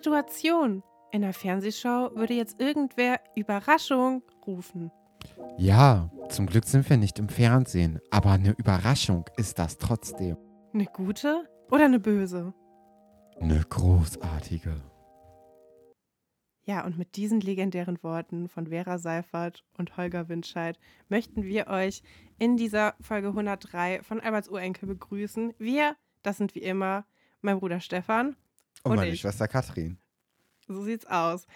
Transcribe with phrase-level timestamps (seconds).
[0.00, 0.82] Situation.
[1.12, 4.90] In der Fernsehshow würde jetzt irgendwer Überraschung rufen.
[5.58, 10.38] Ja, zum Glück sind wir nicht im Fernsehen, aber eine Überraschung ist das trotzdem.
[10.72, 12.54] Eine gute oder eine böse?
[13.40, 14.74] Eine großartige.
[16.64, 20.78] Ja, und mit diesen legendären Worten von Vera Seifert und Holger Windscheid
[21.10, 22.02] möchten wir euch
[22.38, 25.52] in dieser Folge 103 von Alberts Urenkel begrüßen.
[25.58, 27.04] Wir, das sind wie immer
[27.42, 28.36] mein Bruder Stefan.
[28.82, 29.20] Und, Und meine ich.
[29.20, 29.98] Schwester Katrin.
[30.66, 31.46] So sieht's aus.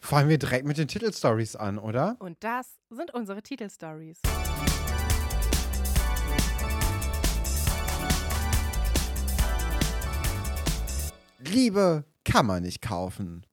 [0.00, 2.16] Fangen wir direkt mit den Titelstories an, oder?
[2.18, 4.20] Und das sind unsere Titelstories.
[11.38, 13.46] Liebe kann man nicht kaufen.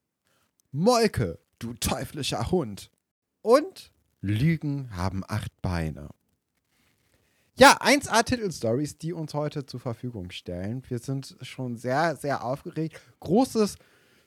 [0.72, 2.90] Molke, du teuflischer Hund.
[3.42, 6.10] Und Lügen haben acht Beine.
[7.60, 10.82] Ja, 1A Titelstories, die uns heute zur Verfügung stellen.
[10.88, 12.98] Wir sind schon sehr, sehr aufgeregt.
[13.20, 13.76] Großes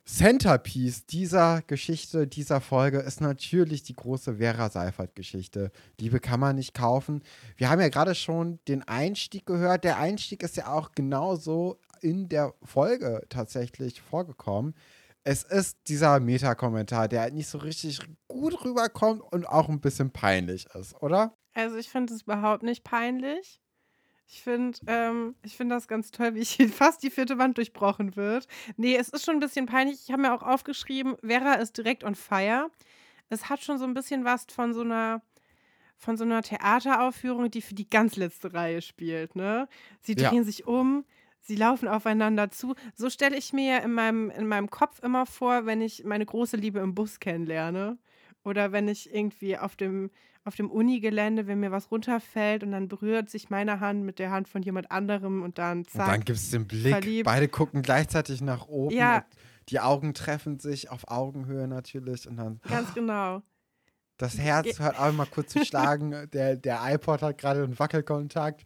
[0.05, 5.71] Centerpiece dieser Geschichte, dieser Folge ist natürlich die große Vera Seifert-Geschichte.
[5.99, 7.23] Liebe kann man nicht kaufen.
[7.57, 9.83] Wir haben ja gerade schon den Einstieg gehört.
[9.83, 14.75] Der Einstieg ist ja auch genauso in der Folge tatsächlich vorgekommen.
[15.25, 20.11] Es ist dieser Meta-Kommentar, der halt nicht so richtig gut rüberkommt und auch ein bisschen
[20.11, 21.37] peinlich ist, oder?
[21.53, 23.59] Also ich finde es überhaupt nicht peinlich.
[24.27, 28.15] Ich finde ähm, ich find das ganz toll, wie hier fast die vierte Wand durchbrochen
[28.15, 28.47] wird.
[28.77, 29.99] Nee, es ist schon ein bisschen peinlich.
[30.05, 32.69] Ich habe mir auch aufgeschrieben, Vera ist direkt on fire.
[33.29, 35.23] Es hat schon so ein bisschen was von so einer
[35.97, 39.69] von so einer Theateraufführung, die für die ganz letzte Reihe spielt, ne?
[40.01, 40.29] Sie Ja.
[40.29, 41.05] drehen sich um,
[41.43, 42.73] sie laufen aufeinander zu.
[42.95, 46.57] So stelle ich mir in meinem, in meinem Kopf immer vor, wenn ich meine große
[46.57, 47.97] Liebe im Bus kennenlerne.
[48.43, 50.09] Oder wenn ich irgendwie auf dem,
[50.43, 54.31] auf dem Unigelände, wenn mir was runterfällt und dann berührt sich meine Hand mit der
[54.31, 56.07] Hand von jemand anderem und dann Und zack.
[56.07, 56.91] dann gibt es den Blick.
[56.91, 57.25] verliebt.
[57.25, 58.95] Beide gucken gleichzeitig nach oben.
[58.95, 59.17] Ja.
[59.17, 59.25] Und
[59.69, 62.27] die Augen treffen sich auf Augenhöhe natürlich.
[62.27, 63.41] Und dann Ganz genau.
[64.17, 66.29] das Herz hört auch mal kurz zu schlagen.
[66.33, 68.65] der, der iPod hat gerade einen Wackelkontakt.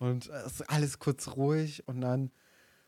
[0.00, 1.86] Und es ist alles kurz ruhig.
[1.86, 2.30] Und dann,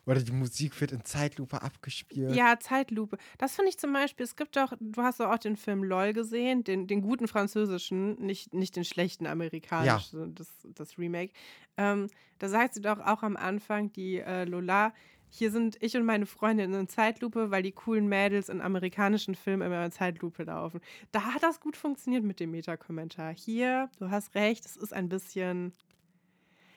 [0.07, 2.35] oder die Musik wird in Zeitlupe abgespielt.
[2.35, 3.19] Ja, Zeitlupe.
[3.39, 6.15] Das finde ich zum Beispiel, es gibt doch, du hast doch auch den Film LOL
[6.15, 11.33] gesehen, den, den guten französischen, nicht, nicht den schlechten amerikanischen, das, das Remake.
[11.77, 12.09] Ähm,
[12.39, 14.93] da sagt sie doch auch am Anfang, die äh, Lola,
[15.29, 19.67] hier sind ich und meine Freundin in Zeitlupe, weil die coolen Mädels in amerikanischen Filmen
[19.67, 20.81] immer in Zeitlupe laufen.
[21.11, 23.35] Da hat das gut funktioniert mit dem Meta-Kommentar.
[23.35, 25.75] Hier, du hast recht, es ist ein bisschen.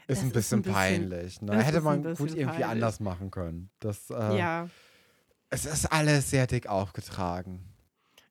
[0.08, 1.42] Ist ein ist bisschen ein bisschen- peinlich.
[1.42, 1.62] Ne?
[1.64, 2.66] Hätte ist man gut bisschen irgendwie peinlich.
[2.66, 3.70] anders machen können.
[3.80, 4.70] Das, äh, Ja.
[5.50, 7.64] Es ist alles sehr dick aufgetragen.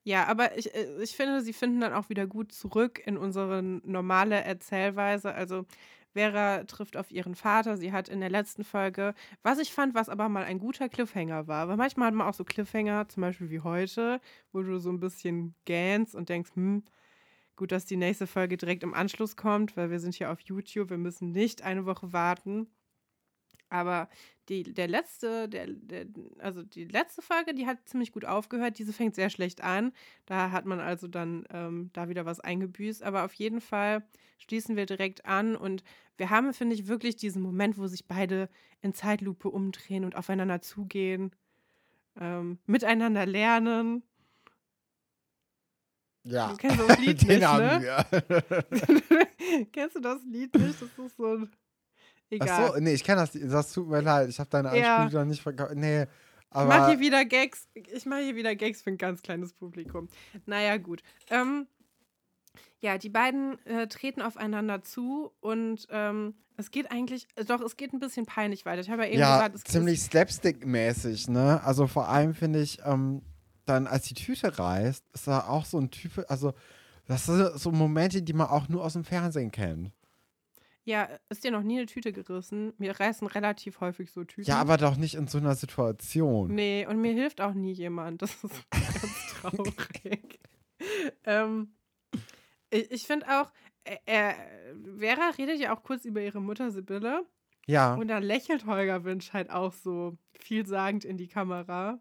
[0.02, 3.62] Ja, aber ich, äh, ich finde, sie finden dann auch wieder gut zurück in unsere
[3.62, 5.32] normale Erzählweise.
[5.32, 5.64] Also
[6.12, 7.76] Vera trifft auf ihren Vater.
[7.76, 11.46] Sie hat in der letzten Folge, was ich fand, was aber mal ein guter Cliffhanger
[11.48, 11.68] war.
[11.68, 14.20] Weil manchmal hat man auch so Cliffhanger, zum Beispiel wie heute,
[14.52, 16.84] wo du so ein bisschen gähnst und denkst, hm,
[17.56, 20.90] gut, dass die nächste Folge direkt im Anschluss kommt, weil wir sind hier auf YouTube.
[20.90, 22.68] Wir müssen nicht eine Woche warten.
[23.70, 24.08] Aber
[24.48, 26.06] die, der letzte, der, der,
[26.38, 28.78] also die letzte Folge, die hat ziemlich gut aufgehört.
[28.78, 29.92] Diese fängt sehr schlecht an.
[30.26, 33.02] Da hat man also dann ähm, da wieder was eingebüßt.
[33.02, 34.06] Aber auf jeden Fall
[34.38, 35.82] schließen wir direkt an und
[36.16, 38.48] wir haben, finde ich, wirklich diesen Moment, wo sich beide
[38.80, 41.34] in Zeitlupe umdrehen und aufeinander zugehen,
[42.20, 44.04] ähm, miteinander lernen.
[46.24, 46.48] Ja.
[46.52, 47.82] Du kennst das Lied Den nicht, haben ne?
[47.82, 49.66] wir.
[49.72, 50.80] Kennst du das Lied nicht?
[50.80, 51.50] Das ist so ein.
[52.30, 52.48] Egal.
[52.50, 53.32] Ach so, nee, ich kenne das.
[53.32, 54.28] Das tut mir leid.
[54.30, 54.98] Ich habe deine Ja.
[54.98, 55.74] Anspielung nicht verkauft.
[55.74, 56.08] Nee, Ich
[56.50, 57.68] mache aber hier wieder Gags.
[57.74, 60.08] Ich mache hier wieder Gags für ein ganz kleines Publikum.
[60.46, 61.02] Naja, gut.
[61.28, 61.66] Ähm,
[62.80, 67.92] ja, die beiden äh, treten aufeinander zu und ähm, es geht eigentlich, doch, es geht
[67.92, 68.80] ein bisschen peinlich weiter.
[68.80, 71.62] Ich habe ja eben ja, gesagt, es ziemlich slapstick-mäßig, ne?
[71.64, 73.22] Also vor allem finde ich, ähm,
[73.66, 76.52] dann als die Tüte reißt, ist da auch so ein Typ, also
[77.06, 79.92] das sind so Momente, die man auch nur aus dem Fernsehen kennt.
[80.86, 82.74] Ja, ist dir noch nie eine Tüte gerissen?
[82.76, 84.50] Mir reißen relativ häufig so Tüten.
[84.50, 86.54] Ja, aber doch nicht in so einer Situation.
[86.54, 88.20] Nee, und mir hilft auch nie jemand.
[88.20, 90.40] Das ist ganz traurig.
[91.24, 91.74] ähm,
[92.68, 93.50] ich ich finde auch,
[93.84, 94.34] äh, äh,
[94.98, 97.24] Vera redet ja auch kurz über ihre Mutter Sibylle.
[97.66, 97.94] Ja.
[97.94, 101.98] Und dann lächelt Holger Winsch halt auch so vielsagend in die Kamera.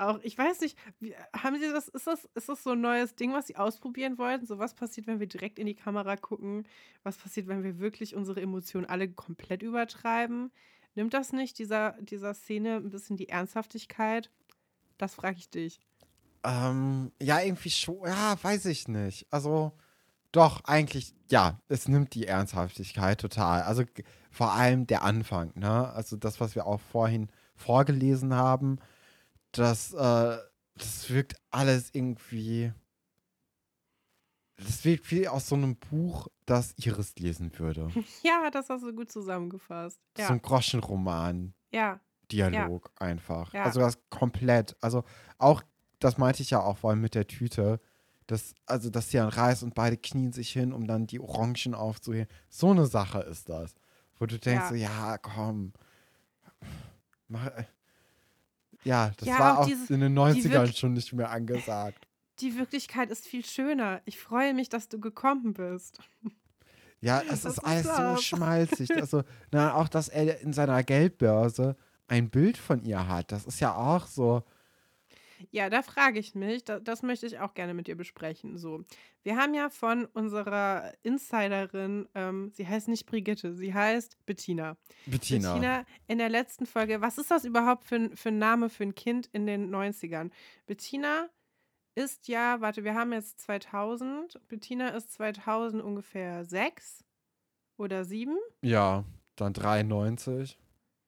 [0.00, 3.16] Auch, ich weiß nicht, wie, haben Sie das, ist das, ist das so ein neues
[3.16, 4.46] Ding, was Sie ausprobieren wollten?
[4.46, 6.66] So, was passiert, wenn wir direkt in die Kamera gucken?
[7.02, 10.52] Was passiert, wenn wir wirklich unsere Emotionen alle komplett übertreiben?
[10.94, 14.30] Nimmt das nicht dieser, dieser Szene ein bisschen die Ernsthaftigkeit?
[14.96, 15.80] Das frage ich dich.
[16.44, 18.06] Ähm, ja, irgendwie schon.
[18.06, 19.26] Ja, weiß ich nicht.
[19.30, 19.72] Also,
[20.32, 23.64] doch, eigentlich, ja, es nimmt die Ernsthaftigkeit total.
[23.64, 23.84] Also,
[24.30, 25.92] vor allem der Anfang, ne?
[25.92, 28.78] Also, das, was wir auch vorhin vorgelesen haben,
[29.52, 30.38] das, äh,
[30.76, 32.72] das wirkt alles irgendwie.
[34.56, 37.88] Das wirkt wie aus so einem Buch, das Iris lesen würde.
[38.22, 39.98] Ja, das hast du gut zusammengefasst.
[40.16, 41.54] So Ja, ein Groschenroman.
[41.70, 42.00] ja,
[42.30, 43.52] Dialog einfach.
[43.54, 43.64] Ja.
[43.64, 44.76] Also das komplett.
[44.80, 45.02] Also
[45.38, 45.62] auch,
[45.98, 47.80] das meinte ich ja auch vorhin mit der Tüte.
[48.28, 51.74] Das, also, dass sie dann reißt und beide knien sich hin, um dann die Orangen
[51.74, 52.28] aufzuheben.
[52.48, 53.74] So eine Sache ist das.
[54.16, 54.68] Wo du denkst, Ja.
[54.68, 55.72] so, ja, komm.
[57.26, 57.64] Mach, äh.
[58.84, 61.30] Ja, das Ja, war auch auch dieses- in den die 90ern wirk- schon nicht mehr
[61.30, 62.06] angesagt.
[62.40, 64.00] die Wirklichkeit ist viel schöner.
[64.06, 65.98] Ich freue mich, dass du gekommen bist.
[67.00, 68.24] Ja, es ist ist alles so das?
[68.24, 68.90] schmalzig.
[68.96, 69.22] Also,
[69.52, 71.76] na, auch, dass er in seiner Geldbörse
[72.08, 73.30] ein Bild von ihr hat.
[73.32, 74.42] Das ist ja auch so.
[75.50, 78.58] Ja, da frage ich mich, da, das möchte ich auch gerne mit dir besprechen.
[78.58, 78.84] So,
[79.22, 84.76] wir haben ja von unserer Insiderin, ähm, sie heißt nicht Brigitte, sie heißt Bettina.
[85.06, 85.52] Bettina.
[85.54, 88.84] Bettina in der letzten Folge, was ist das überhaupt für, ein- für ein Name für
[88.84, 90.30] ein Kind in den 90ern?
[90.66, 91.28] Bettina
[91.94, 97.04] ist ja, warte, wir haben jetzt 2000, Bettina ist 2000 ungefähr sechs
[97.76, 98.36] oder sieben.
[98.62, 99.04] Ja,
[99.36, 100.58] dann 93.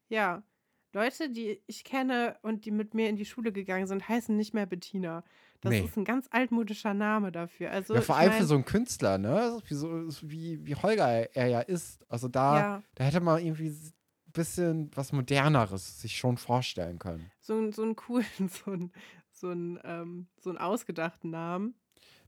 [0.09, 0.43] Ja,
[0.93, 4.53] Leute, die ich kenne und die mit mir in die Schule gegangen sind, heißen nicht
[4.55, 5.25] mehr Bettina.
[5.61, 5.81] Das Nee.
[5.85, 7.71] ist ein ganz altmodischer Name dafür.
[7.71, 9.61] Also, ja, vor ich allem für mein, so einen Künstler, ne?
[9.69, 9.89] Wie, so,
[10.23, 12.05] wie, wie Holger er ja ist.
[12.09, 13.93] Also da, ja, da hätte man irgendwie ein
[14.33, 17.31] bisschen was Moderneres sich schon vorstellen können.
[17.41, 18.93] so, so einen coolen, so einen,
[19.31, 21.75] so einen, ähm, so einen ausgedachten Namen.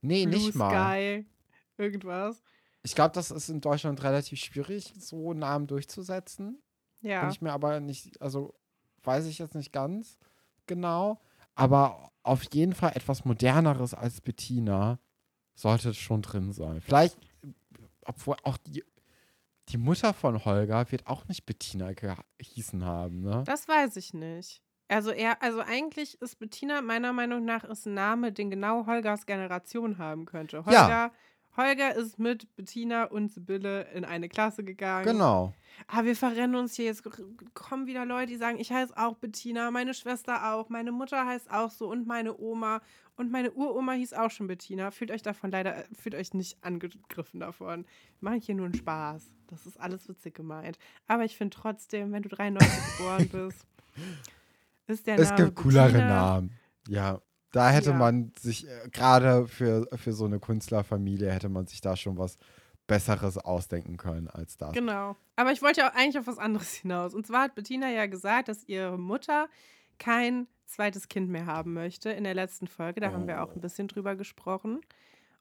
[0.00, 0.70] Nee, Blue nicht mal.
[0.70, 1.26] Sky,
[1.76, 2.43] irgendwas.
[2.82, 6.62] Ich glaube, das ist in Deutschland relativ schwierig, so Namen durchzusetzen.
[7.05, 8.55] Bin Ja, ich mir aber nicht, also
[9.03, 10.19] weiß ich jetzt nicht ganz
[10.67, 11.21] genau.
[11.55, 14.99] Aber auf jeden Fall etwas Moderneres als Bettina
[15.55, 16.81] sollte schon drin sein.
[16.81, 17.19] Vielleicht,
[18.06, 18.83] obwohl auch die,
[19.69, 23.45] die Mutter von Holger wird auch nicht Bettina gehießen haben, ne?
[23.47, 24.62] das weiß ich nicht.
[24.89, 29.27] Also er, also eigentlich ist Bettina meiner Meinung nach ist ein Name, den genau Holgers
[29.27, 30.65] Generation haben könnte.
[30.65, 31.12] Holger, Ja.
[31.56, 35.05] Holger ist mit Bettina und Sibylle in eine Klasse gegangen.
[35.05, 35.55] Genau.
[35.87, 36.87] Ah, wir verrennen uns hier.
[36.87, 37.03] Jetzt
[37.55, 41.51] kommen wieder Leute, die sagen, ich heiße auch Bettina, meine Schwester auch, meine Mutter heißt
[41.51, 42.81] auch so und meine Oma.
[43.17, 44.91] Und meine Uroma hieß auch schon Bettina.
[44.91, 47.85] Fühlt euch davon leider, äh, fühlt euch nicht angegriffen davon.
[48.19, 49.31] Wir machen hier nur einen Spaß.
[49.47, 50.79] Das ist alles witzig gemeint.
[51.07, 53.67] Aber ich finde trotzdem, wenn du 93 geboren bist,
[54.89, 56.50] ist der Es Name gibt coolere Bettina, Namen.
[56.89, 57.21] Ja.
[57.55, 57.97] Da hätte Ja.
[57.97, 62.37] man sich, äh, gerade für, für so eine Künstlerfamilie, hätte man sich da schon was
[62.87, 64.73] Besseres ausdenken können als das.
[64.73, 65.17] Genau.
[65.37, 67.15] Aber ich wollte ja auch eigentlich auf was anderes hinaus.
[67.15, 69.49] Und zwar hat Bettina ja gesagt, dass ihre Mutter
[69.99, 73.01] kein zweites Kind mehr haben möchte in der letzten Folge.
[73.01, 74.81] Da haben wir auch ein bisschen drüber gesprochen.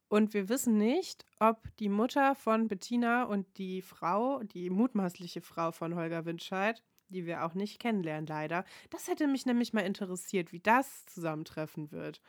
[0.07, 5.71] Und wir wissen nicht, ob die Mutter von Bettina und die Frau, die mutmaßliche Frau
[5.71, 6.83] von Holger Windscheid,
[7.13, 8.65] die wir auch nicht kennenlernen, leider.
[8.89, 12.21] Das hätte mich nämlich mal interessiert, wie das zusammentreffen wird.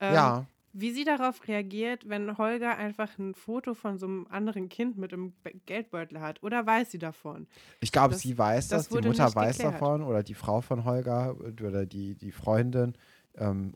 [0.00, 4.68] Ähm, Ja, Wie sie darauf reagiert, wenn Holger einfach ein Foto von so einem anderen
[4.68, 6.42] Kind mit im Be- Geldbeutel hat.
[6.42, 7.48] Oder weiß sie davon?
[7.80, 9.74] ich glaube, sie weiß das das, die Mutter weiß geklärt.
[9.74, 12.94] davon oder die Frau von Holger äh, oder die, die Freundin,
[13.36, 13.74] ähm,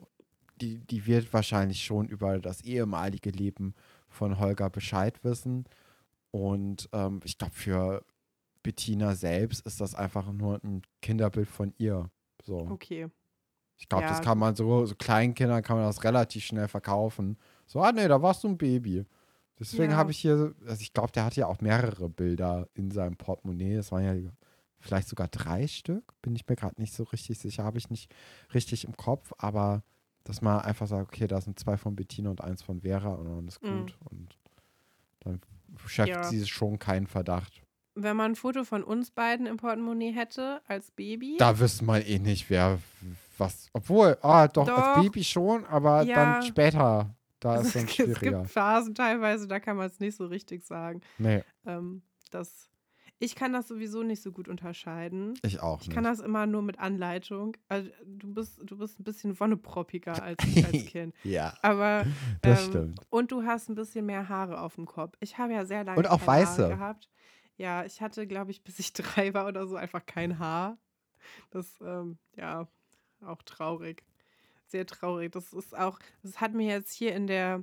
[0.60, 3.74] die, die wird wahrscheinlich schon über das ehemalige Leben
[4.08, 5.64] von Holger Bescheid wissen.
[6.30, 8.04] Und ähm, ich glaube, für
[8.62, 12.10] Bettina selbst ist das einfach nur ein Kinderbild von ihr.
[12.42, 12.58] So.
[12.70, 13.08] Okay.
[13.78, 14.24] Ich glaube, das Ja.
[14.24, 17.36] kann man so, so Kleinkindern kann man das relativ schnell verkaufen.
[17.66, 19.04] So, ah nee, da warst du ein Baby.
[19.58, 19.96] Deswegen Ja.
[19.98, 23.76] habe ich hier, also ich glaube, der hat ja auch mehrere Bilder in seinem Portemonnaie.
[23.76, 24.30] Das waren ja
[24.78, 26.12] vielleicht sogar drei Stück.
[26.22, 28.12] Bin ich mir gerade nicht so richtig sicher, habe ich nicht
[28.54, 29.82] richtig im Kopf, aber
[30.24, 33.24] dass man einfach sagt, okay, da sind zwei von Bettina und eins von Vera und
[33.28, 33.68] dann ist Mhm.
[33.80, 33.98] gut.
[34.10, 34.38] Und
[35.20, 35.40] dann
[35.86, 36.22] schafft Ja.
[36.24, 37.61] sie schon keinen Verdacht.
[37.94, 41.36] Wenn man ein Foto von uns beiden im Portemonnaie hätte, als Baby.
[41.38, 42.78] Da wüsste man eh nicht, wer
[43.38, 43.68] was.
[43.72, 44.78] Obwohl, ah, doch, Doch.
[44.78, 46.14] als Baby schon, aber Ja.
[46.40, 47.14] dann später.
[47.40, 48.38] Da ist dann es schwieriger.
[48.40, 51.00] gibt Phasen teilweise, da kann man es nicht so richtig sagen.
[51.18, 52.68] Nee, Ähm, das,
[53.18, 55.34] ich kann das sowieso nicht so gut unterscheiden.
[55.42, 55.94] ich auch Ich nicht.
[55.94, 57.56] kann das immer nur mit Anleitung.
[57.68, 61.14] Also, du, bist, du bist ein bisschen wonneproppiger als ich als Kind.
[61.24, 62.06] ja, Aber
[62.42, 63.00] das ähm, stimmt.
[63.10, 65.14] Und du hast ein bisschen mehr Haare auf dem Kopf.
[65.20, 66.62] Ich habe ja sehr lange Und auch weiße.
[66.64, 67.08] Haare gehabt.
[67.62, 70.78] Ja, ich hatte, glaube ich, bis ich drei war oder so, einfach kein Haar.
[71.50, 72.66] Das, ähm, ja,
[73.24, 74.02] auch traurig.
[74.66, 75.30] Sehr traurig.
[75.30, 77.62] Das ist auch, das hat mir jetzt hier in der,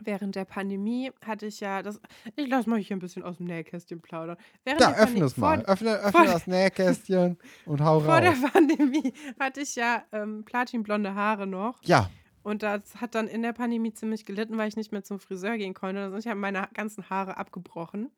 [0.00, 2.00] während der Pandemie hatte ich ja, das,
[2.36, 4.36] ich lasse mal hier ein bisschen aus dem Nähkästchen plaudern.
[4.64, 5.64] Während Da, der öffne es vor- mal.
[5.64, 8.52] Öffne, öffne vor- das Nähkästchen und hau Vor der raus.
[8.52, 11.82] Pandemie hatte ich ja ähm, platinblonde Haare noch.
[11.82, 12.08] Ja,
[12.44, 15.56] Und das hat dann in der Pandemie ziemlich gelitten, weil ich nicht mehr zum Friseur
[15.56, 16.02] gehen konnte.
[16.02, 18.10] Da sind ja meine ganzen Haare abgebrochen.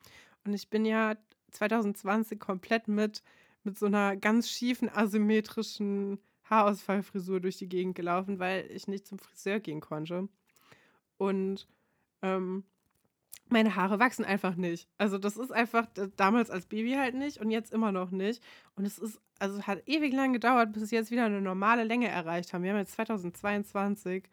[0.44, 1.16] Und ich bin ja
[1.52, 3.22] 2020 komplett mit
[3.64, 9.18] mit so einer ganz schiefen, asymmetrischen Haarausfallfrisur durch die Gegend gelaufen, weil ich nicht zum
[9.18, 10.28] Friseur gehen konnte.
[11.16, 11.66] Und
[12.22, 12.64] ähm,
[13.48, 14.88] meine Haare wachsen einfach nicht.
[14.98, 15.86] Also das ist einfach
[16.16, 18.42] damals als Baby halt nicht und jetzt immer noch nicht.
[18.76, 22.08] Und es ist, also hat ewig lang gedauert, bis es jetzt wieder eine normale Länge
[22.08, 22.62] erreicht haben.
[22.62, 24.24] Wir haben jetzt 2022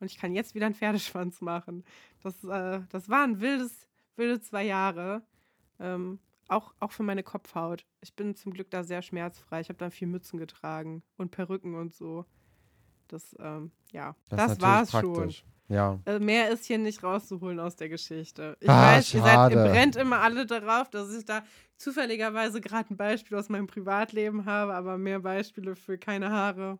[0.00, 1.84] und ich kann jetzt wieder einen Pferdeschwanz machen.
[2.22, 3.86] Das, äh, das waren wildes,
[4.16, 5.22] wilde zwei Jahre.
[5.80, 6.18] Ähm,
[6.48, 7.84] auch, auch für meine Kopfhaut.
[8.00, 9.60] Ich bin zum Glück da sehr schmerzfrei.
[9.60, 12.24] Ich habe da viel Mützen getragen und Perücken und so.
[13.08, 15.38] Das, ähm, ja, das, das war's praktisch.
[15.38, 15.50] schon.
[15.74, 16.00] Ja.
[16.04, 18.56] Also mehr ist hier nicht rauszuholen aus der Geschichte.
[18.60, 21.42] Ich ah, weiß, ihr, seid, ihr brennt immer alle darauf, dass ich da
[21.76, 26.78] zufälligerweise gerade ein Beispiel aus meinem Privatleben habe, aber mehr Beispiele für keine Haare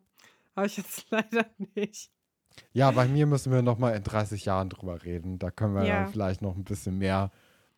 [0.57, 2.11] habe ich jetzt leider nicht.
[2.73, 5.38] Ja, bei mir müssen wir noch mal in 30 Jahren drüber reden.
[5.38, 6.02] Da können wir ja.
[6.02, 7.30] dann vielleicht noch ein bisschen mehr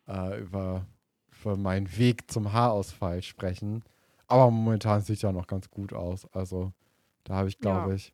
[0.07, 0.87] äh, über,
[1.45, 3.83] über meinen Weg zum Haarausfall sprechen.
[4.27, 6.25] Aber momentan sieht ja noch ganz gut aus.
[6.33, 6.73] Also
[7.23, 7.95] da habe ich, glaube ja.
[7.95, 8.13] ich,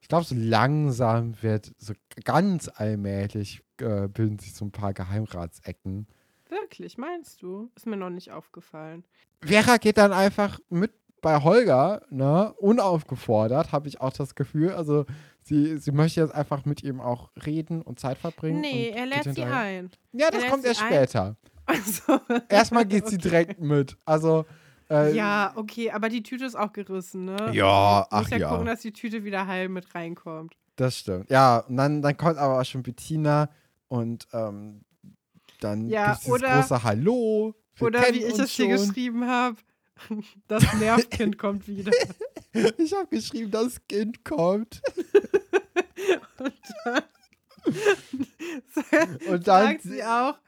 [0.00, 1.94] ich glaube, so langsam wird, so
[2.24, 6.06] ganz allmählich äh, bilden sich so ein paar Geheimratsecken.
[6.48, 7.70] Wirklich, meinst du?
[7.74, 9.04] Ist mir noch nicht aufgefallen.
[9.40, 10.92] Vera geht dann einfach mit
[11.26, 14.70] bei Holger, ne, unaufgefordert, habe ich auch das Gefühl.
[14.70, 15.06] Also
[15.42, 18.60] sie, sie möchte jetzt einfach mit ihm auch reden und Zeit verbringen.
[18.60, 19.90] Nee, er lädt sie ein.
[20.12, 21.36] Ja, das kommt erst später.
[21.76, 23.10] Also, Erstmal geht okay.
[23.10, 23.96] sie direkt mit.
[24.04, 24.46] Also
[24.88, 27.50] äh, ja, okay, aber die Tüte ist auch gerissen, ne?
[27.52, 28.36] Ja, ach ja.
[28.36, 30.56] ja gucken, dass die Tüte wieder heil mit reinkommt.
[30.76, 31.30] Das stimmt.
[31.30, 33.48] Ja, und dann, dann kommt aber auch schon Bettina
[33.88, 34.82] und ähm,
[35.60, 37.54] dann ja, gibt es dieses große Hallo.
[37.80, 39.56] oder wie ich es hier geschrieben habe,
[40.48, 41.90] das Nervkind kommt wieder.
[42.52, 44.82] ich habe geschrieben, das Kind kommt.
[46.38, 46.54] und
[46.84, 47.02] dann,
[49.28, 50.38] und dann sagt sie auch,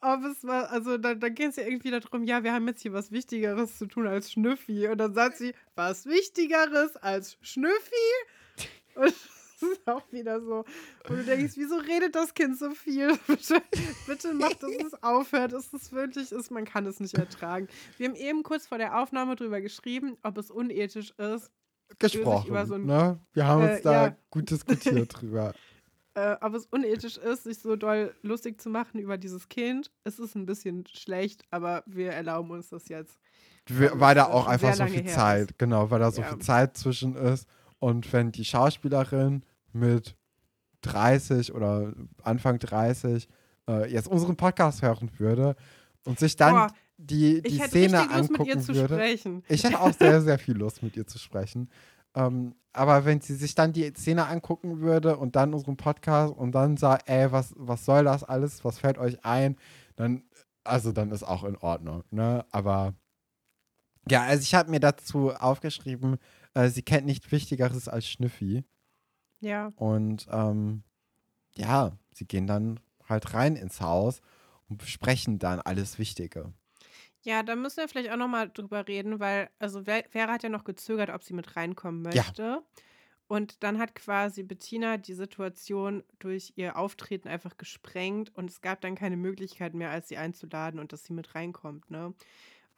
[0.00, 2.82] ob es war, also dann, dann geht es ja irgendwie darum, ja, wir haben jetzt
[2.82, 4.88] hier was Wichtigeres zu tun als Schnüffi.
[4.88, 7.94] Und dann sagt sie, was Wichtigeres als Schnüffi?
[8.94, 9.04] Und
[9.60, 10.64] das ist auch wieder so.
[11.08, 13.08] Und du denkst, wieso redet das Kind so viel?
[13.26, 13.62] bitte,
[14.06, 15.52] bitte macht, dass es aufhört.
[15.52, 17.68] Dass es wirklich ist, man kann es nicht ertragen.
[17.96, 21.50] Wir haben eben kurz vor der Aufnahme drüber geschrieben, ob es unethisch ist.
[21.98, 22.66] Gesprochen.
[22.66, 23.20] So ein, ne?
[23.32, 24.16] Wir haben uns äh, da ja.
[24.30, 25.54] gut diskutiert drüber
[26.16, 29.90] äh, ob es unethisch ist, sich so doll lustig zu machen über dieses Kind.
[30.02, 33.18] Es ist ein bisschen schlecht, aber wir erlauben uns das jetzt.
[33.68, 35.58] weil da auch einfach so viel Zeit, ist.
[35.58, 36.28] genau, weil da so ja.
[36.28, 37.46] viel Zeit zwischen ist.
[37.78, 39.44] Und wenn die Schauspielerin
[39.74, 40.16] mit
[40.80, 41.92] 30 oder
[42.22, 43.28] Anfang 30
[43.68, 45.54] äh, jetzt unseren Podcast hören würde
[46.04, 48.94] und sich dann Boah, die, die Szene angucken würde.
[48.94, 49.42] Sprechen.
[49.48, 51.68] Ich hätte auch sehr, sehr viel Lust, mit ihr zu sprechen.
[52.16, 56.52] Ähm, aber wenn sie sich dann die Szene angucken würde und dann unseren Podcast und
[56.52, 59.56] dann sagt, ey, was, was soll das alles, was fällt euch ein,
[59.96, 60.24] dann,
[60.64, 62.44] also dann ist auch in Ordnung, ne?
[62.50, 62.94] Aber
[64.10, 66.18] ja, also ich habe mir dazu aufgeschrieben,
[66.54, 68.64] äh, sie kennt nichts Wichtigeres als Schnüffi.
[69.40, 69.72] Ja.
[69.76, 70.82] Und ähm,
[71.54, 74.20] ja, sie gehen dann halt rein ins Haus
[74.68, 76.52] und besprechen dann alles Wichtige.
[77.26, 80.48] Ja, da müssen wir vielleicht auch noch mal drüber reden, weil, also Vera hat ja
[80.48, 82.42] noch gezögert, ob sie mit reinkommen möchte.
[82.42, 82.62] Ja.
[83.26, 88.80] Und dann hat quasi Bettina die Situation durch ihr Auftreten einfach gesprengt und es gab
[88.80, 92.14] dann keine Möglichkeit mehr, als sie einzuladen und dass sie mit reinkommt, ne?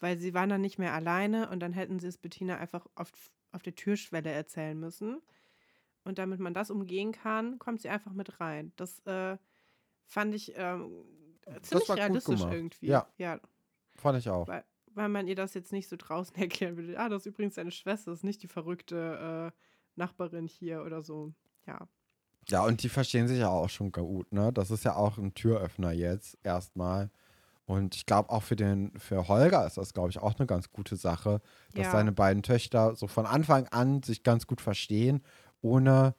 [0.01, 3.13] Weil sie waren dann nicht mehr alleine und dann hätten sie es Bettina einfach auf,
[3.53, 5.21] auf der Türschwelle erzählen müssen.
[6.05, 8.73] Und damit man das umgehen kann, kommt sie einfach mit rein.
[8.77, 9.37] Das äh,
[10.07, 11.05] fand ich ähm,
[11.61, 12.87] ziemlich realistisch irgendwie.
[12.87, 13.07] Ja.
[13.19, 13.39] ja.
[13.99, 14.49] Fand ich auch.
[14.49, 14.65] Weil,
[14.95, 16.99] weil man ihr das jetzt nicht so draußen erklären würde.
[16.99, 19.59] Ah, das ist übrigens deine Schwester, das ist nicht die verrückte äh,
[19.97, 21.33] Nachbarin hier oder so.
[21.67, 21.89] Ja.
[22.49, 24.53] Ja, und die verstehen sich ja auch schon gut, ne?
[24.55, 27.11] Das ist ja auch ein Türöffner jetzt erstmal.
[27.67, 30.71] Und ich glaube auch für den, für Holger ist das, glaube ich, auch eine ganz
[30.71, 31.43] gute Sache,
[31.75, 31.93] dass ja.
[31.93, 35.23] seine beiden Töchter so von Anfang an sich ganz gut verstehen,
[35.61, 36.15] ohne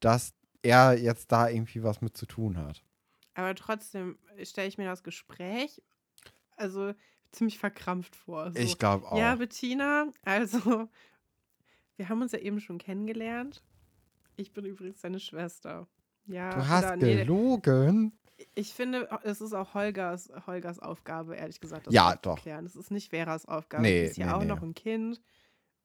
[0.00, 2.84] dass er jetzt da irgendwie was mit zu tun hat.
[3.32, 5.82] Aber trotzdem stelle ich mir das Gespräch,
[6.56, 6.92] also
[7.32, 8.52] ziemlich verkrampft vor.
[8.52, 9.18] So, ich glaube auch.
[9.18, 10.88] Ja, Bettina, also
[11.96, 13.62] wir haben uns ja eben schon kennengelernt.
[14.36, 15.86] Ich bin übrigens deine Schwester.
[16.26, 18.12] Ja, du hast oder, gelogen.
[18.38, 22.36] Nee, ich finde, es ist auch Holgers, Holgers Aufgabe, ehrlich gesagt, das ja, doch.
[22.36, 22.64] zu klären.
[22.64, 23.82] Es ist nicht Veras Aufgabe.
[23.82, 24.46] Nee, Sie ist ja nee, auch nee.
[24.46, 25.20] noch ein Kind.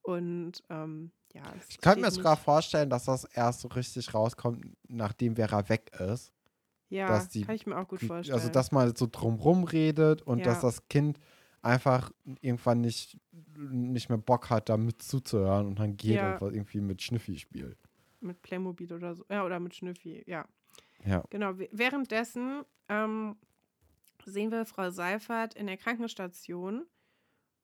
[0.01, 1.43] Und ähm, ja.
[1.67, 6.31] Ich könnte mir sogar vorstellen, dass das erst so richtig rauskommt, nachdem Vera weg ist.
[6.95, 8.39] Ja, die, kann ich mir auch gut also, vorstellen.
[8.39, 10.45] Also, dass man so drumrum redet und ja.
[10.45, 11.19] dass das Kind
[11.61, 12.11] einfach
[12.41, 13.17] irgendwann nicht,
[13.57, 16.37] nicht mehr Bock hat, da mit zuzuhören und dann geht ja.
[16.37, 17.77] und irgendwie mit Schnüffi spielt.
[18.21, 19.25] Mit Playmobil oder so.
[19.29, 20.45] Ja, oder mit Schnüffi, ja.
[21.03, 21.23] Ja.
[21.29, 21.53] Genau.
[21.71, 23.35] Währenddessen ähm,
[24.25, 26.85] sehen wir Frau Seifert in der Krankenstation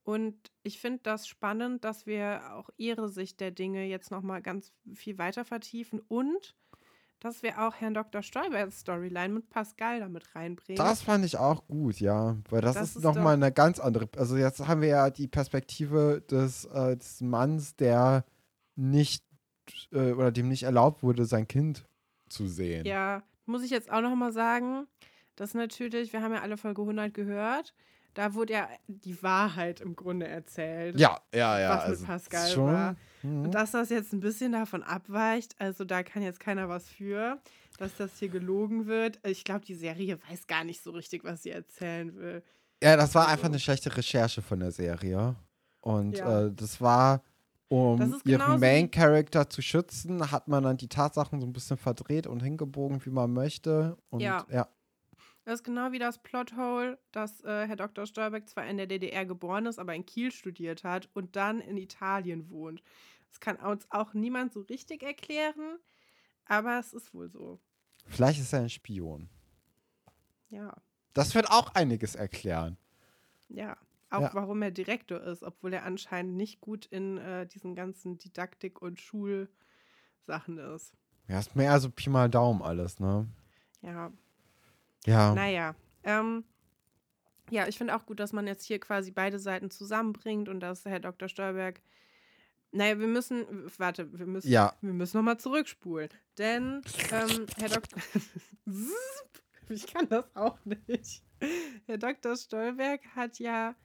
[0.04, 4.74] Und ich finde das spannend, dass wir auch ihre Sicht der Dinge jetzt nochmal ganz
[4.94, 6.56] viel weiter vertiefen und
[7.22, 8.24] dass wir auch Herrn Dr.
[8.24, 10.78] Stolbergs Storyline mit Pascal damit reinbringen.
[10.78, 12.36] Das fand ich auch gut, ja.
[12.50, 14.10] Weil das, Das ist, ist nochmal eine ganz andere.
[14.18, 18.26] Also jetzt haben wir ja die Perspektive des, äh, des Manns, der
[18.76, 19.24] nicht
[19.92, 21.86] äh, oder dem nicht erlaubt wurde, sein Kind
[22.28, 22.86] zu sehen.
[22.86, 24.88] Ja, muss ich jetzt auch nochmal sagen,
[25.36, 27.74] dass natürlich, wir haben ja alle Folge 100 gehört,
[28.14, 31.00] da wurde ja die Wahrheit im Grunde erzählt.
[31.00, 31.70] Ja, ja, ja.
[31.70, 32.96] Was mit also Pascal schon, war.
[33.24, 33.46] Mhm.
[33.46, 37.40] Und dass das jetzt ein bisschen davon abweicht, also da kann jetzt keiner was für,
[37.78, 39.20] dass das hier gelogen wird.
[39.26, 42.44] Ich glaube, die Serie weiß gar nicht so richtig, was sie erzählen will.
[42.84, 45.36] Ja, das war Also- einfach eine schlechte Recherche von der Serie.
[45.82, 46.46] Und Ja.
[46.46, 47.24] äh, das war,
[47.70, 51.78] um Das ihren Main Character zu schützen, hat man dann die Tatsachen so ein bisschen
[51.78, 53.98] verdreht und hingebogen, wie man möchte.
[54.10, 54.46] Und Ja.
[54.52, 54.68] ja.
[55.44, 58.06] Das ist genau wie das Plothole, dass äh, Herr Dr.
[58.06, 61.78] Stolberg zwar in der DDR geboren ist, aber in Kiel studiert hat und dann in
[61.78, 62.84] Italien wohnt.
[63.30, 65.80] Das kann uns auch niemand so richtig erklären,
[66.46, 67.60] aber es ist wohl so.
[68.06, 69.30] Vielleicht ist er ein Spion.
[70.50, 70.76] Ja,
[71.14, 72.78] Das wird auch einiges erklären.
[73.50, 73.78] ja.
[74.14, 74.34] Auch Ja.
[74.34, 79.00] warum er Direktor ist, obwohl er anscheinend nicht gut in äh, diesen ganzen Didaktik- und
[79.00, 80.94] Schulsachen ist.
[81.30, 83.26] Ja, ist mehr so Pi mal Daumen alles, ne?
[83.82, 84.12] Ja,
[85.06, 85.34] Ja.
[85.34, 86.44] Naja, ähm,
[87.50, 90.86] ja, ich finde auch gut, dass man jetzt hier quasi beide Seiten zusammenbringt und dass
[90.86, 91.28] Herr Dr.
[91.28, 91.82] Stolberg.
[92.72, 93.46] Naja, wir müssen,
[93.78, 94.74] warte, wir müssen, Ja.
[94.82, 96.10] wir müssen nochmal zurückspulen.
[96.38, 96.82] Denn,
[97.12, 98.00] ähm, Herr Dr.
[99.70, 101.24] ich kann das auch nicht.
[101.88, 102.38] Herr Dr.
[102.38, 103.76] Stolberg hat ja,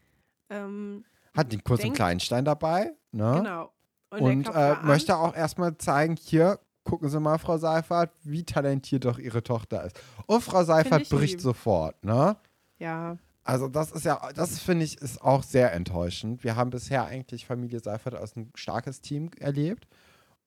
[0.50, 1.04] ähm,
[1.34, 3.32] Hat den kurzen Denk- Kleinstein dabei, ne?
[3.38, 3.72] genau.
[4.10, 9.04] Und klopft äh, möchte auch erstmal zeigen, hier, gucken Sie mal, Frau Seifert, wie talentiert
[9.04, 10.00] doch Ihre Tochter ist.
[10.26, 11.40] Und Frau Seifert ich bricht lieb.
[11.42, 12.36] sofort, ne?
[12.78, 16.42] Ja, Also das ist ja, das finde ich, ist auch sehr enttäuschend.
[16.44, 19.86] Wir haben bisher eigentlich Familie Seifert als ein starkes Team erlebt.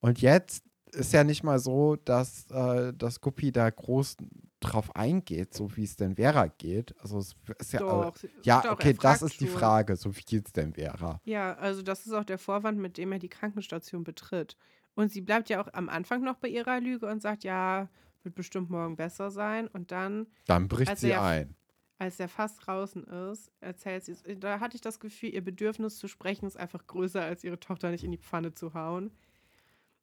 [0.00, 4.16] Und jetzt ist ja nicht mal so, dass äh, das Guppi da groß
[4.60, 6.94] drauf eingeht, so wie es denn Vera geht.
[7.00, 8.16] Also es ist ja, doch.
[8.16, 9.46] sie- ja, doch, okay, das ist die.
[9.46, 9.96] Frage.
[9.96, 11.20] So wie geht's denn Vera?
[11.24, 14.56] Ja, also das ist auch der Vorwand, mit dem er die Krankenstation betritt.
[15.00, 17.88] Und sie bleibt ja auch am Anfang noch bei ihrer Lüge und sagt, ja,
[18.22, 19.66] wird bestimmt morgen besser sein.
[19.68, 21.54] Und dann, Dann bricht sie ein.
[21.98, 25.96] als er fast draußen ist, erzählt sie, es- da hatte ich das Gefühl, ihr Bedürfnis
[25.98, 29.10] zu sprechen ist einfach größer, als ihre Tochter nicht in die Pfanne zu hauen.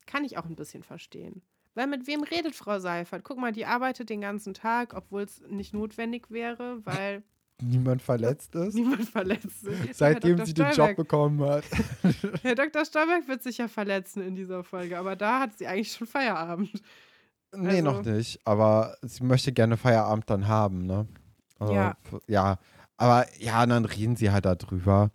[0.07, 1.41] Kann ich auch ein bisschen verstehen.
[1.75, 3.23] Weil mit wem redet Frau Seifert?
[3.23, 7.23] Guck mal, die arbeitet den ganzen Tag, obwohl es nicht notwendig wäre, weil
[7.61, 8.75] Niemand verletzt ist.
[8.75, 9.95] niemand verletzt ist.
[9.97, 10.65] Seitdem sie Dr.
[10.69, 11.63] den Job Stolberg- bekommen hat.
[12.43, 12.85] Herr Dr.
[12.85, 16.69] Stolberg wird sich ja verletzen in dieser Folge, aber da hat sie eigentlich schon Feierabend.
[17.55, 18.39] Nee, noch Also- nicht.
[18.45, 21.07] Aber sie möchte gerne Feierabend dann haben, ne?
[21.59, 21.97] Also, Ja.
[22.27, 22.59] Ja,
[22.97, 25.09] aber ja, dann reden sie halt darüber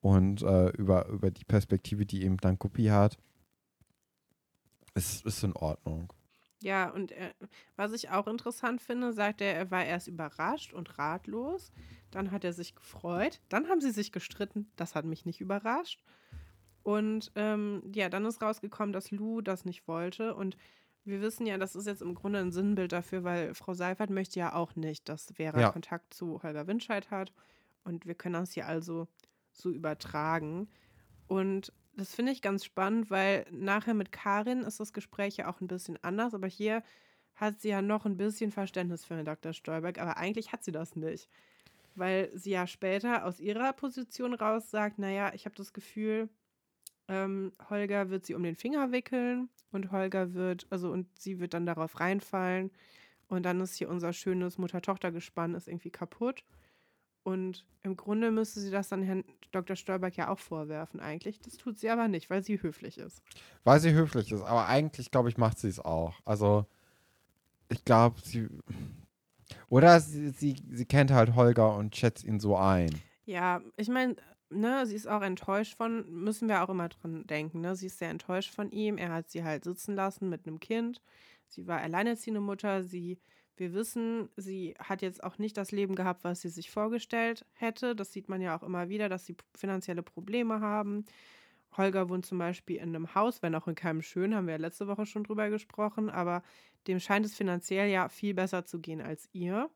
[0.00, 3.16] und äh, über, über die Perspektive, die eben dann Guppi hat.
[4.94, 6.12] Ist, ist in Ordnung.
[6.66, 7.32] Ja, und äh,
[7.76, 11.70] was ich auch interessant finde, sagt er, er war erst überrascht und ratlos.
[12.10, 13.40] Dann hat er sich gefreut.
[13.48, 14.68] Dann haben sie sich gestritten.
[14.74, 16.02] Das hat mich nicht überrascht.
[16.82, 20.34] Und ähm, ja, dann ist rausgekommen, dass Lou das nicht wollte.
[20.34, 20.56] Und
[21.04, 24.40] wir wissen ja, das ist jetzt im Grunde ein Sinnbild dafür, weil Frau Seifert möchte
[24.40, 25.70] ja auch nicht, dass Vera Ja.
[25.70, 27.32] Kontakt zu Holger Winscheid hat.
[27.84, 29.06] Und wir können das hier also
[29.52, 30.68] so übertragen.
[31.28, 35.60] Und das finde ich ganz spannend, weil nachher mit Karin ist das Gespräch ja auch
[35.60, 36.82] ein bisschen anders, aber hier
[37.34, 39.52] hat sie ja noch ein bisschen Verständnis für Herrn Dr.
[39.52, 41.28] Stolberg, aber eigentlich hat sie das nicht.
[41.94, 46.28] Weil sie ja später aus ihrer Position raus sagt, naja, ich habe das Gefühl,
[47.08, 51.54] ähm, Holger wird sie um den Finger wickeln und Holger wird, also und sie wird
[51.54, 52.70] dann darauf reinfallen
[53.28, 56.44] und dann ist hier unser schönes Mutter-Tochter-Gespann ist irgendwie kaputt.
[57.26, 59.74] Und im Grunde müsste sie das dann Herrn Dr.
[59.74, 61.40] Stolberg ja auch vorwerfen eigentlich.
[61.40, 63.20] Das tut sie aber nicht, weil sie höflich ist.
[63.64, 66.14] Weil sie höflich ist, aber eigentlich, glaube ich, macht sie es auch.
[66.24, 66.66] Also,
[67.68, 68.46] ich glaube, sie.
[69.68, 72.90] Oder sie, sie, sie kennt halt Holger und schätzt ihn so ein.
[73.24, 74.14] Ja, ich meine,
[74.48, 77.74] ne, sie ist auch enttäuscht von, müssen wir auch immer dran denken, ne?
[77.74, 78.98] Sie ist sehr enttäuscht von ihm.
[78.98, 81.02] Er hat sie halt sitzen lassen mit einem Kind.
[81.48, 82.84] Sie war alleinerziehende Mutter.
[82.84, 83.18] Sie,
[83.56, 87.94] wir wissen, sie hat jetzt auch nicht das Leben gehabt, was sie sich vorgestellt hätte.
[87.94, 91.04] Das sieht man ja auch immer wieder, dass sie finanzielle Probleme haben.
[91.76, 94.60] Holger wohnt zum Beispiel in einem Haus, wenn auch in keinem schön, haben wir ja
[94.60, 96.42] letzte Woche schon drüber gesprochen, aber
[96.86, 99.68] dem scheint es finanziell ja viel besser zu gehen als ihr.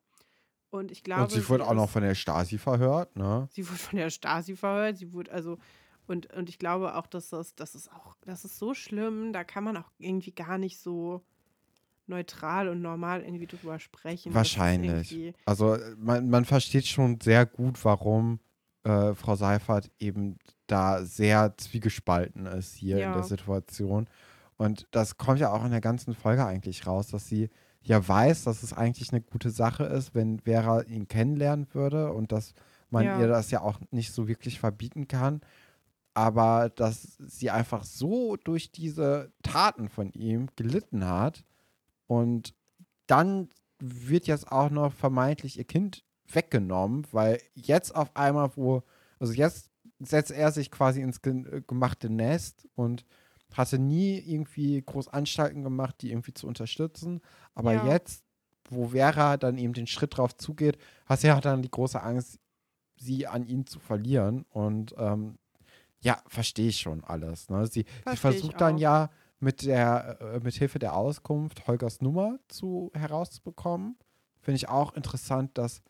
[0.71, 1.25] Und ich glaube.
[1.25, 3.49] und sie wurde auch noch von der Stasi verhört, ne?
[3.51, 5.59] Sie wurde von der Stasi verhört, sie wurde also
[6.07, 9.45] und, und ich glaube auch, dass das, das ist auch, das ist so schlimm, da
[9.45, 11.25] kann man auch irgendwie gar nicht so
[12.11, 14.35] neutral und normal irgendwie drüber sprechen.
[14.35, 15.35] Wahrscheinlich.
[15.47, 18.41] Also, äh, man, man versteht schon sehr gut, warum
[18.85, 23.13] äh, Frau Seifert eben da sehr zwiegespalten ist hier in Ja.
[23.15, 24.09] der Situation.
[24.57, 27.49] Und das kommt ja auch in der ganzen Folge eigentlich raus, dass sie
[27.83, 32.31] ja weiß, dass es eigentlich eine gute Sache ist, wenn Vera ihn kennenlernen würde und
[32.33, 32.53] dass
[32.91, 33.19] man Ja.
[33.19, 35.41] ihr das ja auch nicht so wirklich verbieten kann.
[36.13, 41.45] Aber dass sie einfach so durch diese Taten von ihm gelitten hat
[42.11, 42.57] und
[43.07, 48.83] dann wird jetzt auch noch vermeintlich ihr Kind weggenommen, weil jetzt auf einmal, wo,
[49.21, 49.71] also jetzt
[50.01, 53.07] setzt er sich quasi ins äh, gemachte Nest und
[53.55, 57.21] hatte nie irgendwie groß Anstalten gemacht, die irgendwie zu unterstützen.
[57.55, 57.85] Aber Ja.
[57.85, 58.25] jetzt,
[58.69, 62.41] wo Vera dann eben den Schritt drauf zugeht, hat er dann die große Angst,
[62.97, 64.47] sie an ihn zu verlieren.
[64.51, 65.39] Und ähm,
[66.01, 67.51] ja, verstehe ich schon alles.
[67.51, 67.69] Ne?
[67.69, 72.91] Sie, sie versucht dann ja mit der, äh, mit Hilfe der Auskunft Holgers Nummer zu
[72.95, 73.99] herauszubekommen.
[74.41, 75.83] Finde ich auch interessant, dass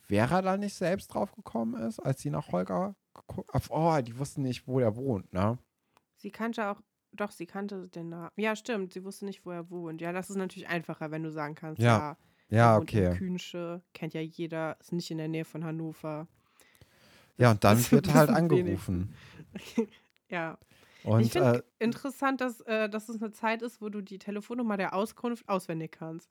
[0.00, 4.42] Vera da nicht selbst drauf gekommen ist, als sie nach Holger geguckt Oh, die wussten
[4.42, 5.58] nicht, wo er wohnt, ne?
[6.16, 6.80] Sie kannte auch,
[7.12, 8.30] doch, sie kannte den Namen.
[8.36, 10.00] Ja, stimmt, sie wusste nicht, wo er wohnt.
[10.00, 12.16] Ja, das ist natürlich einfacher, wenn du sagen kannst, Ja.
[12.48, 13.14] ja, Ja, okay.
[13.16, 16.26] Kühnsche, kennt ja jeder, ist nicht in der Nähe von Hannover.
[17.36, 19.14] Ja, und dann wird halt angerufen.
[20.28, 20.56] Ja,
[21.04, 24.18] Und ich finde äh, interessant, dass, äh, dass es eine Zeit ist, wo du die
[24.18, 26.30] Telefonnummer der Auskunft auswendig kannst.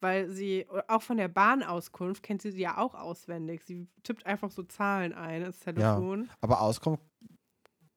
[0.00, 3.62] Weil sie, auch von der Bahnauskunft kennt sie sie ja auch auswendig.
[3.64, 6.28] Sie tippt einfach so Zahlen ein ins Telefon.
[6.40, 7.02] aber Auskunft,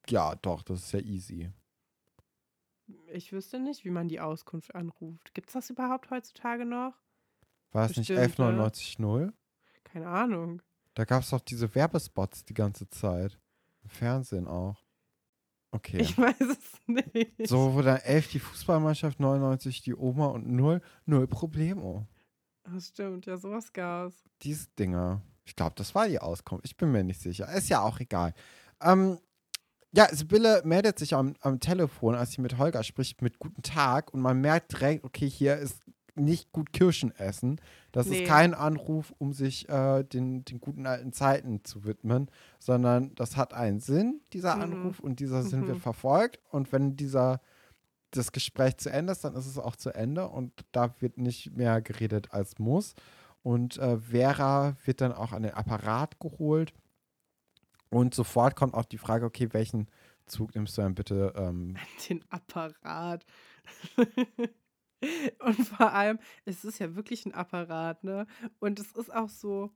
[0.08, 1.50] ja, doch, das ist ja easy.
[3.12, 5.34] Ich wüsste nicht, wie man die Auskunft anruft.
[5.34, 6.94] Gibt es das überhaupt heutzutage noch?
[7.72, 8.62] War es nicht Bestimmt, ne?
[8.62, 9.32] 1199.0?
[9.84, 10.62] Keine Ahnung.
[10.94, 13.38] Da gab es doch diese Werbespots die ganze Zeit.
[13.82, 14.82] Im Fernsehen auch.
[15.70, 15.98] Okay.
[16.00, 17.46] Ich weiß es nicht.
[17.46, 22.06] So, wo dann 11 die Fußballmannschaft, 99 die Oma und 0, 0 Problemo.
[22.64, 24.16] Das stimmt, ja, sowas gab's.
[24.42, 25.22] Diese Dinger.
[25.44, 26.64] Ich glaube, das war die Auskunft.
[26.66, 27.50] Ich bin mir nicht sicher.
[27.52, 28.34] Ist ja auch egal.
[28.82, 29.18] Ähm,
[29.92, 34.12] ja, Sibylle meldet sich am, am Telefon, als sie mit Holger spricht, mit Guten Tag.
[34.12, 35.82] Und man merkt direkt, okay, hier ist
[36.18, 37.60] nicht gut Kirschen essen.
[37.92, 38.18] Das Nee.
[38.22, 43.36] ist kein Anruf, um sich äh, den, den guten alten Zeiten zu widmen, sondern das
[43.36, 44.62] hat einen Sinn, dieser Mhm.
[44.62, 45.82] Anruf, und dieser Sinn wird Mhm.
[45.82, 46.40] verfolgt.
[46.50, 47.40] Und wenn dieser
[48.10, 51.54] das Gespräch zu Ende ist, dann ist es auch zu Ende und da wird nicht
[51.56, 52.94] mehr geredet als muss.
[53.42, 56.72] Und äh, Vera wird dann auch an den Apparat geholt
[57.90, 59.88] und sofort kommt auch die Frage, okay, welchen
[60.26, 61.32] Zug nimmst du dann bitte?
[61.36, 61.76] Ähm,
[62.08, 63.24] Den Apparat.
[65.40, 68.26] Und vor allem, es ist ja wirklich ein Apparat, ne?
[68.58, 69.70] Und es ist auch so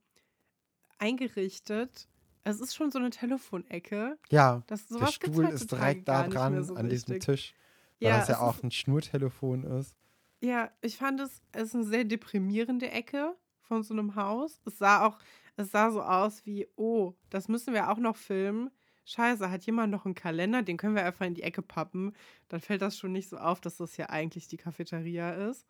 [0.99, 2.09] eingerichtet.
[2.45, 4.19] Es ist schon so eine Telefonecke.
[4.31, 7.25] ja, Das der Stuhl ist direkt da dran so an diesem richtig.
[7.25, 7.55] Tisch,
[8.01, 9.95] weil das ja auch ist, ein Schnurtelefon ist.
[10.41, 14.61] ja, ich fand es, es ist eine sehr deprimierende Ecke von so einem Haus.
[14.67, 15.19] Es sah auch,
[15.57, 18.71] es sah so aus wie, oh, das müssen wir auch noch filmen.
[19.05, 20.62] Scheiße, hat jemand noch einen Kalender?
[20.62, 22.15] Den können wir einfach in die Ecke pappen.
[22.49, 25.67] Dann fällt das schon nicht so auf, dass das ja eigentlich die Cafeteria ist.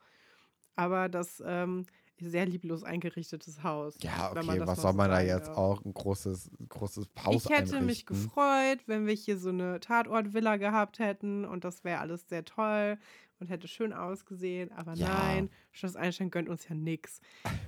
[0.76, 1.86] Aber das ähm,
[2.30, 3.96] sehr lieblos eingerichtetes Haus.
[4.02, 5.56] Ja, okay, was soll so man da jetzt darf.
[5.58, 8.06] auch ein großes, großes Haus Ich hätte mich einrichten?
[8.06, 12.98] gefreut, wenn wir hier so eine Tatortvilla gehabt hätten und das wäre alles sehr toll
[13.38, 14.70] und hätte schön ausgesehen.
[14.72, 15.08] Aber Ja.
[15.08, 17.20] nein, Schloss Einstein gönnt uns ja nix.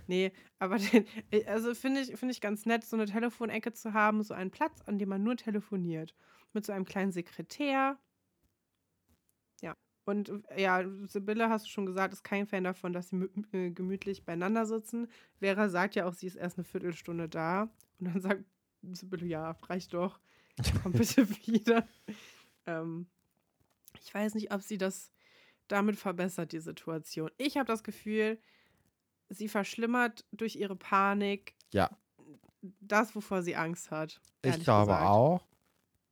[0.07, 3.93] Nee, aber den, äh, also finde ich, finde ich ganz nett, so eine Telefonecke zu
[3.93, 6.15] haben, so einen Platz, an dem man nur telefoniert.
[6.53, 7.99] Mit so einem kleinen Sekretär.
[10.05, 13.71] Und äh, ja, Sibylle, hast du schon gesagt, ist kein Fan davon, dass sie äh,
[13.71, 15.09] gemütlich beieinander sitzen.
[15.39, 17.71] Vera sagt ja auch, sie ist erst eine Viertelstunde da.
[17.99, 18.45] Und dann sagt
[18.93, 20.21] Sibylle, ja, reicht doch.
[20.83, 21.87] Komm bitte wieder.
[22.67, 23.07] Ähm,
[24.03, 25.11] ich weiß nicht, ob sie das
[25.69, 27.31] damit verbessert, die Situation.
[27.39, 28.39] Ich habe das Gefühl,
[29.31, 31.91] sie verschlimmert durch ihre Panik Ja.
[32.81, 34.21] das, wovor sie Angst hat.
[34.43, 35.07] Ich glaube gesagt.
[35.07, 35.47] auch.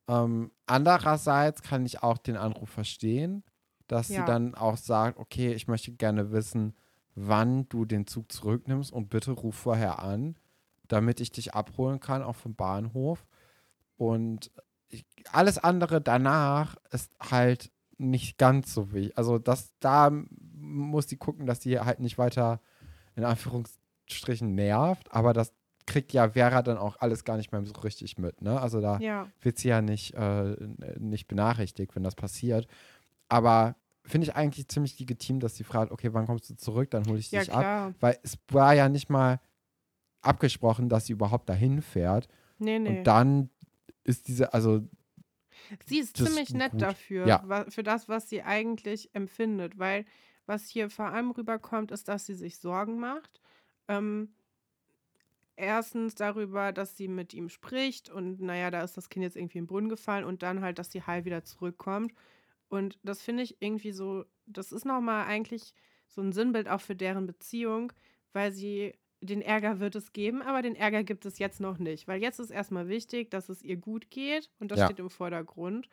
[0.09, 3.45] Ähm, andererseits kann ich auch den Anruf verstehen,
[3.89, 4.25] dass sie Ja.
[4.25, 6.75] dann auch sagt, okay, ich möchte gerne wissen,
[7.15, 10.37] wann du den Zug zurücknimmst und bitte ruf vorher an,
[10.89, 13.27] damit ich dich abholen kann, auch vom Bahnhof.
[13.97, 14.51] Und
[14.89, 19.17] ich, alles andere danach ist halt nicht ganz so wichtig.
[19.17, 20.11] Also das, da
[20.55, 22.61] muss sie gucken, dass sie halt nicht weiter
[23.15, 25.53] in Anführungsstrichen nervt, aber das
[25.87, 28.61] kriegt ja Vera dann auch alles gar nicht mehr so richtig mit, ne?
[28.61, 30.57] Also da Ja, wird sie ja nicht, äh,
[30.99, 32.67] nicht benachrichtigt, wenn das passiert.
[33.33, 37.07] Aber finde ich eigentlich ziemlich legitim, dass sie fragt, okay, wann kommst du zurück, dann
[37.07, 37.61] hole ich ja dich ab.
[37.61, 37.95] klar.
[38.01, 39.41] Weil es war ja nicht mal
[40.21, 42.29] abgesprochen, dass sie überhaupt dahin fährt.
[42.59, 42.99] Nee, nee.
[42.99, 43.49] Und dann
[44.05, 44.83] ist diese, also
[45.87, 46.83] Sie ist ziemlich nett gut.
[46.83, 47.65] dafür, Ja.
[47.71, 50.05] für das, was sie eigentlich empfindet, weil
[50.47, 53.41] was hier vor allem rüberkommt, ist, dass sie sich Sorgen macht.
[53.89, 54.35] Ähm,
[55.57, 59.59] erstens darüber, dass sie mit ihm spricht und naja, da ist das Kind jetzt irgendwie
[59.59, 62.13] im Brunnen gefallen und dann halt, dass sie heil wieder zurückkommt.
[62.73, 65.75] Und das finde ich irgendwie so, das ist nochmal eigentlich
[66.09, 67.93] so ein Sinnbild auch für deren Beziehung,
[68.33, 72.09] weil sie, den Ärger wird es geben, aber den Ärger gibt es jetzt noch nicht.
[72.09, 74.83] Weil jetzt ist erstmal wichtig, dass es ihr gut geht und das Ja.
[74.83, 75.89] steht im Vordergrund.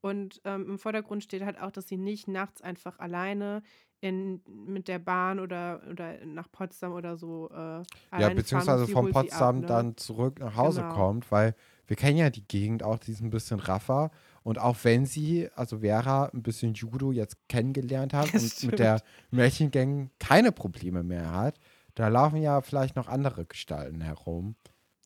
[0.00, 3.62] Und ähm, im Vordergrund steht halt auch, dass sie nicht nachts einfach alleine
[4.00, 7.84] in, mit der Bahn oder, oder nach Potsdam oder so äh,
[8.16, 9.66] Ja, beziehungsweise von Potsdam ab, ne?
[9.66, 10.84] dann zurück nach Hause Genau.
[10.84, 11.54] kommt, weil
[11.86, 14.10] wir kennen ja die Gegend auch, die ist ein bisschen raffer.
[14.48, 18.72] Und auch wenn sie, also Vera, ein bisschen Judo jetzt kennengelernt hat Das und stimmt.
[18.72, 21.60] mit der Märchengang keine Probleme mehr hat,
[21.94, 24.56] da laufen ja vielleicht noch andere Gestalten herum.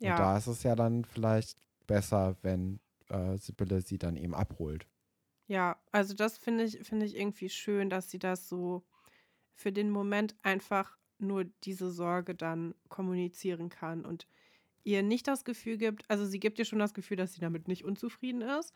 [0.01, 0.17] Und Ja.
[0.21, 2.79] da ist es ja dann vielleicht besser, wenn
[3.09, 4.87] äh, Sibylle sie dann eben abholt.
[5.49, 8.85] Ja, also das finde ich, finde ich irgendwie schön, dass sie das so
[9.55, 14.27] für den Moment einfach nur diese Sorge dann kommunizieren kann und
[14.85, 17.69] ihr nicht das Gefühl gibt, also sie gibt ihr schon das Gefühl, dass sie damit
[17.69, 18.75] nicht unzufrieden ist,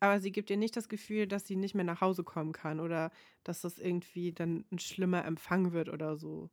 [0.00, 2.80] aber sie gibt ihr nicht das Gefühl, dass sie nicht mehr nach Hause kommen kann
[2.80, 3.10] oder
[3.44, 6.50] dass das irgendwie dann ein schlimmer Empfang wird oder so.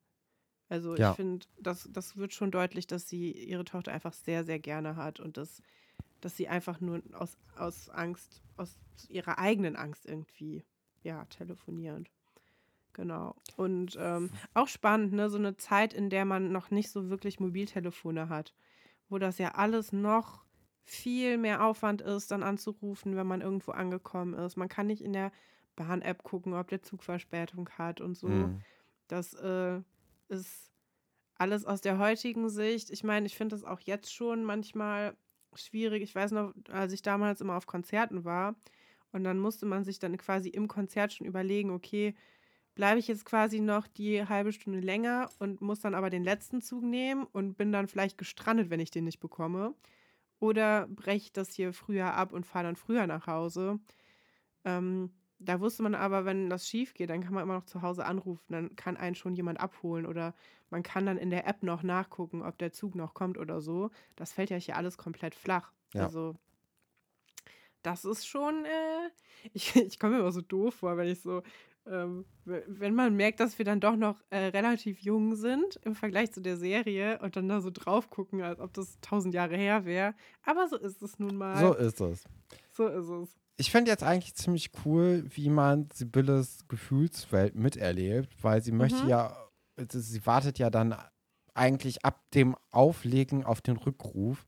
[0.69, 0.97] Also Ja.
[0.97, 4.95] ich finde, das, das wird schon deutlich, dass sie ihre Tochter einfach sehr, sehr gerne
[4.95, 5.61] hat und dass,
[6.21, 8.79] dass sie einfach nur aus, aus Angst, aus
[9.09, 10.65] ihrer eigenen Angst irgendwie,
[11.03, 12.09] ja, telefoniert.
[12.93, 13.35] Genau.
[13.55, 17.39] Und ähm, auch spannend, ne, so eine Zeit, in der man noch nicht so wirklich
[17.39, 18.53] Mobiltelefone hat,
[19.09, 20.42] wo das ja alles noch
[20.83, 24.57] viel mehr Aufwand ist, dann anzurufen, wenn man irgendwo angekommen ist.
[24.57, 25.31] Man kann nicht in der
[25.75, 28.27] Bahn-App gucken, ob der Zug Verspätung hat und so.
[28.27, 28.61] Mhm.
[29.07, 29.79] Das äh,
[30.29, 30.71] ist
[31.35, 32.89] alles aus der heutigen Sicht.
[32.89, 35.15] Ich meine, ich finde das auch jetzt schon manchmal
[35.55, 36.03] schwierig.
[36.03, 38.55] Ich weiß noch, als ich damals immer auf Konzerten war
[39.11, 42.15] und dann musste man sich dann quasi im Konzert schon überlegen, okay,
[42.75, 46.61] bleibe ich jetzt quasi noch die halbe Stunde länger und muss dann aber den letzten
[46.61, 49.75] Zug nehmen und bin dann vielleicht gestrandet, wenn ich den nicht bekomme.
[50.43, 53.79] Oder breche ich das hier früher ab und fahre dann früher nach Hause.
[54.65, 57.81] Ähm, da wusste man aber, wenn das schief geht, dann kann man immer noch zu
[57.81, 60.35] Hause anrufen, dann kann einen schon jemand abholen oder
[60.69, 63.89] man kann dann in der App noch nachgucken, ob der Zug noch kommt oder so.
[64.17, 65.71] Das fällt ja hier alles komplett flach.
[65.93, 66.03] Ja.
[66.03, 66.35] Also
[67.81, 69.11] das ist schon, äh,
[69.53, 71.41] ich, ich komme mir immer so doof vor, wenn ich so,
[71.85, 76.31] ähm, wenn man merkt, dass wir dann doch noch äh, relativ jung sind im Vergleich
[76.31, 79.85] zu der Serie und dann da so drauf gucken, als ob das tausend Jahre her
[79.85, 80.13] wäre.
[80.43, 81.57] Aber so ist es nun mal.
[81.59, 82.23] So ist es.
[82.71, 83.35] so ist es.
[83.57, 89.09] Ich finde jetzt eigentlich ziemlich cool, wie man Sibylles Gefühlswelt miterlebt, weil sie möchte Mhm.
[89.09, 89.37] ja,
[89.77, 90.95] also sie wartet ja dann
[91.53, 94.45] eigentlich ab dem Auflegen auf den Rückruf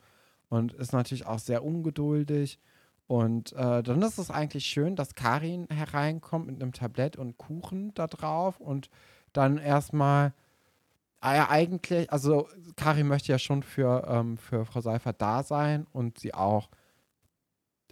[0.49, 2.59] und ist natürlich auch sehr ungeduldig.
[3.07, 7.93] Und äh, dann ist es eigentlich schön, dass Karin hereinkommt mit einem Tablett und Kuchen
[7.93, 8.89] da drauf und
[9.33, 10.33] dann erstmal
[11.23, 16.19] ja, eigentlich, also Karin möchte ja schon für, ähm, für Frau Seifert da sein und
[16.19, 16.69] sie auch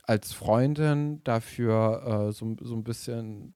[0.04, 3.56] als Freundin dafür äh, so, so ein bisschen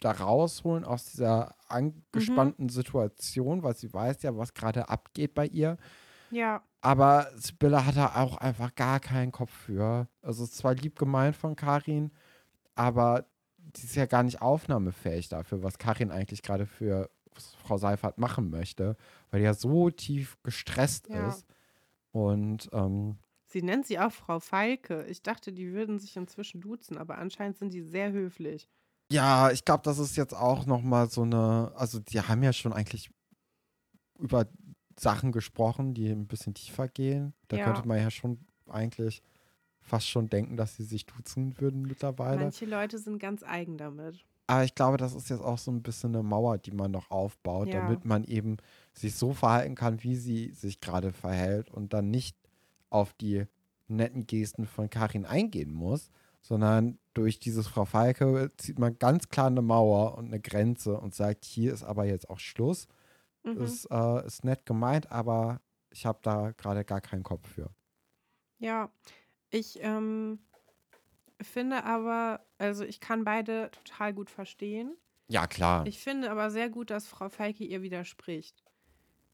[0.00, 5.76] da rausholen aus dieser angespannten Situation, weil sie weiß ja, was gerade abgeht bei ihr.
[6.32, 10.08] Ja, Aber Sibylle hat da auch einfach gar keinen Kopf für.
[10.22, 12.10] Also es ist zwar lieb gemeint von Karin,
[12.74, 13.26] aber
[13.58, 17.10] die ist ja gar nicht aufnahmefähig dafür, was Karin eigentlich gerade für
[17.64, 18.96] Frau Seifert machen möchte,
[19.30, 21.28] weil die ja so tief gestresst Ja.
[21.28, 21.46] ist.
[22.12, 25.04] Und ähm, sie nennt sie auch Frau Falke.
[25.06, 28.68] Ich dachte, die würden sich inzwischen duzen, aber anscheinend sind die sehr höflich.
[29.10, 32.52] Ja, ich glaube, das ist jetzt auch noch mal so eine, also die haben ja
[32.52, 33.10] schon eigentlich
[34.18, 34.46] über
[35.02, 37.34] Sachen gesprochen, die ein bisschen tiefer gehen.
[37.48, 37.64] Da Ja.
[37.64, 38.38] könnte man ja schon
[38.68, 39.22] eigentlich
[39.80, 42.42] fast schon denken, dass sie sich duzen würden mittlerweile.
[42.42, 44.24] Manche Leute sind ganz eigen damit.
[44.46, 47.10] Aber ich glaube, das ist jetzt auch so ein bisschen eine Mauer, die man noch
[47.10, 47.80] aufbaut, Ja.
[47.80, 48.58] damit man eben
[48.92, 52.36] sich so verhalten kann, wie sie sich gerade verhält und dann nicht
[52.90, 53.46] auf die
[53.88, 56.10] netten Gesten von Karin eingehen muss,
[56.42, 61.14] sondern durch dieses Frau Falke zieht man ganz klar eine Mauer und eine Grenze und
[61.14, 62.86] sagt, hier ist aber jetzt auch Schluss.
[63.44, 63.62] Mhm.
[63.62, 67.70] Ist, äh, ist nett gemeint, aber ich habe da gerade gar keinen Kopf für.
[68.58, 68.92] Ja,
[69.50, 70.38] ich ähm,
[71.40, 74.96] finde aber, also ich kann beide total gut verstehen.
[75.28, 75.86] Ja, klar.
[75.86, 78.64] Ich finde aber sehr gut, dass Frau Falke ihr widerspricht.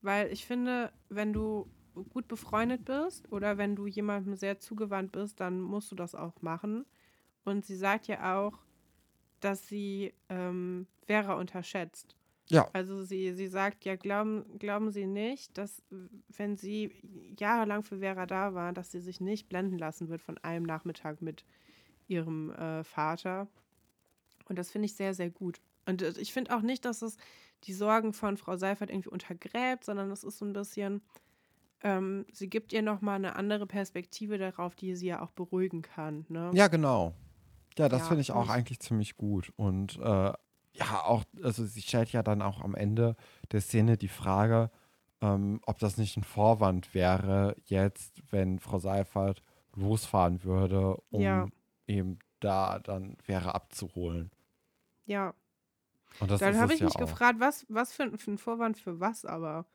[0.00, 1.70] Weil ich finde, wenn du
[2.10, 6.40] gut befreundet bist oder wenn du jemandem sehr zugewandt bist, dann musst du das auch
[6.42, 6.86] machen.
[7.44, 8.58] Und sie sagt ja auch,
[9.40, 12.16] dass sie ähm, Vera unterschätzt.
[12.50, 12.68] Ja.
[12.72, 15.82] Also sie, sie sagt ja, glauben, glauben Sie nicht, dass
[16.34, 16.92] wenn sie
[17.38, 21.20] jahrelang für Vera da war, dass sie sich nicht blenden lassen wird von einem Nachmittag
[21.20, 21.44] mit
[22.06, 23.48] ihrem äh, Vater.
[24.48, 25.60] Und das finde ich sehr, sehr gut.
[25.86, 27.18] Und äh, ich finde auch nicht, dass es
[27.64, 31.02] die Sorgen von Frau Seifert irgendwie untergräbt, sondern es ist so ein bisschen,
[31.82, 36.24] ähm, sie gibt ihr nochmal eine andere Perspektive darauf, die sie ja auch beruhigen kann.
[36.28, 36.50] Ne?
[36.54, 37.14] Ja, genau.
[37.76, 39.52] Ja, das Ja, finde ich auch eigentlich ziemlich gut.
[39.56, 40.32] Und äh,
[40.78, 43.16] ja, auch, also sie stellt ja dann auch am Ende
[43.52, 44.70] der Szene die Frage,
[45.20, 49.42] ähm, ob das nicht ein Vorwand wäre, jetzt, wenn Frau Seifert
[49.74, 51.46] losfahren würde, um Ja.
[51.86, 54.30] eben da dann wäre abzuholen.
[55.06, 55.34] Ja.
[56.20, 57.00] Und das Dann habe ich ja mich auch.
[57.00, 59.66] gefragt, was, was für, ein- für ein Vorwand für was aber?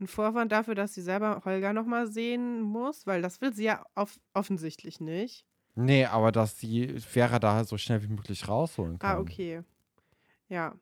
[0.00, 3.84] Ein Vorwand dafür, dass sie selber Holger nochmal sehen muss, weil das will sie ja
[3.94, 5.44] off offensichtlich nicht.
[5.74, 9.16] Nee, aber dass sie Vera da so schnell wie möglich rausholen kann.
[9.16, 9.62] Ah, okay.
[10.48, 10.74] Ja.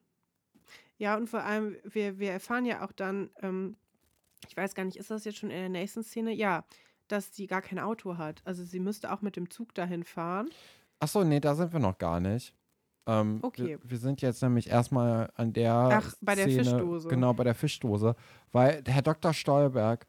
[0.99, 3.77] Ja, und vor allem, wir, wir erfahren ja auch dann, ähm,
[4.49, 6.33] ich weiß gar nicht, ist das jetzt schon in der nächsten Szene?
[6.33, 6.65] Ja,
[7.09, 8.43] dass sie gar kein Auto hat.
[8.45, 10.49] Also sie müsste auch mit dem Zug dahin fahren.
[10.99, 12.55] Achso, nee, da sind wir noch gar nicht.
[13.07, 13.67] Ähm, Okay.
[13.67, 17.09] Wir, wir sind jetzt nämlich erstmal an der Ach, bei der Szene, Fischdose.
[17.09, 18.17] Genau, bei der Fischdose.
[18.53, 19.33] Weil Herr Dr.
[19.33, 20.07] Stolberg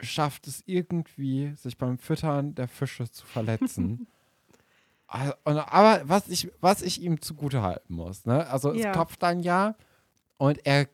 [0.00, 4.06] schafft es irgendwie, sich beim Füttern der Fische zu verletzen.
[5.14, 8.48] Also, aber was ich, was ich ihm zugute halten muss, ne?
[8.48, 8.90] Also Ja.
[8.90, 9.76] es kopft dann ja
[10.38, 10.88] und er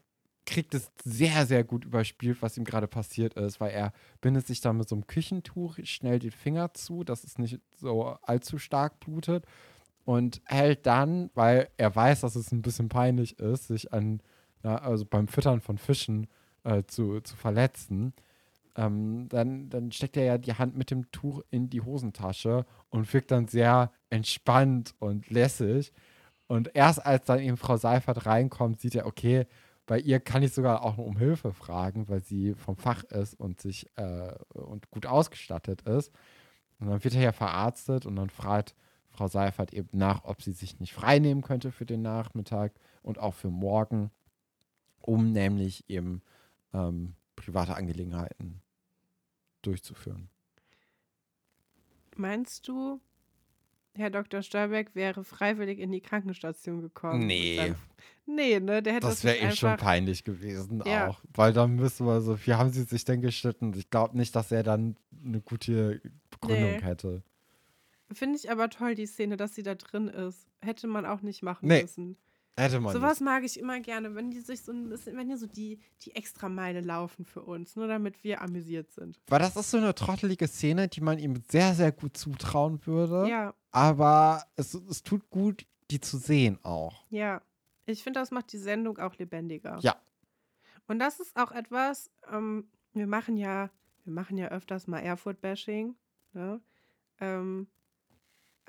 [0.45, 4.61] kriegt es sehr, sehr gut überspielt, was ihm gerade passiert ist, weil er bindet sich
[4.61, 9.01] dann mit so einem Küchentuch schnell den Finger zu, dass es nicht so allzu stark
[9.01, 9.47] blutet
[10.05, 14.21] und hält dann, weil er weiß, dass es ein bisschen peinlich ist, sich an,
[14.63, 16.27] ja, also beim Füttern von Fischen
[16.65, 18.13] äh, zu, zu verletzen,
[18.77, 23.11] ähm, dann, dann steckt er ja die Hand mit dem Tuch in die Hosentasche und
[23.15, 25.93] wirkt dann sehr entspannt und lässig.
[26.47, 29.47] Und erst als dann eben Frau Seifert reinkommt, sieht er, okay,
[29.87, 33.61] bei ihr kann ich sogar auch um Hilfe fragen, weil sie vom Fach ist und
[33.61, 36.13] sich äh, und gut ausgestattet ist.
[36.79, 38.75] Und dann wird er ja verarztet und dann fragt
[39.11, 43.19] Frau Seifert eben nach, ob sie sich nicht frei nehmen könnte für den Nachmittag und
[43.19, 44.11] auch für morgen,
[45.01, 46.23] um nämlich eben
[46.73, 48.63] ähm, private Angelegenheiten
[49.63, 50.29] durchzuführen.
[52.17, 53.01] Meinst du,
[53.95, 54.43] Herr Dr.
[54.43, 57.27] Stolberg wäre freiwillig in die Krankenstation gekommen?
[57.27, 57.75] Nee.
[58.27, 58.83] Nee, ne?
[58.83, 61.09] Der hätte Das das wäre nicht ihm schon peinlich gewesen Ja.
[61.09, 61.21] auch.
[61.35, 63.73] Weil dann müssen wir so, wie haben sie sich denn geschnitten?
[63.75, 66.01] Ich glaube nicht, dass er dann eine gute
[66.31, 66.83] Begründung Nee.
[66.83, 67.23] hätte.
[68.13, 70.47] Finde ich aber toll, die Szene, dass sie da drin ist.
[70.63, 72.17] Hätte man auch nicht machen Nee, müssen.
[72.61, 75.37] Hätte man Sowas mag ich immer gerne, wenn die sich so ein bisschen, wenn die
[75.37, 79.21] so die, die extra Meile laufen für uns, nur damit wir amüsiert sind.
[79.29, 83.29] Weil das ist so eine trottelige Szene, die man ihm sehr, sehr gut zutrauen würde.
[83.29, 87.05] Ja, Aber es, es tut gut, die zu sehen auch.
[87.11, 87.43] ja.
[87.87, 89.79] Ich finde, das macht die Sendung auch lebendiger.
[89.81, 89.97] Ja.
[90.87, 93.69] Und das ist auch etwas, ähm, wir machen ja,
[94.05, 95.97] wir machen ja öfters mal Erfurt-Bashing,
[96.33, 96.61] ne?
[97.19, 97.67] Ähm,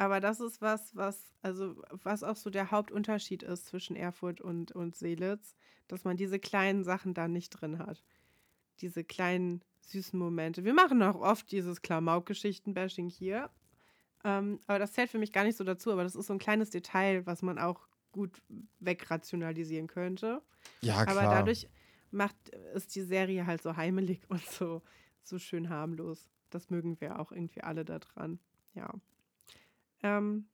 [0.01, 4.71] aber das ist was, was, also was auch so der Hauptunterschied ist zwischen Erfurt und,
[4.71, 5.53] und Seelitz,
[5.87, 8.01] dass man diese kleinen Sachen da nicht drin hat.
[8.79, 10.63] Diese kleinen süßen Momente.
[10.63, 13.51] Wir machen auch oft dieses Klamauk-Geschichten-Bashing hier.
[14.23, 16.39] Ähm, aber das zählt für mich gar nicht so dazu, aber das ist so ein
[16.39, 18.41] kleines Detail, was man auch gut
[18.79, 20.41] wegrationalisieren könnte.
[20.81, 21.15] Ja, klar.
[21.15, 21.69] Aber dadurch
[22.09, 24.81] macht ist die Serie halt so heimelig und so,
[25.21, 26.27] so schön harmlos.
[26.49, 28.39] Das mögen wir auch irgendwie alle da dran.
[28.73, 28.91] Ja.
[30.03, 30.47] Ähm,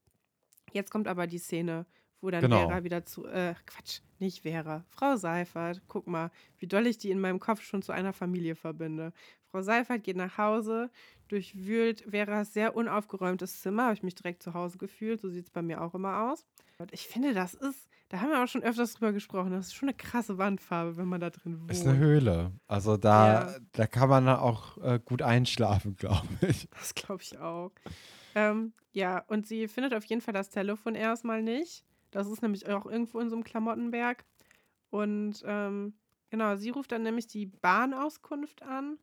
[0.73, 1.86] jetzt kommt aber die Szene,
[2.21, 2.67] wo dann Genau.
[2.67, 5.81] Vera wieder zu, äh, Quatsch, nicht Vera, Frau Seifert.
[5.88, 9.13] Guck mal, wie doll ich die in meinem Kopf schon zu einer Familie verbinde.
[9.51, 10.89] Frau Seifert geht nach Hause,
[11.29, 15.21] durchwühlt Veras sehr unaufgeräumtes Zimmer, habe ich mich direkt zu Hause gefühlt.
[15.21, 16.45] So sieht es bei mir auch immer aus.
[16.79, 19.73] Und ich finde, das ist, da haben wir auch schon öfters drüber gesprochen, das ist
[19.73, 21.71] schon eine krasse Wandfarbe, wenn man da drin wohnt.
[21.71, 22.51] ist eine Höhle.
[22.67, 23.55] Also da, Ja.
[23.71, 26.67] da kann man auch äh, gut einschlafen, glaube ich.
[26.71, 27.71] Das glaube ich auch.
[28.38, 31.84] Ähm, ja, und sie findet auf jeden Fall das Telefon erstmal nicht.
[32.12, 34.26] Das ist nämlich auch irgendwo in so einem Klamottenberg.
[34.91, 35.95] Und ähm,
[36.30, 39.00] genau, sie ruft dann nämlich die Bahnauskunft an,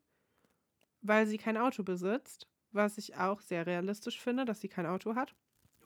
[1.01, 5.15] weil sie kein Auto besitzt, was ich auch sehr realistisch finde, dass sie kein Auto
[5.15, 5.35] hat.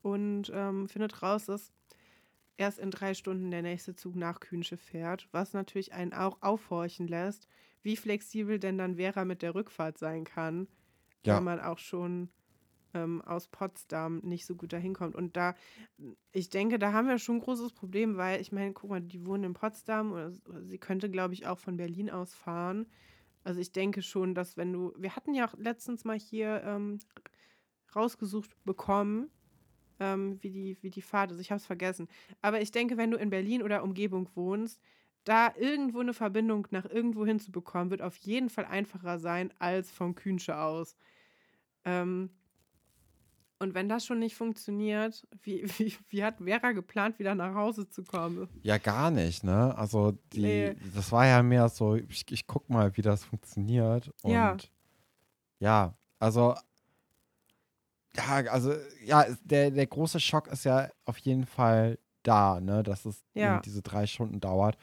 [0.02, 1.74] Und ähm, findet raus, dass
[2.58, 7.08] erst in drei Stunden der nächste Zug nach Kühnsche fährt, was natürlich einen auch aufhorchen
[7.08, 7.48] lässt,
[7.82, 10.70] wie flexibel denn dann Vera mit der Rückfahrt sein kann,
[11.26, 11.36] Ja.
[11.38, 12.30] wenn man auch schon
[12.94, 15.16] ähm, aus Potsdam nicht so gut dahin kommt.
[15.16, 15.56] Und da,
[16.32, 19.26] ich denke, da haben wir schon ein großes Problem, weil ich meine, guck mal, die
[19.26, 20.32] wohnen in Potsdam oder
[20.64, 22.88] sie könnte, glaube ich, auch von Berlin aus fahren.
[23.44, 27.00] Also ich denke schon, dass wenn du, wir hatten ja auch letztens mal hier ähm,
[27.96, 29.30] rausgesucht bekommen,
[30.00, 31.40] ähm, wie, die, wie die Fahrt ist.
[31.40, 32.08] Ich habe es vergessen.
[32.42, 34.80] Aber ich denke, wenn du in Berlin oder Umgebung wohnst,
[35.26, 40.16] da irgendwo eine Verbindung nach irgendwo hinzubekommen, wird auf jeden Fall einfacher sein als von
[40.16, 40.96] Kühnsche aus.
[41.86, 42.30] Ähm,
[43.62, 47.90] Und wenn das schon nicht funktioniert, wie, wie, wie hat Vera geplant, wieder nach Hause
[47.90, 48.48] zu kommen?
[48.64, 49.78] Ja, gar nicht, ne?
[49.78, 50.76] Also die, Nee.
[50.96, 54.10] das war ja mehr so, ich, ich guck mal, wie das funktioniert.
[54.24, 54.58] Und Ja.
[55.60, 56.56] ja, also
[58.16, 62.82] ja, also ja, der, der große Schock ist ja auf jeden Fall da, ne?
[62.84, 63.60] Dass es Ja.
[63.60, 64.78] diese drei Stunden dauert.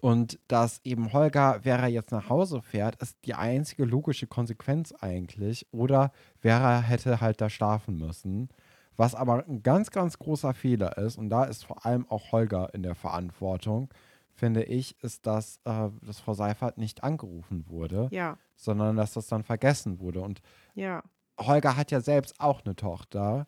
[0.00, 5.66] Und dass eben Holger Vera jetzt nach Hause fährt, ist die einzige logische Konsequenz eigentlich.
[5.72, 8.48] Oder Vera hätte halt da schlafen müssen.
[8.96, 12.72] Was aber ein ganz, ganz großer Fehler ist, und da ist vor allem auch Holger
[12.74, 13.88] in der Verantwortung,
[14.32, 19.26] finde ich, ist, dass, äh, dass Frau Seifert nicht angerufen wurde, Ja, sondern dass das
[19.26, 20.20] dann vergessen wurde.
[20.22, 20.40] Und
[20.74, 21.02] ja,
[21.38, 23.46] Holger hat ja selbst auch eine Tochter,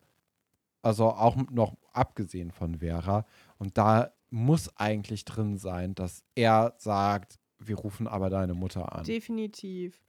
[0.83, 3.25] also auch noch abgesehen von Vera.
[3.59, 9.05] Und da muss eigentlich drin sein, dass er sagt, wir rufen aber deine Mutter an.
[9.05, 10.01] definitiv.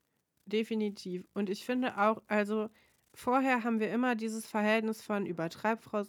[0.45, 1.25] Definitiv.
[1.33, 2.69] Und ich finde auch, also
[3.13, 6.05] vorher haben wir immer dieses Verhältnis von Übertreibfrau.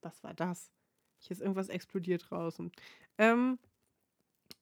[0.00, 0.70] Was war das?
[1.18, 2.72] Hier ist irgendwas explodiert draußen.
[3.18, 3.58] Ähm,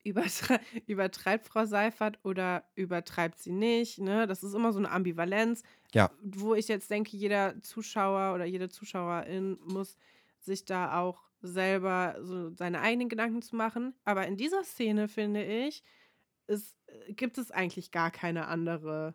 [0.03, 3.99] übertre übertreibt Frau Seifert oder übertreibt sie nicht?
[3.99, 4.27] Ne?
[4.27, 5.63] Das ist immer so eine Ambivalenz.
[5.95, 6.11] Ja.
[6.23, 9.97] Wo ich jetzt denke, jeder Zuschauer oder jede Zuschauerin muss
[10.41, 13.95] sich da auch selber so seine eigenen Gedanken zu machen.
[14.05, 15.83] Aber in dieser Szene, finde ich,
[16.47, 19.15] ist, äh, gibt es eigentlich gar keine andere,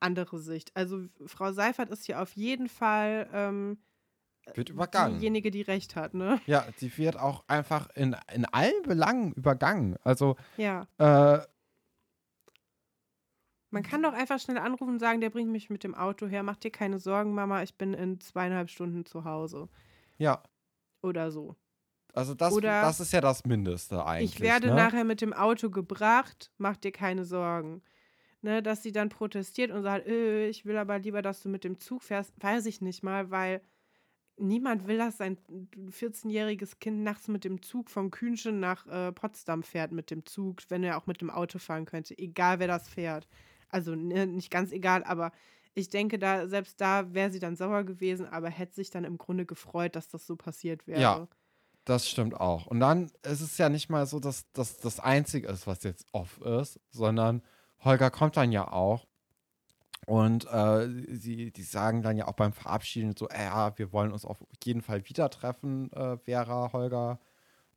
[0.00, 0.76] andere Sicht.
[0.76, 3.78] Also Frau Seifert ist hier auf jeden Fall ähm,
[4.54, 5.18] Wird übergangen.
[5.18, 6.40] diejenige, die recht hat, ne?
[6.46, 9.96] Ja, sie wird auch einfach in, in allen Belangen übergangen.
[10.04, 10.86] Also, Ja.
[10.98, 11.40] äh,
[13.70, 16.42] Man kann doch einfach schnell anrufen und sagen, der bringt mich mit dem Auto her.
[16.42, 19.68] Mach dir keine Sorgen, Mama, ich bin in zweieinhalb Stunden zu Hause.
[20.18, 20.42] ja,
[21.04, 21.54] Oder so.
[22.14, 24.36] also das, Oder das ist ja das Mindeste eigentlich.
[24.36, 24.74] ich werde ne?
[24.74, 27.82] nachher mit dem Auto gebracht, mach dir keine Sorgen.
[28.40, 31.64] Ne, dass sie dann protestiert und sagt, äh, ich will aber lieber, dass du mit
[31.64, 33.62] dem Zug fährst, weiß ich nicht mal, weil
[34.36, 35.38] niemand will, dass sein
[35.90, 40.60] 14-jähriges Kind nachts mit dem Zug vom Kühnchen nach äh, Potsdam fährt mit dem Zug,
[40.68, 43.26] wenn er auch mit dem Auto fahren könnte, egal wer das fährt.
[43.70, 45.32] Also ne, nicht ganz egal, aber
[45.74, 49.18] ich denke, da selbst da wäre sie dann sauer gewesen, aber hätte sich dann im
[49.18, 51.00] Grunde gefreut, dass das so passiert wäre.
[51.00, 51.28] Ja.
[51.84, 52.66] Das stimmt auch.
[52.66, 56.06] Und dann ist es ja nicht mal so, dass das das Einzige ist, was jetzt
[56.12, 57.42] off ist, sondern
[57.84, 59.06] Holger kommt dann ja auch.
[60.06, 64.12] Und äh, sie, die sagen dann ja auch beim Verabschieden so, äh, ja, wir wollen
[64.12, 67.20] uns auf jeden Fall wieder treffen, äh, Vera, Holger.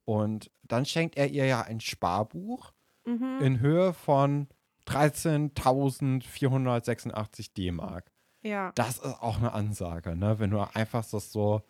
[0.05, 2.73] Und dann schenkt er ihr ja ein Sparbuch
[3.05, 3.39] Mhm.
[3.41, 4.47] in Höhe von
[4.88, 8.11] 13.486 D-Mark.
[8.41, 10.39] Ja, Das ist auch eine Ansage, ne?
[10.39, 11.61] Wenn du einfach das so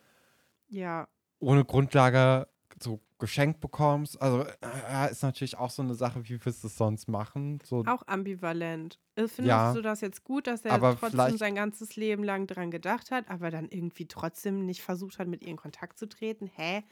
[0.70, 1.08] ja,
[1.40, 2.48] ohne Grundlage
[2.80, 4.22] so geschenkt bekommst.
[4.22, 7.60] Also äh, ist natürlich auch so eine Sache, wie willst du es sonst machen?
[7.64, 9.00] So, auch ambivalent.
[9.16, 9.74] Äh, Findest Ja.
[9.74, 13.50] du das jetzt gut, dass er trotzdem sein ganzes Leben lang dran gedacht hat, aber
[13.50, 16.52] dann irgendwie trotzdem nicht versucht hat, mit ihr in Kontakt zu treten?
[16.54, 16.84] Hä?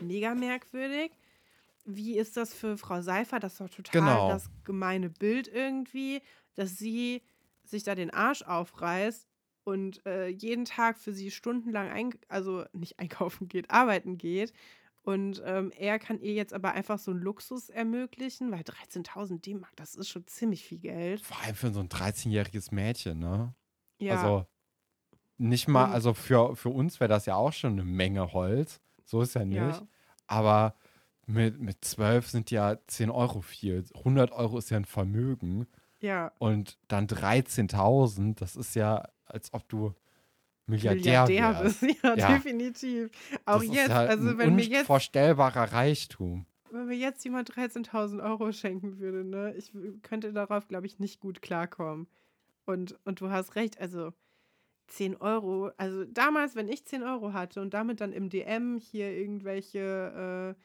[0.00, 1.12] Mega merkwürdig.
[1.86, 3.38] Wie ist das für Frau Seifer?
[3.40, 4.28] Das ist doch total Genau.
[4.28, 6.22] das gemeine Bild irgendwie,
[6.54, 7.22] dass sie
[7.64, 9.26] sich da den Arsch aufreißt
[9.64, 14.52] und äh, jeden Tag für sie stundenlang, also nicht einkaufen geht, arbeiten geht.
[15.02, 19.76] Und ähm, er kann ihr jetzt aber einfach so einen Luxus ermöglichen, weil 13.000 D-Mark,
[19.76, 21.24] das ist schon ziemlich viel Geld.
[21.24, 23.54] vor allem für so ein 13-jähriges Mädchen, ne?
[23.98, 24.46] Ja, Also
[25.38, 28.80] nicht mal, also für, für uns wäre das ja auch schon eine Menge Holz.
[29.04, 29.84] So ist ja nicht.
[29.84, 29.86] ja,
[30.26, 30.76] Aber
[31.26, 33.84] mit, mit 12 sind ja 10 Euro viel.
[33.94, 35.66] 100 Euro ist ja ein Vermögen.
[36.00, 36.32] ja.
[36.38, 39.92] Und dann 13.000, das ist ja, als ob du
[40.66, 41.80] Milliardär, Milliardär wärst.
[41.80, 41.96] bist.
[42.04, 42.34] Ja, Ja.
[42.34, 43.10] definitiv.
[43.44, 46.46] Auch das jetzt, ist ja also ein wenn mir jetzt, unvorstellbarer Reichtum.
[46.70, 49.72] wenn mir jetzt jemand 13.000 Euro schenken würde, ne, ich
[50.02, 52.06] könnte darauf, glaube ich, nicht gut klarkommen.
[52.66, 54.12] Und, und du hast recht, also
[54.88, 59.10] 10 Euro, also damals, wenn ich 10 Euro hatte und damit dann im DM hier
[59.16, 60.60] irgendwelche äh,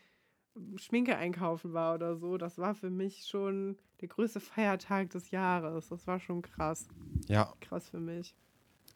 [0.76, 5.90] Schminke einkaufen war oder so, das war für mich schon der größte Feiertag des Jahres.
[5.90, 6.88] Das war schon krass.
[7.28, 8.36] Ja, Krass für mich.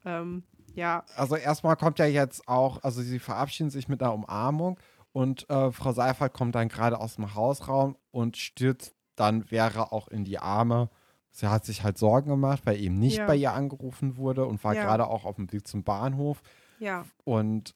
[0.04, 0.42] Ähm,
[0.74, 4.78] ja, also erstmal kommt ja jetzt auch, also sie verabschieden sich mit einer Umarmung
[5.12, 10.08] und äh, Frau Seifert kommt dann gerade aus dem Hausraum und stürzt dann Vera auch
[10.08, 10.90] in die Arme.
[11.30, 13.26] Sie hat sich halt Sorgen gemacht, weil eben nicht Ja.
[13.26, 14.84] bei ihr angerufen wurde und war Ja.
[14.84, 16.42] gerade auch auf dem Weg zum Bahnhof.
[16.78, 17.74] ja, Und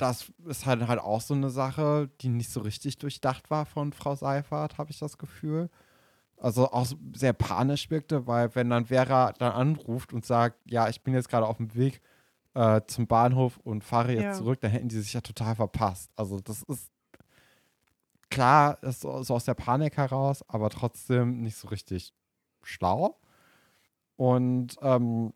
[0.00, 3.92] das ist halt, halt auch so eine Sache, die nicht so richtig durchdacht war von
[3.92, 5.68] Frau Seifert, habe ich das Gefühl.
[6.38, 11.02] Also auch sehr panisch wirkte, weil wenn dann Vera dann anruft und sagt, ja, ich
[11.02, 12.00] bin jetzt gerade auf dem Weg
[12.54, 14.32] äh, zum Bahnhof und fahre jetzt Ja.
[14.32, 16.10] zurück, dann hätten die sich ja total verpasst.
[16.16, 16.90] Also das ist
[18.30, 22.12] klar, ist so, so aus der Panik heraus, aber trotzdem nicht so richtig
[22.62, 23.18] schlau.
[24.16, 25.32] Und ähm,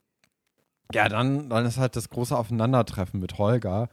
[0.93, 3.89] ja, dann, dann ist halt das große Aufeinandertreffen mit Holger.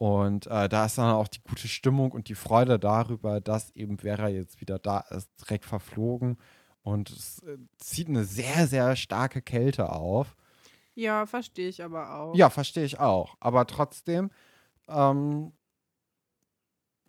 [0.00, 3.98] Und äh, da ist dann auch die gute Stimmung und die Freude darüber, dass eben
[3.98, 6.38] Vera jetzt wieder da ist, direkt verflogen.
[6.80, 10.36] Und es äh, zieht eine sehr, sehr starke Kälte auf.
[10.94, 12.34] Ja, verstehe ich aber auch.
[12.34, 13.36] Ja, verstehe ich auch.
[13.40, 14.30] Aber trotzdem,
[14.88, 15.52] ähm,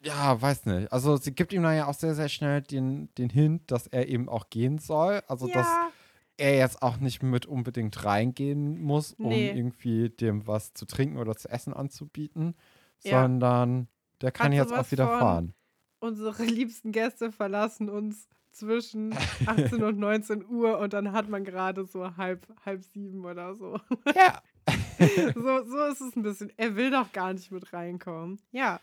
[0.03, 0.91] ja, weiß nicht.
[0.91, 4.09] Also sie gibt ihm dann ja auch sehr, sehr schnell den, den Hint, dass er
[4.09, 5.23] eben auch gehen soll.
[5.29, 5.89] Also dass ja,
[6.35, 9.51] er jetzt auch nicht mit unbedingt reingehen muss, um Nee.
[9.51, 12.55] irgendwie dem was zu trinken oder zu essen anzubieten,
[13.03, 13.21] Ja.
[13.21, 13.87] sondern
[14.21, 15.53] der kann Hat jetzt auch wieder fahren.
[15.99, 19.13] unsere liebsten Gäste verlassen uns zwischen
[19.45, 23.79] 18 und 19 Uhr und dann hat man gerade so halb, halb sieben oder so.
[24.15, 24.41] Ja.
[25.35, 25.63] so.
[25.65, 26.51] So ist es ein bisschen.
[26.57, 28.39] Er will doch gar nicht mit reinkommen.
[28.51, 28.79] Ja,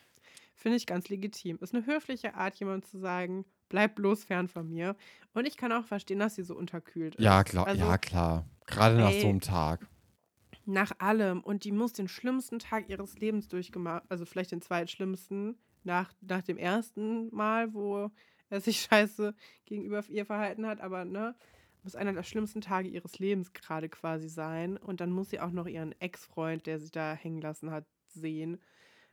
[0.57, 1.59] finde ich ganz legitim.
[1.61, 4.97] Ist eine höfliche Art, jemand zu sagen, bleib bloß fern von mir.
[5.35, 7.23] Und ich kann auch verstehen, dass sie so unterkühlt ist.
[7.23, 8.45] Ja, klar, Also, ja, klar.
[8.67, 9.21] Gerade nach ey.
[9.21, 9.87] so einem Tag.
[10.69, 11.41] Nach allem.
[11.41, 16.43] Und die muss den schlimmsten Tag ihres Lebens durchgemacht, also vielleicht den zweitschlimmsten, nach, nach
[16.43, 18.11] dem ersten Mal, wo
[18.51, 21.35] er sich scheiße gegenüber ihr verhalten hat, aber ne,
[21.83, 24.77] muss einer der schlimmsten Tage ihres Lebens gerade quasi sein.
[24.77, 28.61] Und dann muss sie auch noch ihren Ex-Freund, der sie da hängen lassen hat, sehen.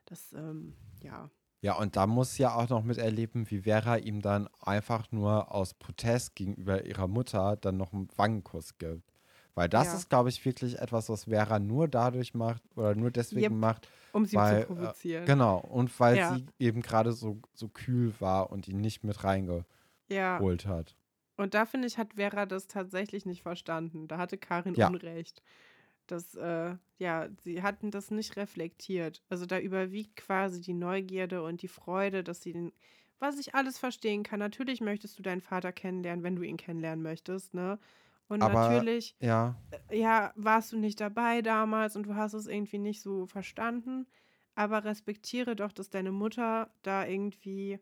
[0.04, 1.32] Das, ähm, ja.
[1.62, 5.74] Ja, und da muss ja auch noch miterleben, wie Vera ihm dann einfach nur aus
[5.74, 9.15] Protest gegenüber ihrer Mutter dann noch einen Wangenkuss gibt.
[9.56, 9.94] Weil das Ja.
[9.94, 13.60] ist, glaube ich, wirklich etwas, was Vera nur dadurch macht oder nur deswegen Yep.
[13.60, 13.90] macht.
[14.12, 15.26] Um sie Weil, zu äh, provozieren.
[15.26, 15.58] Genau.
[15.60, 16.22] Und weil Ja.
[16.22, 19.66] sie eben gerade so, so kühl war und ihn nicht mit reingeholt
[20.10, 20.48] ja.
[20.66, 20.96] hat.
[21.38, 24.08] Und da finde ich, hat Vera das tatsächlich nicht verstanden.
[24.08, 24.78] Da hatte Karin.
[24.78, 25.44] Unrecht.
[26.08, 29.24] Das, äh, ja, sie hatten das nicht reflektiert.
[29.30, 32.74] Also da überwiegt quasi die Neugierde und die Freude, dass sie den,
[33.20, 34.40] was ich alles verstehen kann.
[34.40, 37.80] Natürlich möchtest du deinen Vater kennenlernen, wenn du ihn kennenlernen möchtest, ne?
[38.28, 39.56] Und Aber- natürlich, Ja.
[39.90, 44.08] äh, ja, warst du nicht dabei damals und du hast es irgendwie nicht so verstanden.
[44.56, 47.80] Aber respektiere doch, dass deine Mutter da irgendwie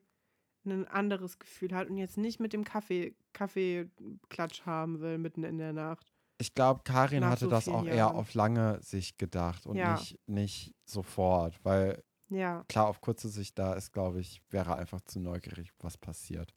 [0.66, 5.58] ein anderes Gefühl hat und jetzt nicht mit dem Kaffee, Kaffeeklatsch haben will mitten in
[5.58, 6.12] der Nacht.
[6.40, 8.16] Ich glaube, Karin Nach hatte so das auch eher Jahren.
[8.16, 9.94] auf lange Sicht gedacht und Ja.
[9.94, 11.60] nicht, nicht sofort.
[11.64, 15.98] Weil Ja, klar, auf kurze Sicht da ist, glaube ich, wäre einfach zu neugierig, was
[15.98, 16.54] passiert.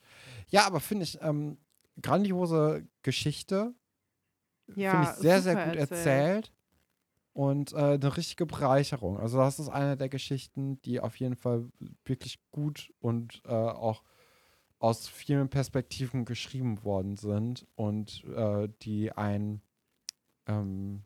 [0.49, 1.59] Ja, aber finde ich, ähm,
[2.03, 3.74] grandiose Geschichte.
[4.74, 4.90] ja.
[4.90, 6.53] finde ich sehr, sehr gut erzählt.
[7.32, 9.18] Und äh, eine richtige Bereicherung.
[9.18, 11.68] Also, das ist eine der Geschichten, die auf jeden Fall
[12.07, 14.03] wirklich gut und äh, auch
[14.78, 19.61] aus vielen Perspektiven geschrieben worden sind und äh, die ein,
[20.47, 21.05] ähm,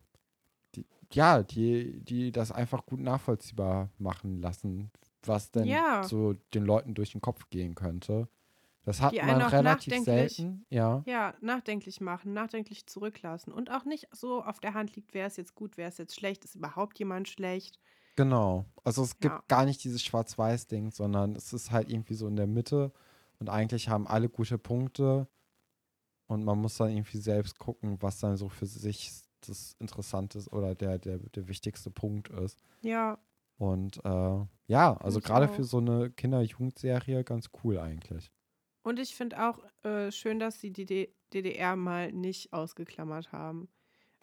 [0.75, 4.89] die, ja, die, die das einfach gut nachvollziehbar machen lassen,
[5.23, 6.03] was denn Ja.
[6.03, 8.27] so den Leuten durch den Kopf gehen könnte.
[8.83, 11.03] Das hat Die einen man auch relativ nachdenklich- selten, ja.
[11.05, 15.37] Ja, nachdenklich machen, nachdenklich zurücklassen und auch nicht so auf der Hand liegt, wer ist
[15.37, 17.79] jetzt gut, wer ist jetzt schlecht, ist überhaupt jemand schlecht.
[18.15, 18.65] Genau.
[18.83, 19.43] Also es gibt Ja.
[19.47, 22.91] gar nicht dieses Schwarz-Weiß-Ding, sondern es ist halt irgendwie so in der Mitte
[23.39, 25.27] und eigentlich haben alle gute Punkte
[26.27, 29.11] und man muss dann irgendwie selbst gucken, was dann so für sich
[29.41, 32.57] das Interessante ist oder der, der, der wichtigste Punkt ist.
[32.81, 33.17] Ja,
[33.57, 38.31] Und äh, ja, also gerade für so eine Kinder-Jugendserie ganz cool eigentlich.
[38.83, 43.69] Und ich finde auch äh, schön, dass sie die D DDR mal nicht ausgeklammert haben.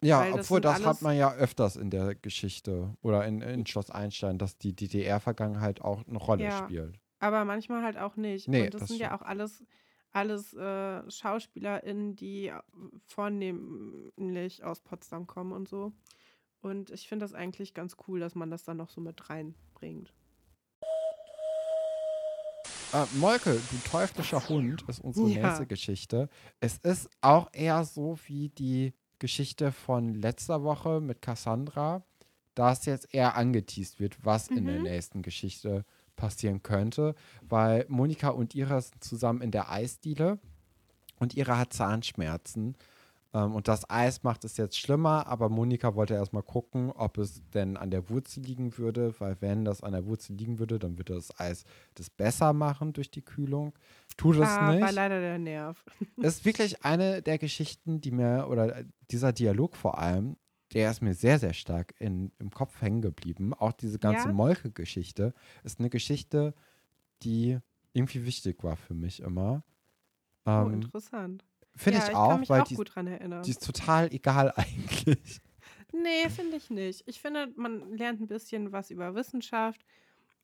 [0.01, 3.41] Ja, Weil das obwohl das alles- hat man ja öfters in der Geschichte oder in,
[3.41, 6.63] in Schloss Einstein, dass die DDR-Vergangenheit auch eine Rolle Ja.
[6.65, 6.99] spielt.
[7.19, 8.47] Aber manchmal halt auch nicht.
[8.47, 9.63] Nee, und das, das sind ja auch alles,
[10.11, 12.53] alles äh, SchauspielerInnen, die
[13.07, 15.91] vornehmlich aus Potsdam kommen und so.
[16.61, 20.13] Und ich finde das eigentlich ganz cool, dass man das dann noch so mit reinbringt.
[22.93, 25.43] Äh, Molke, du teuflischer Hund, ist unsere Ja.
[25.47, 26.29] nächste Geschichte.
[26.59, 32.03] Es ist auch eher so wie die Geschichte von letzter Woche mit Cassandra,
[32.55, 34.83] dass jetzt eher angeteased wird, was in der Mhm.
[34.83, 35.85] nächsten Geschichte
[36.15, 37.15] passieren könnte,
[37.47, 40.39] weil Monika und Ira sind zusammen in der Eisdiele
[41.19, 42.75] und Ira hat Zahnschmerzen.
[43.33, 47.41] Ähm, und das Eis macht es jetzt schlimmer, aber Monika wollte erstmal gucken, ob es
[47.51, 50.97] denn an der Wurzel liegen würde, weil wenn das an der Wurzel liegen würde, dann
[50.97, 51.63] würde das Eis
[51.93, 53.73] das besser machen durch die Kühlung.
[54.17, 54.91] Tut es ah, war nicht.
[54.91, 55.83] leider der Nerv.
[56.17, 60.35] ist wirklich eine der Geschichten, die mir, oder dieser Dialog vor allem,
[60.73, 63.53] der ist mir sehr, sehr stark in, im Kopf hängen geblieben.
[63.53, 64.33] Auch diese ganze Ja?
[64.33, 66.53] Molke-Geschichte ist eine Geschichte,
[67.23, 67.59] die
[67.93, 69.63] irgendwie wichtig war für mich immer.
[70.45, 71.45] Oh, Ähm, interessant.
[71.79, 75.39] Finde ja, ich ich auch, weil auch die, die ist total egal eigentlich.
[75.93, 77.03] Nee, finde ich nicht.
[77.07, 79.81] Ich finde, man lernt ein bisschen was über Wissenschaft.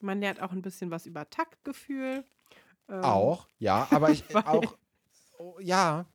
[0.01, 2.23] Man lernt auch ein bisschen was über Taktgefühl.
[2.88, 4.77] Ähm, Auch, ja, aber ich auch,
[5.38, 6.05] oh, ja,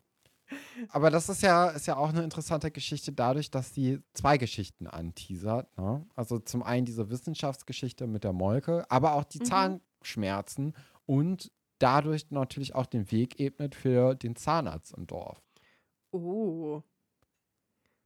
[0.89, 4.87] Aber das ist ja, ist ja auch eine interessante Geschichte dadurch, dass sie zwei Geschichten
[4.87, 5.77] anteasert.
[5.79, 6.07] Ne?
[6.17, 9.45] Also zum einen diese Wissenschaftsgeschichte mit der Molke, aber auch die Mhm.
[9.45, 10.75] Zahnschmerzen
[11.07, 15.43] und dadurch natürlich auch den Weg ebnet für den Zahnarzt im Dorf.
[16.13, 16.83] Oh.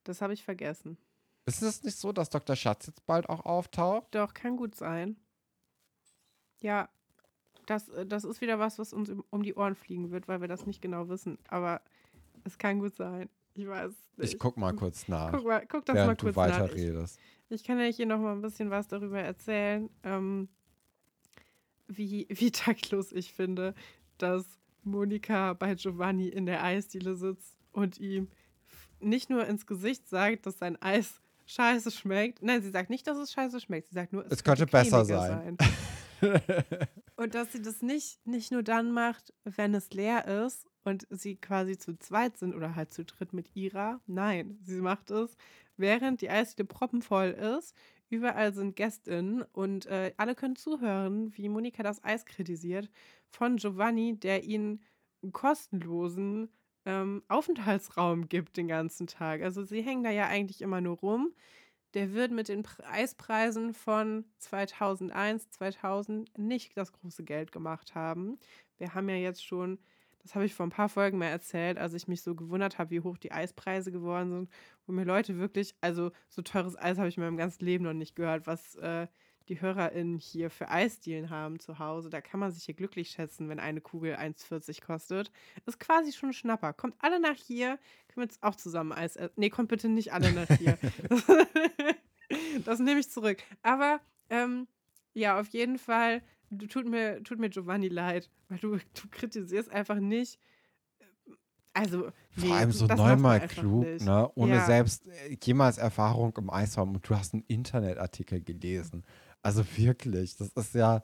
[0.05, 0.99] Das habe ich vergessen.
[1.47, 2.57] Ist es nicht so, dass Dr.
[2.57, 4.15] Schatz jetzt bald auch auftaucht?
[4.15, 5.17] Doch, kann gut sein.
[6.63, 6.89] Ja,
[7.67, 10.49] das, äh, das ist wieder was, was uns um- die Ohren fliegen wird, weil wir
[10.49, 11.39] das nicht genau wissen.
[11.49, 11.83] Aber
[12.45, 13.29] es kann gut sein.
[13.55, 14.33] Ich weiß nicht.
[14.33, 16.47] Ich guck mal kurz nach, Guck, mal, guck das mal während du kurz nach.
[16.49, 17.21] Ich, weiterredest.
[17.51, 20.49] ich kann ja hier noch mal ein bisschen was darüber erzählen, ähm,
[21.89, 23.75] wie, wie taktlos ich finde,
[24.19, 24.45] dass
[24.83, 28.29] Monika bei Giovanni in der Eisdiele sitzt und ihm
[29.01, 32.43] nicht nur ins Gesicht sagt, dass sein Eis scheiße schmeckt.
[32.43, 33.89] Nein, sie sagt nicht, dass es scheiße schmeckt.
[33.89, 35.59] Sie sagt nur, es, Es könnte besser cremiger sein.
[37.17, 41.37] Und dass sie das nicht, nicht nur dann macht, wenn es leer ist und sie
[41.37, 44.01] quasi zu zweit sind oder halt zu dritt mit ihrer.
[44.07, 45.37] Nein, sie macht es,
[45.77, 47.75] während die Eisdiele proppenvoll ist.
[48.15, 52.89] Überall sind GästInnen und äh, alle können zuhören, wie Monika das Eis kritisiert
[53.31, 54.85] von Giovanni, der ihnen
[55.33, 56.49] kostenlosen
[56.87, 59.43] ähm, Aufenthaltsraum gibt den ganzen Tag.
[59.43, 61.35] Also sie hängen da ja eigentlich immer nur rum.
[61.95, 68.39] Der wird mit den Pre- Eispreisen von 2001, 2000 nicht das große Geld gemacht haben.
[68.79, 69.81] Wir haben ja jetzt schon,
[70.25, 72.91] das habe ich vor ein paar Folgen mal erzählt, als ich mich so gewundert habe,
[72.91, 74.51] wie hoch die Eispreise geworden sind,
[74.87, 77.93] wo mir Leute wirklich, also so teures Eis habe ich in meinem ganzen Leben noch
[77.93, 79.07] nicht gehört, was äh,
[79.51, 82.09] die HörerInnen hier für Eisdielen haben zu Hause.
[82.09, 85.31] Da kann man sich hier glücklich schätzen, wenn eine Kugel 1,40 kostet.
[85.67, 86.73] Ist quasi schon ein Schnapper.
[86.73, 89.35] Kommt alle nach hier, können wir jetzt auch zusammen Eis essen.
[89.37, 90.79] Nee, kommt bitte nicht alle nach hier.
[92.65, 93.43] das nehme ich zurück.
[93.63, 94.01] Aber
[94.31, 94.67] ähm,
[95.13, 96.23] ja, auf jeden Fall,
[96.69, 100.39] tut, mir, tut mir Giovanni leid, weil du, du kritisierst einfach nicht.
[101.77, 104.31] Also, nee, Vor allem so neunmal klug, ne?
[104.37, 104.65] Ohne Ja.
[104.65, 109.05] selbst äh, jemals Erfahrung im Eisraum und du hast einen Internetartikel gelesen.
[109.43, 111.03] Also wirklich, das ist ja,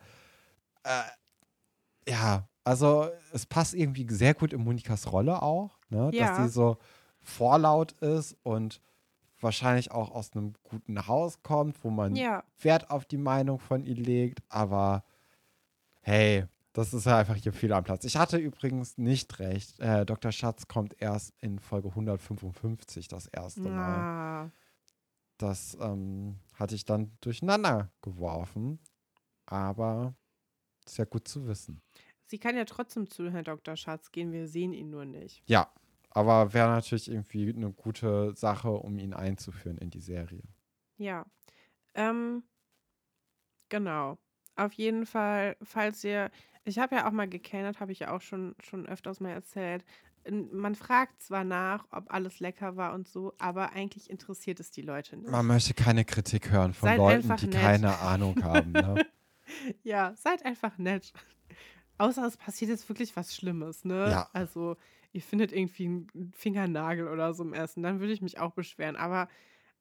[0.84, 6.10] äh, ja, also es passt irgendwie sehr gut in Monikas Rolle auch, ne?
[6.14, 6.28] Ja.
[6.28, 6.78] Dass sie so
[7.20, 8.80] vorlaut ist und
[9.40, 13.82] wahrscheinlich auch aus einem guten Haus kommt, wo man Ja, Wert auf die Meinung von
[13.82, 15.02] ihr legt, aber
[16.00, 18.04] hey, das ist ja einfach hier viel am Platz.
[18.04, 19.78] Ich hatte übrigens nicht recht.
[19.80, 20.30] Äh, Dr.
[20.32, 23.98] Schatz kommt erst in Folge 155 das erste Mal.
[24.46, 24.50] ah,
[25.38, 28.78] Das ähm, hatte ich dann durcheinander geworfen,
[29.46, 30.14] aber
[30.86, 31.82] ist ja gut zu wissen.
[32.26, 33.76] sie kann ja trotzdem zu Herrn Dr.
[33.76, 35.42] Schatz gehen, wir sehen ihn nur nicht.
[35.46, 35.72] Ja,
[36.10, 40.42] aber wäre natürlich irgendwie eine gute Sache, um ihn einzuführen in die Serie.
[40.98, 41.26] Ja.
[41.94, 42.44] Ähm,
[43.68, 44.18] genau.
[44.56, 46.30] Auf jeden Fall, falls ihr,
[46.64, 49.84] ich habe ja auch mal gekellnert, habe ich ja auch schon, schon öfters mal erzählt.
[50.30, 54.82] Man fragt zwar nach, ob alles lecker war und so, aber eigentlich interessiert es die
[54.82, 55.30] Leute nicht.
[55.30, 57.60] Man möchte keine Kritik hören von Seid Leuten, die nett.
[57.60, 58.72] keine Ahnung haben.
[58.72, 59.06] Ne?
[59.82, 61.12] Ja, seid einfach nett.
[61.98, 64.08] Außer es passiert jetzt wirklich was Schlimmes, ne?
[64.08, 64.28] Ja.
[64.32, 64.76] Also,
[65.12, 68.94] ihr findet irgendwie einen Fingernagel oder so im Essen, dann würde ich mich auch beschweren.
[68.94, 69.28] Aber,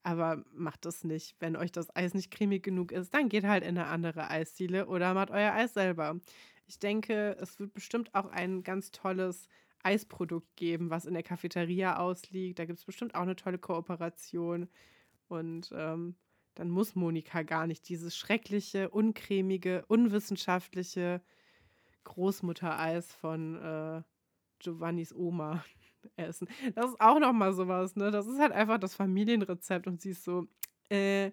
[0.03, 1.35] aber macht das nicht.
[1.39, 4.87] Wenn euch das Eis nicht cremig genug ist, dann geht halt in eine andere Eisdiele
[4.87, 6.19] oder macht euer Eis selber.
[6.67, 9.47] Ich denke, es wird bestimmt auch ein ganz tolles
[9.83, 12.59] Eisprodukt geben, was in der Cafeteria ausliegt.
[12.59, 14.69] Da gibt es bestimmt auch eine tolle Kooperation.
[15.27, 16.15] Und ähm,
[16.55, 21.21] dann muss Monika gar nicht dieses schreckliche, uncremige, unwissenschaftliche
[22.03, 24.01] Großmuttereis von äh,
[24.59, 25.63] Giovannis Oma
[26.15, 26.47] essen.
[26.75, 28.11] Das ist auch noch mal sowas, ne?
[28.11, 30.47] Das ist halt einfach das Familienrezept und sie ist so,
[30.89, 31.31] äh,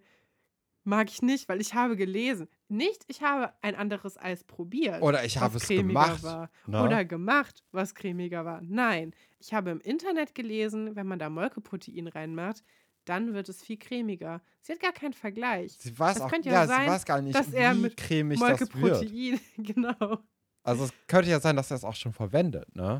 [0.84, 2.48] mag ich nicht, weil ich habe gelesen.
[2.68, 5.02] Nicht, ich habe ein anderes Eis probiert.
[5.02, 6.22] Oder ich habe es gemacht.
[6.22, 6.50] War.
[6.66, 6.82] ne?
[6.82, 8.60] Oder gemacht, was cremiger war.
[8.62, 12.62] Nein, ich habe im Internet gelesen, wenn man da Molkeprotein reinmacht,
[13.04, 14.42] dann wird es viel cremiger.
[14.62, 15.76] Sie hat gar keinen Vergleich.
[15.78, 17.96] Sie weiß Das auch, könnte ja, ja sein, sie weiß gar nicht, dass er mit
[17.96, 18.38] cremig.
[18.38, 20.18] Molkeprotein, genau.
[20.62, 22.98] Also es könnte ja sein, dass er es auch schon verwendet, ne?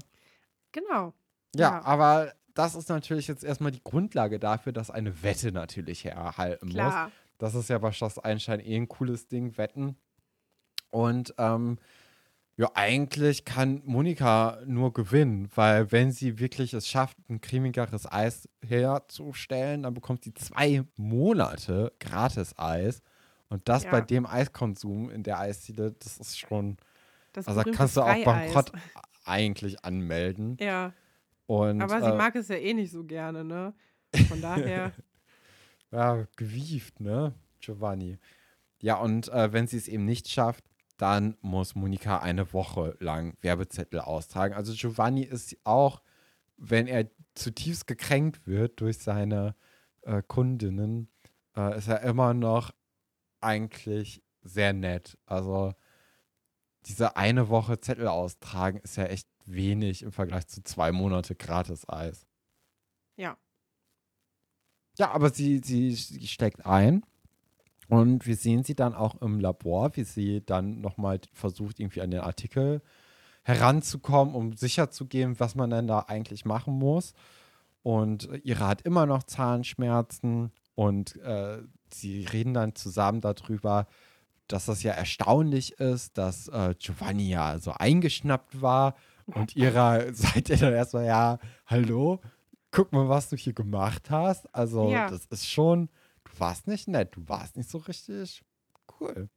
[0.70, 1.14] Genau.
[1.58, 1.84] Ja, Ja.
[1.84, 6.74] aber das ist natürlich jetzt erstmal die Grundlage dafür, dass eine Wette natürlich erhalten muss.
[6.74, 7.10] Klar.
[7.38, 9.96] Das ist ja bei Schloss Einstein eh ein cooles Ding, Wetten.
[10.90, 11.78] Und ähm,
[12.56, 18.48] ja, eigentlich kann Monika nur gewinnen, weil wenn sie wirklich es schafft, ein cremigeres Eis
[18.66, 23.02] herzustellen, dann bekommt sie zwei Monate gratis Eis.
[23.50, 23.90] Und das Ja.
[23.90, 26.78] bei dem Eiskonsum in der Eisdiele, das ist schon,
[27.34, 28.24] Das also da kannst du auch.
[28.24, 28.72] Bankrott
[29.26, 30.56] eigentlich anmelden.
[30.58, 30.92] Ja,
[31.46, 33.74] Und, aber sie äh, mag es ja eh nicht so gerne, ne?
[34.28, 34.92] Von daher,
[35.92, 37.34] Ja, gewieft, ne?
[37.60, 38.18] Giovanni.
[38.80, 40.64] Ja, und äh, wenn sie es eben nicht schafft,
[40.96, 44.54] dann muss Monika eine Woche lang Werbezettel austragen.
[44.54, 46.02] Also Giovanni ist auch
[46.56, 49.54] wenn er zutiefst gekränkt wird durch seine
[50.02, 51.08] äh, Kundinnen,
[51.56, 52.72] äh, ist er immer noch
[53.40, 55.18] eigentlich sehr nett.
[55.26, 55.74] Also
[56.86, 61.88] diese eine Woche Zettel austragen ist ja echt wenig im Vergleich zu zwei Monate gratis
[61.88, 62.26] Eis.
[63.16, 63.36] Ja.
[64.98, 67.04] Ja, aber sie, sie, steckt ein
[67.88, 72.10] und wir sehen sie dann auch im Labor, wie sie dann nochmal versucht, irgendwie an
[72.10, 72.82] den Artikel
[73.42, 77.14] heranzukommen, um sicherzugehen, was man denn da eigentlich machen muss.
[77.82, 83.86] Und ihre hat immer noch Zahnschmerzen und äh, sie reden dann zusammen darüber,
[84.48, 88.96] dass das ja erstaunlich ist, dass äh, Giovanni ja so eingeschnappt war
[89.26, 92.20] und ihrer seid ihr dann erstmal, ja, hallo,
[92.70, 94.52] guck mal, was du hier gemacht hast.
[94.54, 95.08] Also, Ja.
[95.08, 95.88] das ist schon,
[96.24, 98.42] du warst nicht nett, du warst nicht so richtig
[99.00, 99.28] cool.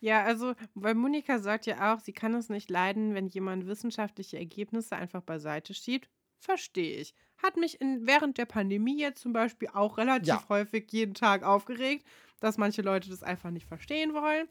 [0.00, 4.38] Ja, also, weil Monika sagt ja auch, sie kann es nicht leiden, wenn jemand wissenschaftliche
[4.38, 6.10] Ergebnisse einfach beiseite schiebt.
[6.38, 7.14] Verstehe ich.
[7.42, 10.48] Hat mich in, während der Pandemie jetzt zum Beispiel auch relativ Ja.
[10.50, 12.04] häufig jeden Tag aufgeregt,
[12.40, 14.46] dass manche Leute das einfach nicht verstehen wollen.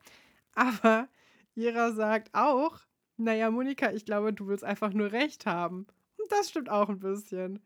[0.56, 1.08] Aber
[1.54, 2.80] Jera sagt auch,
[3.24, 5.88] naja, Monika, ich glaube, du willst einfach nur recht haben.
[6.18, 7.60] Und das stimmt auch ein bisschen.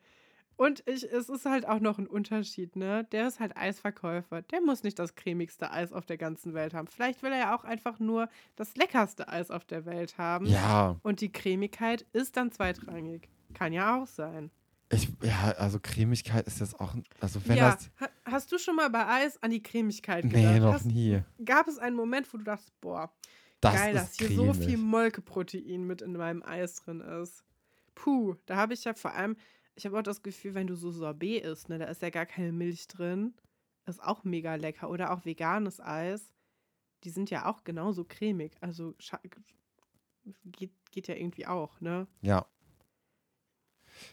[0.57, 3.03] Und ich, es ist halt auch noch ein Unterschied, ne?
[3.11, 4.41] Der ist halt Eisverkäufer.
[4.41, 6.87] Der muss nicht das cremigste Eis auf der ganzen Welt haben.
[6.87, 10.47] Vielleicht will er ja auch einfach nur das leckerste Eis auf der Welt haben.
[10.47, 13.29] Ja, Und die Cremigkeit ist dann zweitrangig.
[13.53, 14.49] Kann ja auch sein.
[14.91, 18.75] ich, ja, also Cremigkeit ist jetzt auch, also wenn ja, das, ha hast du schon
[18.75, 20.41] mal bei Eis an die Cremigkeit gedacht?
[20.41, 21.21] nee, noch hast, nie.
[21.45, 23.11] Gab es einen Moment, wo du dachtest, boah,
[23.71, 24.45] Das geil, dass ist hier cremig.
[24.45, 27.43] so viel Molkeprotein mit in meinem Eis drin ist.
[27.95, 29.35] Puh, da habe ich ja vor allem,
[29.75, 32.25] ich habe auch das Gefühl, wenn du so Sorbet isst, ne, da ist ja gar
[32.25, 33.33] keine Milch drin.
[33.85, 34.89] Ist auch mega lecker.
[34.89, 36.29] Oder auch veganes Eis.
[37.03, 38.51] Die sind ja auch genauso cremig.
[38.59, 38.95] Also
[40.45, 42.07] geht, geht ja irgendwie auch, ne?
[42.21, 42.45] Ja.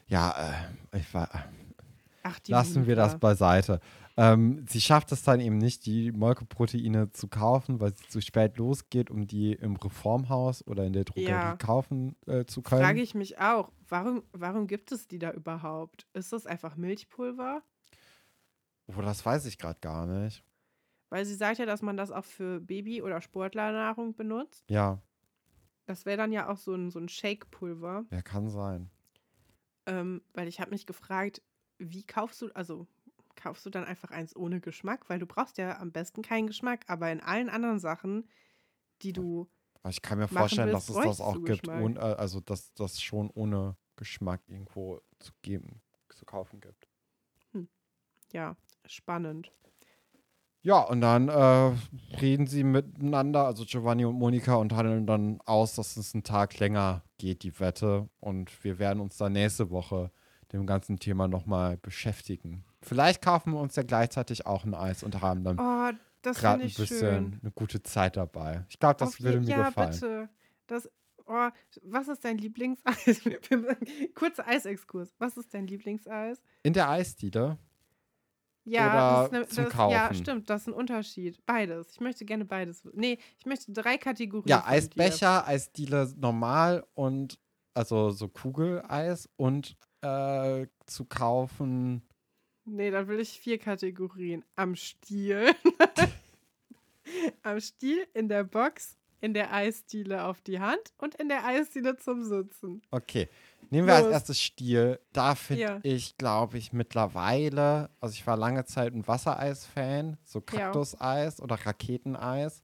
[0.06, 1.28] Ja, äh, ich war,
[2.22, 3.80] Ach, die lassen wir das beiseite.
[4.16, 8.56] Ähm, sie schafft es dann eben nicht, die Molkeproteine zu kaufen, weil sie zu spät
[8.58, 11.56] losgeht, um die im Reformhaus oder in der Drogerie Ja.
[11.56, 12.82] kaufen äh, zu können.
[12.82, 16.06] Frage ich mich auch, warum, warum gibt es die da überhaupt?
[16.12, 17.62] Ist das einfach Milchpulver?
[18.86, 20.44] Oh, das weiß ich gerade gar nicht.
[21.08, 24.64] Weil sie sagt ja, dass man das auch für Baby- oder Sportlernahrung benutzt.
[24.70, 25.00] Ja,
[25.86, 28.04] Das wäre dann ja auch so ein, so ein Shake-Pulver.
[28.10, 28.90] ja, kann sein.
[29.86, 31.42] Ähm, weil ich habe mich gefragt,
[31.78, 32.86] wie kaufst du, also
[33.36, 35.08] kaufst du dann einfach eins ohne Geschmack?
[35.08, 38.28] Weil du brauchst ja am besten keinen Geschmack, aber in allen anderen Sachen,
[39.02, 39.48] die du,
[39.82, 42.72] Aber ich kann mir vorstellen, willst, dass es das auch gibt, ohne, äh, also dass
[42.74, 46.88] das schon ohne Geschmack irgendwo zu geben, zu kaufen gibt.
[48.32, 48.56] ja,
[48.86, 49.52] spannend.
[50.64, 51.76] Ja, und dann äh,
[52.22, 56.58] reden sie miteinander, also Giovanni und Monika, und handeln dann aus, dass es einen Tag
[56.58, 58.08] länger geht, die Wette.
[58.18, 60.10] Und wir werden uns dann nächste Woche
[60.54, 62.64] dem ganzen Thema nochmal beschäftigen.
[62.84, 65.90] Vielleicht kaufen wir uns ja gleichzeitig auch ein Eis und haben dann Oh,
[66.22, 67.38] gerade ein bisschen schön.
[67.42, 68.64] eine gute Zeit dabei.
[68.68, 69.90] Ich glaube, das Auf würde mir ja, gefallen.
[69.92, 70.28] bitte.
[70.66, 70.90] Das,
[71.26, 71.48] oh,
[71.82, 73.20] was ist dein Lieblingseis?
[74.14, 75.14] Kurzer Eisexkurs.
[75.18, 76.40] Was ist dein Lieblingseis?
[76.62, 77.58] In der Eisdiele
[78.64, 81.44] Ja, Oder das ist ne, zum das, Ja, stimmt, das ist ein Unterschied.
[81.44, 81.92] Beides.
[81.92, 82.82] Ich möchte gerne beides.
[82.94, 84.48] Nee, ich möchte drei Kategorien.
[84.48, 84.64] Ja.
[84.66, 87.38] Eisbecher, Eisdiele normal und
[87.74, 92.06] also so Kugeleis und äh, zu kaufen.
[92.66, 94.44] Nee, dann will ich vier Kategorien.
[94.56, 95.50] Am Stiel.
[97.42, 101.96] Am Stiel, in der Box, in der Eisdiele auf die Hand und in der Eisdiele
[101.96, 102.82] zum Sitzen.
[102.90, 103.28] Okay.
[103.70, 104.12] Nehmen wir als Los.
[104.12, 104.98] erstes Stiel.
[105.12, 105.80] Da finde Ja.
[105.82, 110.44] ich, glaube ich, mittlerweile, also ich war lange Zeit ein Wassereis-Fan, so Ja.
[110.44, 112.62] Kaktuseis oder Raketeneis.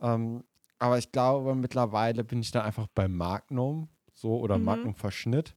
[0.00, 0.44] Ähm,
[0.78, 4.64] aber ich glaube, mittlerweile bin ich dann einfach beim Magnum, so oder Mhm.
[4.64, 5.54] Magnum Verschnitt.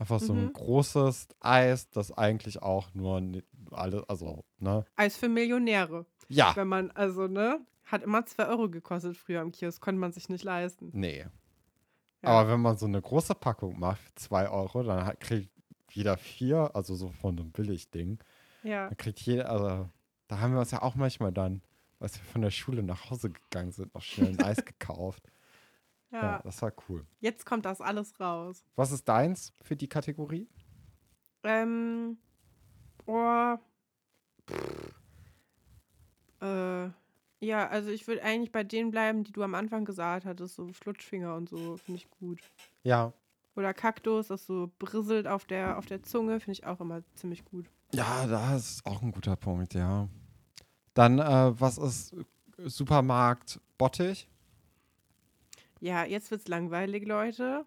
[0.00, 0.52] Einfach so ein Mhm.
[0.54, 3.22] großes Eis, das eigentlich auch nur
[3.70, 4.84] alles, also, ne?
[4.96, 6.06] Eis für Millionäre.
[6.28, 10.12] Ja, Wenn man, also, ne, hat immer 2 Euro gekostet früher im Kiosk, konnte man
[10.12, 10.90] sich nicht leisten.
[10.94, 11.26] nee.
[12.22, 12.28] Ja.
[12.30, 15.50] Aber wenn man so eine große Packung macht 2 Euro, dann hat, kriegt
[15.90, 18.18] jeder vier, also so von einem Billigding.
[18.62, 18.88] Ja.
[18.90, 19.88] Da kriegt jeder, also
[20.28, 21.62] da haben wir uns ja auch manchmal dann,
[21.98, 25.22] als wir von der Schule nach Hause gegangen sind, noch schnell ein Eis gekauft.
[26.10, 26.22] Ja.
[26.22, 26.40] ja.
[26.42, 27.06] das war cool.
[27.20, 28.64] Jetzt kommt das alles raus.
[28.76, 30.48] Was ist deins für die Kategorie?
[31.42, 32.18] Ähm.
[33.06, 33.56] Oh.
[36.40, 36.88] Äh.
[37.42, 40.68] Ja, also ich würde eigentlich bei denen bleiben, die du am Anfang gesagt hattest, so
[40.74, 42.38] Flutschfinger und so, finde ich gut.
[42.82, 43.14] Ja.
[43.56, 47.44] Oder Kaktus, das so brisselt auf der, auf der Zunge, finde ich auch immer ziemlich
[47.46, 47.70] gut.
[47.94, 50.08] Ja, das ist auch ein guter Punkt, ja.
[50.92, 52.14] Dann, äh, was ist
[52.58, 54.28] Supermarkt Bottich?
[55.80, 57.66] Ja, jetzt wird's langweilig, Leute.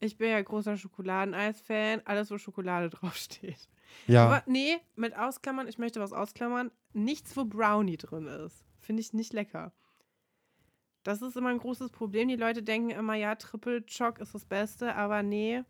[0.00, 2.02] Ich bin ja großer Schokoladeneis-Fan.
[2.04, 3.68] Alles, wo Schokolade draufsteht.
[4.06, 4.26] Ja.
[4.26, 6.70] Aber nee, mit Ausklammern, ich möchte was ausklammern.
[6.92, 8.64] Nichts, wo Brownie drin ist.
[8.80, 9.72] Finde ich nicht lecker.
[11.04, 12.28] Das ist immer ein großes Problem.
[12.28, 15.62] Die Leute denken immer, ja, Triple Choc ist das Beste, aber nee.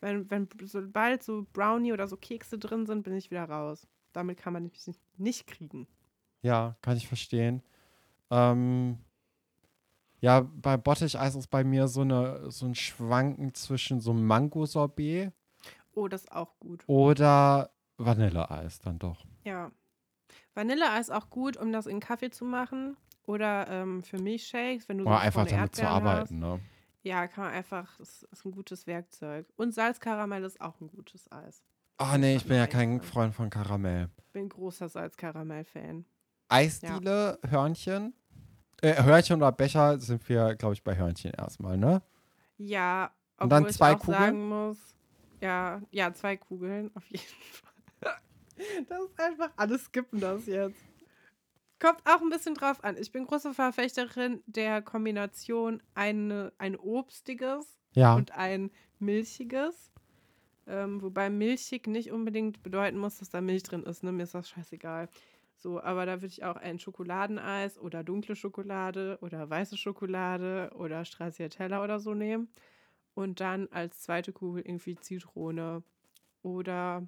[0.00, 3.86] Wenn, wenn sobald so Brownie oder so Kekse drin sind, bin ich wieder raus.
[4.12, 5.86] Damit kann man mich nicht, nicht kriegen.
[6.42, 7.62] Ja, kann ich verstehen.
[8.30, 8.98] Ähm,
[10.20, 15.32] ja, bei Botticheis ist bei mir so, eine, so ein Schwanken zwischen so Mango-Sorbet
[15.92, 16.84] Oh, das ist auch gut.
[16.86, 19.24] oder Vanilleeis dann doch.
[19.44, 19.70] Ja.
[20.54, 22.96] Vanilleeis auch gut, um das in Kaffee zu machen.
[23.24, 26.52] Oder ähm, für Milchshakes, wenn du Oder so einfach vorne damit zu Erdbeeren arbeiten, ne?
[26.52, 26.60] Hast.
[27.02, 29.46] Ja, kann man einfach, das ist ein gutes Werkzeug.
[29.56, 31.62] Und Salzkaramell ist auch ein gutes Eis.
[31.96, 33.00] Ah, nee, ich bin ja kein.
[33.02, 34.08] Freund von Karamell.
[34.32, 36.04] Bin großer Salzkaramell-Fan.
[36.48, 38.14] Eisdiele, Hörnchen.
[38.82, 42.02] Äh, Hörnchen oder Becher sind wir, glaube ich, bei Hörnchen erstmal, ne?
[42.58, 44.18] Ja, obwohl Und dann ich zwei auch Kugeln?
[44.20, 44.78] sagen muss,
[45.40, 47.70] ja, ja, zwei Kugeln, auf jeden Fall.
[48.90, 50.76] Das ist einfach, alle skippen das jetzt.
[51.78, 52.98] Kommt auch ein bisschen drauf an.
[52.98, 58.16] Ich bin große Verfechterin der Kombination eine, ein obstiges Ja.
[58.16, 59.92] und ein milchiges.
[60.66, 64.02] Ähm, wobei milchig nicht unbedingt bedeuten muss, dass da Milch drin ist.
[64.02, 64.12] Ne?
[64.12, 65.08] Mir ist das scheißegal.
[65.60, 71.04] So, aber da würde ich auch ein Schokoladeneis oder dunkle Schokolade oder weiße Schokolade oder
[71.04, 72.48] Stracciatella oder so nehmen.
[73.12, 75.82] Und dann als zweite Kugel irgendwie Zitrone
[76.42, 77.06] oder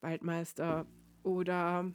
[0.00, 0.84] Waldmeister
[1.22, 1.92] oder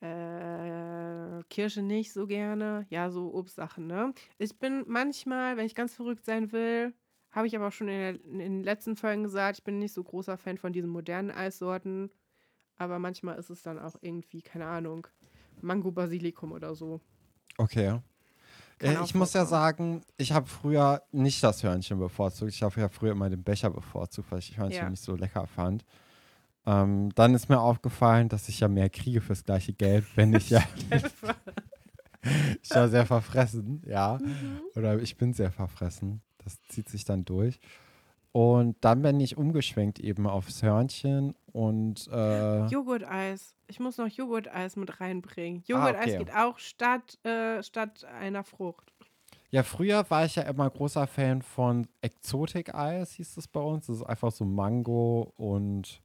[0.00, 2.86] äh, Kirsche nicht so gerne.
[2.88, 4.14] Ja, so Obstsachen, ne?
[4.38, 6.94] Ich bin manchmal, wenn ich ganz verrückt sein will,
[7.32, 9.92] habe ich aber auch schon in, der, in den letzten Folgen gesagt, ich bin nicht
[9.92, 12.12] so großer Fan von diesen modernen Eissorten.
[12.80, 15.06] Aber manchmal ist es dann auch irgendwie, keine Ahnung,
[15.60, 16.98] Mango Basilikum oder so.
[17.58, 18.00] Okay.
[18.80, 22.50] Äh, ich muss ja sagen, ich habe früher nicht das Hörnchen bevorzugt.
[22.50, 24.88] Ich habe ja früher immer den Becher bevorzugt, weil ich Hörnchen Ja.
[24.88, 25.84] nicht so lecker fand.
[26.64, 30.48] Ähm, dann ist mir aufgefallen, dass ich ja mehr kriege fürs gleiche Geld, wenn ich
[30.50, 30.62] ja.
[32.62, 34.16] ich war sehr verfressen, ja.
[34.22, 34.60] Mhm.
[34.74, 36.22] Oder ich bin sehr verfressen.
[36.42, 37.60] Das zieht sich dann durch.
[38.32, 43.56] Und dann bin ich umgeschwenkt eben aufs Hörnchen und äh, Joghurteis.
[43.66, 45.64] Ich muss noch Joghurteis mit reinbringen.
[45.66, 46.18] Joghurteis okay.
[46.18, 48.92] geht auch statt, äh, statt einer Frucht.
[49.50, 53.88] Ja, früher war ich ja immer großer Fan von Exotik-Eis, hieß es bei uns.
[53.88, 56.00] Das ist einfach so Mango und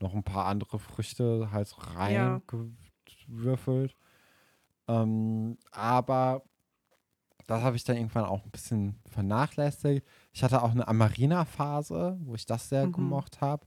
[0.00, 2.40] noch ein paar andere Früchte halt so Ja.
[2.48, 3.94] reingewürfelt.
[4.88, 6.42] Ähm, aber
[7.46, 10.06] das habe ich dann irgendwann auch ein bisschen vernachlässigt.
[10.38, 12.92] Ich hatte auch eine Amarina-Phase, wo ich das sehr Mhm.
[12.92, 13.66] gemocht habe.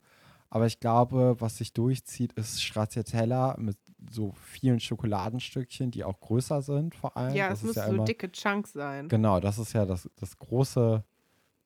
[0.50, 3.78] Aber ich glaube, was sich durchzieht, ist Stracciatella mit
[4.10, 7.36] so vielen Schokoladenstückchen, die auch größer sind vor allem.
[7.36, 9.10] Ja, das es müssen ja so immer, dicke Chunks sein.
[9.10, 11.04] Genau, das ist ja das, das große,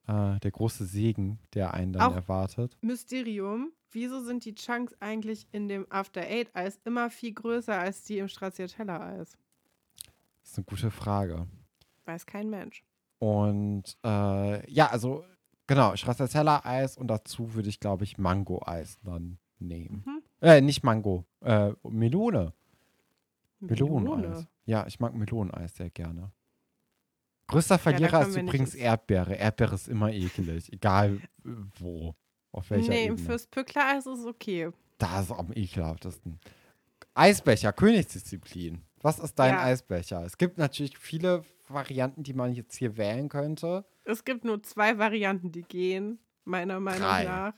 [0.07, 2.75] äh, der große Segen, der einen dann Auch- erwartet.
[2.81, 3.73] Mysterium.
[3.91, 8.17] Wieso sind die Chunks eigentlich in dem After Eight Eis immer viel größer als die
[8.17, 9.37] im Stracciatella Eis?
[10.41, 11.45] Das ist eine gute Frage.
[12.05, 12.83] Weiß kein Mensch.
[13.25, 15.23] Und äh, ja, also
[15.67, 20.03] genau, Stracciatella-Eis und dazu würde ich, glaube ich, Mango-Eis dann nehmen.
[20.05, 20.21] Mhm.
[20.41, 22.53] Äh, nicht Mango, äh, Melone.
[23.59, 24.17] Meloneneis.
[24.21, 24.47] Melone.
[24.65, 26.31] Ja, ich mag Meloneneis sehr gerne.
[27.47, 29.35] Größter Verlierer kommen ist nicht übrigens ins- Erdbeere.
[29.35, 31.15] Erdbeere ist immer ekelig, egal
[31.45, 31.49] äh,
[31.79, 32.15] wo,
[32.51, 33.17] auf welcher Nee, Ebene.
[33.19, 34.69] fürs Pückler-Eis ist es okay.
[34.97, 36.39] Das ist am ekelhaftesten.
[37.13, 38.81] Eisbecher, Königsdisziplin.
[39.01, 39.63] Was ist dein Ja.
[39.63, 40.23] Eisbecher?
[40.25, 43.85] Es gibt natürlich viele Varianten, die man jetzt hier wählen könnte.
[44.03, 47.23] Es gibt nur zwei Varianten, die gehen, meiner Meinung Drei.
[47.23, 47.53] nach.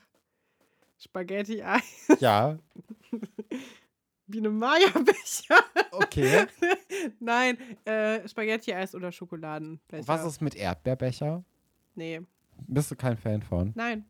[0.98, 2.58] Spaghetti-Eis, Ja,
[4.26, 5.62] wie eine Maya-Becher.
[5.92, 6.46] okay.
[7.20, 10.06] Nein, äh, Spaghetti-Eis oder Schokoladenbecher.
[10.08, 11.44] Was ist mit Erdbeerbecher?
[11.94, 12.20] Nee,
[12.66, 13.72] Bist du kein Fan von?
[13.74, 14.04] nein.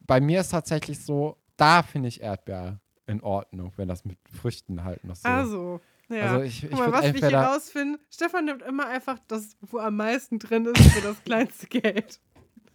[0.00, 4.82] Bei mir ist tatsächlich so, da finde ich Erdbeer in Ordnung, wenn das mit Früchten
[4.82, 5.28] halt noch so.
[5.28, 5.80] Also,
[6.10, 6.32] ja.
[6.32, 9.78] Also ich, ich Guck mal, was wir hier rausfinden, Stefan nimmt immer einfach das, wo
[9.78, 12.20] am meisten drin ist, für das kleinste Geld.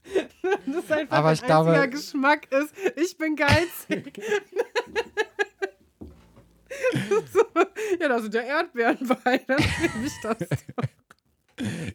[0.65, 4.21] das ist einfach Aber ein ich glaube- einziger Geschmack ist, ich bin geizig.
[7.31, 7.39] so,
[7.99, 10.37] ja, da sind ja Erdbeeren bei, dann nehme ich das.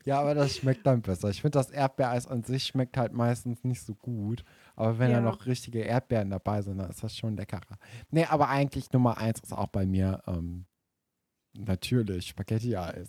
[0.04, 1.28] Ja, aber das schmeckt dann besser.
[1.28, 4.42] Ich finde, das Erdbeereis an sich schmeckt halt meistens nicht so gut.
[4.74, 5.20] Aber wenn da Ja.
[5.20, 7.76] noch richtige Erdbeeren dabei sind, dann ist das schon leckerer.
[8.10, 10.64] Nee, aber eigentlich Nummer eins ist auch bei mir ähm,
[11.56, 13.08] natürlich Spaghetti-Eis.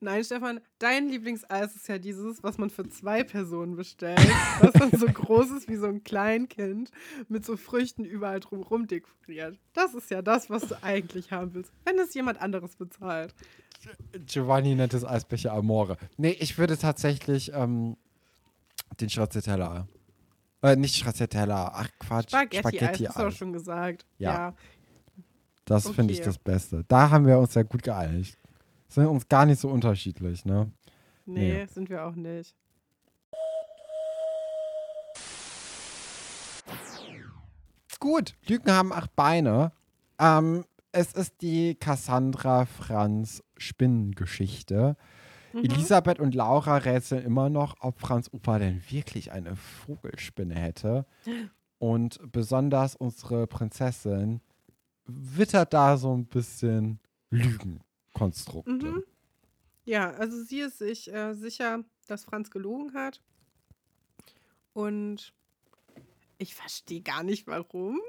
[0.00, 4.20] Nein, Stefan, dein Lieblingseis ist ja dieses, was man für zwei Personen bestellt.
[4.60, 6.90] Was dann so groß ist wie so ein Kleinkind
[7.28, 9.58] mit so Früchten überall drumherum dekoriert.
[9.72, 13.34] Das ist ja das, was du eigentlich haben willst, wenn es jemand anderes bezahlt.
[14.26, 15.96] Giovanni nennt es Eisbecher Amore.
[16.16, 17.96] Nee, ich würde tatsächlich ähm,
[19.00, 19.88] Den Stracciatella.
[20.62, 21.72] Äh, nicht Stracciatella.
[21.74, 22.28] Ach Quatsch.
[22.28, 24.06] Spaghetti, Spaghetti hast du auch schon gesagt.
[24.18, 24.32] Ja.
[24.32, 24.54] ja.
[25.72, 26.26] Das finde ich Okay.
[26.26, 26.84] das Beste.
[26.88, 28.36] Da haben wir uns ja gut geeinigt.
[28.88, 30.70] Sind uns gar nicht so unterschiedlich, ne?
[31.24, 31.66] Nee, Nee.
[31.66, 32.54] sind wir auch nicht.
[38.00, 39.72] Gut, Lügen haben acht Beine.
[40.18, 44.96] Ähm, es ist die Cassandra Franz Spinnengeschichte.
[45.52, 45.64] Mhm.
[45.64, 51.06] Elisabeth und Laura rätseln immer noch, ob Franz Opa denn wirklich eine Vogelspinne hätte.
[51.78, 54.40] Und besonders unsere Prinzessin
[55.06, 56.98] wittert da so ein bisschen
[57.30, 58.72] Lügenkonstrukte.
[58.72, 59.04] Mhm.
[59.84, 63.20] Ja, also sie ist sich äh, sicher, dass Franz gelogen hat.
[64.72, 65.32] Und
[66.38, 68.00] ich verstehe gar nicht, warum.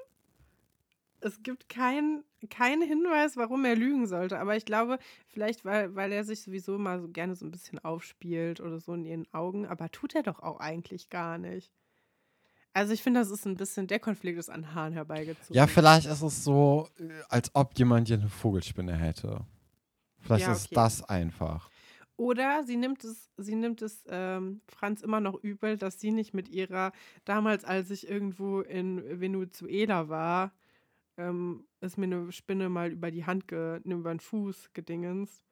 [1.20, 4.40] Es gibt keinen keinen Hinweis, warum er lügen sollte.
[4.40, 7.80] Aber ich glaube, vielleicht, weil, weil er sich sowieso mal so gerne so ein bisschen
[7.80, 9.66] aufspielt oder so in ihren Augen.
[9.66, 11.72] Aber tut er doch auch eigentlich gar nicht.
[12.74, 15.56] Also ich finde, das ist ein bisschen, der Konflikt ist an Haaren herbeigezogen.
[15.56, 19.46] Ja, vielleicht ist es so, äh, als ob jemand hier eine Vogelspinne hätte.
[20.20, 20.76] Vielleicht Ja, ist okay.
[20.76, 21.70] das einfach.
[22.16, 26.34] Oder sie nimmt es, sie nimmt es ähm, Franz immer noch übel, dass sie nicht
[26.34, 26.92] mit ihrer,
[27.26, 30.54] damals als ich irgendwo in Venezuela war,
[31.18, 35.44] ähm, ist mir eine Spinne mal über die Hand, ge, ne, über den Fuß gedingens,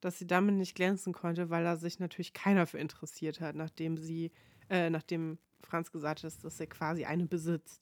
[0.00, 3.96] dass sie damit nicht glänzen konnte, weil da sich natürlich keiner für interessiert hat, nachdem
[3.96, 4.30] sie,
[4.70, 7.80] äh, nachdem Franz gesagt hat, dass er quasi eine besitzt.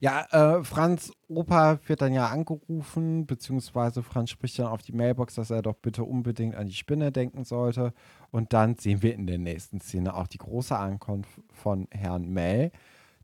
[0.00, 5.36] Ja, äh, Franz Opa wird dann ja angerufen, beziehungsweise Franz spricht dann auf die Mailbox,
[5.36, 7.92] dass er doch bitte unbedingt an die Spinne denken sollte.
[8.30, 12.72] Und dann sehen wir in der nächsten Szene auch die große Ankunft von Herrn Mell,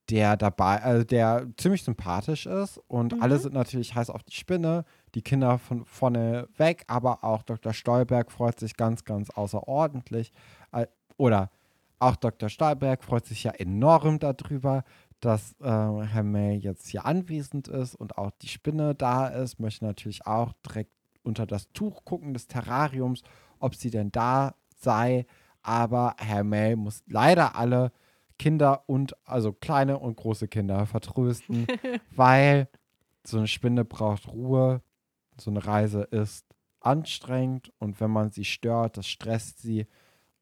[0.09, 3.23] der dabei, also der ziemlich sympathisch ist und Mhm.
[3.23, 4.85] alle sind natürlich heiß auf die Spinne,
[5.17, 7.73] die Kinder von vorne weg, aber auch Dr.
[7.73, 10.33] Stolberg freut sich ganz, ganz außerordentlich.
[10.73, 11.51] Äh, Oder
[11.99, 12.49] auch Dr.
[12.49, 14.85] Stolberg freut sich ja enorm darüber,
[15.21, 19.85] dass äh, Herr May jetzt hier anwesend ist und auch die Spinne da ist, möchte
[19.85, 20.93] natürlich auch direkt
[21.23, 23.23] unter das Tuch gucken des Terrariums,
[23.59, 25.27] ob sie denn da sei.
[25.63, 27.93] Aber Herr May muss leider alle
[28.39, 31.67] Kinder und, also kleine und große Kinder vertrösten,
[32.15, 32.69] weil
[33.25, 34.83] so eine Spinne braucht Ruhe.
[35.39, 36.47] So eine Reise ist
[36.81, 39.87] anstrengend und wenn man sie stört, das stresst sie.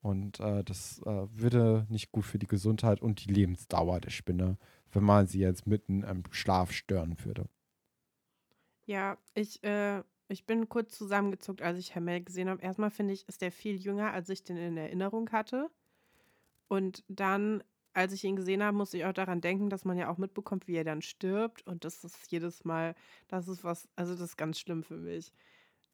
[0.04, 4.58] Und äh, das äh, würde nicht gut für die Gesundheit und die Lebensdauer der Spinne,
[4.92, 7.48] wenn man sie jetzt mitten im Schlaf stören würde.
[8.84, 12.60] Ja, ich, äh, ich bin kurz zusammengezuckt, als ich Herr Mell gesehen habe.
[12.60, 15.70] Erstmal finde ich, ist der viel jünger, als ich den in Erinnerung hatte.
[16.68, 20.10] Und dann, als ich ihn gesehen habe, musste ich auch daran denken, dass man ja
[20.10, 21.66] auch mitbekommt, wie er dann stirbt.
[21.66, 22.94] Und das ist jedes Mal,
[23.28, 25.32] das ist was, also das ist ganz schlimm für mich.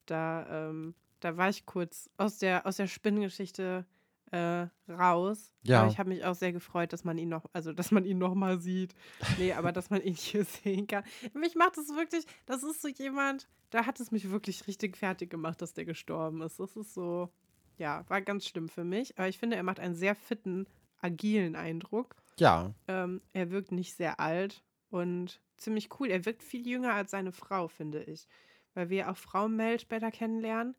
[0.06, 3.86] Da, ähm, da war ich kurz aus der, aus der Spinnengeschichte
[4.30, 5.52] äh, raus.
[5.62, 5.80] Ja.
[5.82, 8.18] Aber ich habe mich auch sehr gefreut, dass man ihn noch, also dass man ihn
[8.18, 8.94] noch mal sieht.
[9.38, 11.04] Nee, aber dass man ihn hier sehen kann.
[11.34, 15.30] Mich macht es wirklich, das ist so jemand, da hat es mich wirklich richtig fertig
[15.30, 16.60] gemacht, dass der gestorben ist.
[16.60, 17.30] Das ist so,
[17.78, 19.18] ja, war ganz schlimm für mich.
[19.18, 20.66] Aber ich finde, er macht einen sehr fitten,
[21.00, 22.16] agilen Eindruck.
[22.38, 26.08] Ja, Ähm, er wirkt nicht sehr alt und ziemlich cool.
[26.08, 28.26] Er wirkt viel jünger als seine Frau, finde ich.
[28.74, 30.74] Weil wir auch Frau Mel später kennenlernen.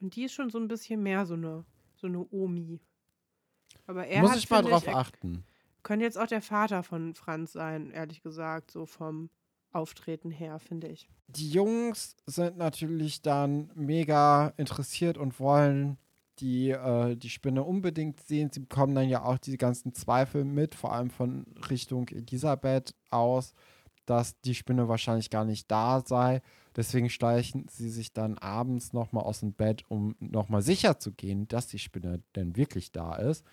[0.00, 1.64] Und die ist schon so ein bisschen mehr so eine,
[1.96, 2.80] so eine Omi.
[3.86, 5.44] Aber er muss hat, ich mal drauf er achten.
[5.82, 9.30] könnte jetzt auch der Vater von Franz sein, ehrlich gesagt, so vom
[9.72, 11.08] Auftreten her, finde ich.
[11.28, 15.98] Die Jungs sind natürlich dann mega interessiert und wollen
[16.38, 18.50] die, äh, die Spinne unbedingt sehen.
[18.52, 23.54] Sie bekommen dann ja auch die ganzen Zweifel mit, vor allem von Richtung Elisabeth aus,
[24.06, 26.42] dass die Spinne wahrscheinlich gar nicht da sei.
[26.76, 31.46] Deswegen schleichen sie sich dann abends nochmal aus dem Bett, um nochmal sicher zu gehen,
[31.48, 33.44] dass die Spinne denn wirklich da ist.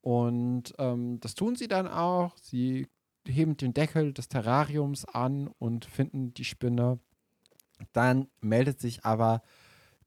[0.00, 2.36] Und ähm, das tun sie dann auch.
[2.40, 2.88] Sie
[3.26, 6.98] heben den Deckel des Terrariums an und finden die Spinne.
[7.92, 9.42] Dann meldet sich aber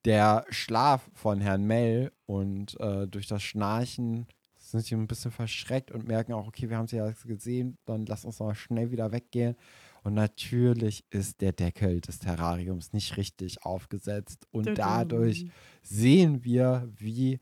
[0.06, 4.28] der Schlaf von Herrn Mell und äh, durch das Schnarchen
[4.58, 8.06] sind sie ein bisschen verschreckt und merken auch, okay, wir haben sie ja gesehen, dann
[8.06, 9.56] lass uns mal schnell wieder weggehen.
[10.04, 15.46] Und natürlich ist der Deckel des Terrariums nicht richtig aufgesetzt und dadurch
[15.84, 17.40] sehen wir, wie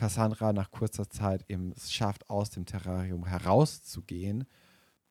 [0.00, 4.46] Cassandra nach kurzer Zeit eben es schafft, aus dem Terrarium herauszugehen.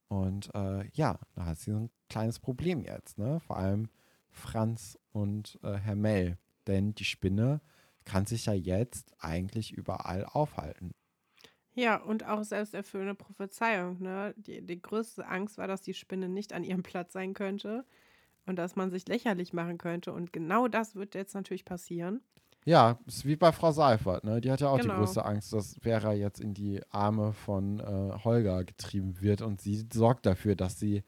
[0.07, 3.39] Und äh, ja, da hat sie so ein kleines Problem jetzt, ne?
[3.41, 3.89] Vor allem
[4.31, 6.39] Franz und äh, Herr Mell.
[6.65, 7.61] Denn die Spinne
[8.03, 10.95] kann sich ja jetzt eigentlich überall aufhalten.
[11.75, 14.33] Ja, und auch selbsterfüllende Prophezeiung, ne?
[14.37, 17.85] Die, die größte Angst war, dass die Spinne nicht an ihrem Platz sein könnte
[18.47, 20.13] und dass man sich lächerlich machen könnte.
[20.13, 22.21] Und genau das wird jetzt natürlich passieren.
[22.66, 24.41] Ja, ist wie bei Frau Seifert, ne?
[24.41, 24.93] Die hat ja auch Genau.
[24.93, 27.84] die größte Angst, dass Vera jetzt in die Arme von äh,
[28.24, 31.03] Holger getrieben wird und sie sorgt dafür, dass sie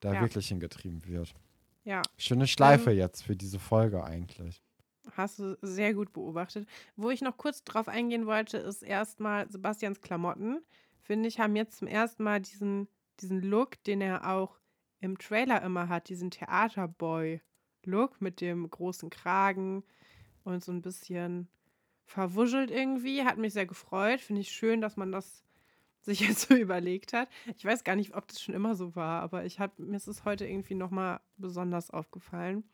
[0.00, 0.20] da Ja.
[0.22, 1.34] wirklich hingetrieben wird.
[1.84, 4.62] Ja, Schöne Schleife Ähm, jetzt für diese Folge eigentlich.
[5.16, 6.68] hast du sehr gut beobachtet.
[6.96, 10.60] Wo ich noch kurz drauf eingehen wollte, ist erstmal Sebastians Klamotten.
[11.00, 12.88] Finde ich, haben jetzt zum ersten Mal diesen,
[13.20, 14.58] diesen Look, den er auch
[15.00, 19.84] im Trailer immer hat, diesen Theaterboy-Look mit dem großen Kragen
[20.44, 21.48] und so ein bisschen
[22.04, 23.24] verwuschelt irgendwie.
[23.24, 24.20] Hat mich sehr gefreut.
[24.20, 25.44] Finde ich schön, dass man das
[26.00, 27.28] sich jetzt so überlegt hat.
[27.56, 30.08] Ich weiß gar nicht, ob das schon immer so war, aber ich hab, mir ist
[30.08, 32.64] es heute irgendwie nochmal besonders aufgefallen.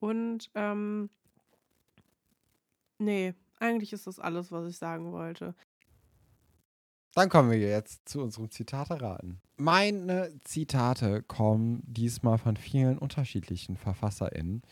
[0.00, 1.10] Und ähm,
[2.98, 5.54] nee, eigentlich ist das alles, was ich sagen wollte.
[7.14, 9.40] Dann kommen wir jetzt zu unserem Zitate-Raten.
[9.56, 14.62] Meine Zitate kommen diesmal von vielen unterschiedlichen VerfasserInnen.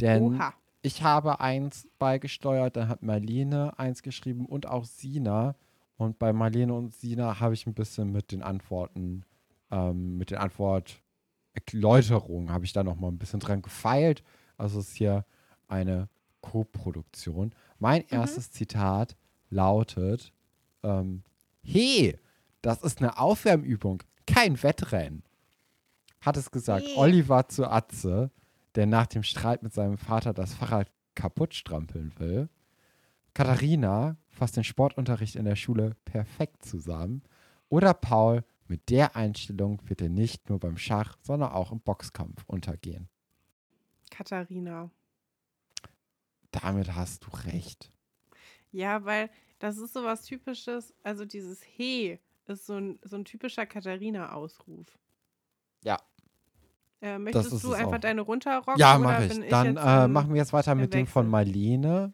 [0.00, 0.54] Denn Oha.
[0.82, 5.56] Ich habe eins beigesteuert, dann hat Marlene eins geschrieben und auch Sina.
[5.96, 9.24] Und bei Marlene und Sina habe ich ein bisschen mit den Antworten,
[9.70, 14.22] ähm, mit den Antworterläuterungen, habe ich da noch mal ein bisschen dran gefeilt.
[14.56, 15.26] Also es ist hier
[15.68, 16.08] eine
[16.40, 17.52] Co-Produktion.
[17.78, 19.14] Mein erstes Zitat
[19.50, 20.32] lautet,
[20.82, 21.22] ähm,
[21.62, 22.16] Hey,
[22.62, 25.22] das ist eine Aufwärmübung, kein Wettrennen.
[26.22, 26.94] Hat es gesagt Hey.
[26.96, 28.30] Oliver zu Atze,
[28.74, 32.48] der nach dem Streit mit seinem Vater das Fahrrad kaputt strampeln will.
[33.34, 37.22] Katharina fasst den Sportunterricht in der Schule perfekt zusammen.
[37.68, 42.44] Oder Paul, mit der Einstellung wird er nicht nur beim Schach, sondern auch im Boxkampf
[42.46, 43.08] untergehen.
[44.10, 44.90] Katharina.
[46.50, 47.92] Damit hast du recht.
[48.72, 50.94] Ja, weil das ist so was Typisches.
[51.02, 54.86] Also dieses He ist so ein, so ein typischer Katharina-Ausruf.
[55.84, 56.00] Ja.
[57.02, 58.00] Äh, möchtest du einfach auch.
[58.00, 58.78] deine runterrocken?
[58.78, 59.48] Ja, mache ich.
[59.48, 61.28] Dann jetzt äh, machen wir jetzt weiter mit dem von?
[61.28, 62.12] Marlene.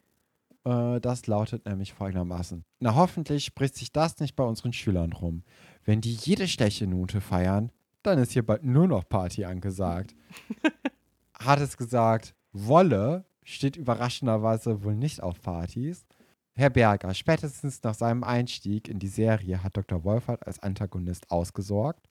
[0.64, 2.64] Äh, das lautet nämlich folgendermaßen.
[2.80, 5.42] Na, hoffentlich spricht sich das nicht bei unseren Schülern rum.
[5.84, 7.72] Wenn die jede schlechte Note feiern,
[8.02, 10.14] dann ist hier bald nur noch Party angesagt.
[11.34, 16.06] Hat es gesagt, Wolle steht überraschenderweise wohl nicht auf Partys.
[16.54, 20.04] Herr Berger, spätestens nach seinem Einstieg in die Serie hat Dr.
[20.04, 22.08] Wolfert als Antagonist ausgesorgt.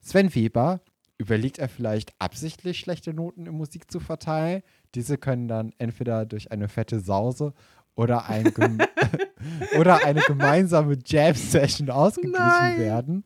[0.00, 0.80] Sven Weber,
[1.22, 4.62] überlegt er vielleicht absichtlich schlechte Noten in Musik zu verteilen?
[4.94, 7.54] Diese können dann entweder durch eine fette Sause
[7.94, 8.52] oder, ein
[9.78, 12.78] oder eine gemeinsame Jam-Session ausgeglichen Nein.
[12.78, 13.24] werden.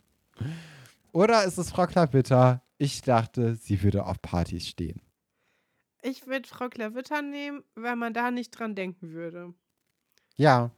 [1.12, 2.62] Oder ist es Frau Klavitter?
[2.78, 5.00] Ich dachte, sie würde auf Partys stehen.
[6.02, 9.54] Ich würde Frau Klavitter nehmen, weil man da nicht dran denken würde.
[10.36, 10.70] Ja.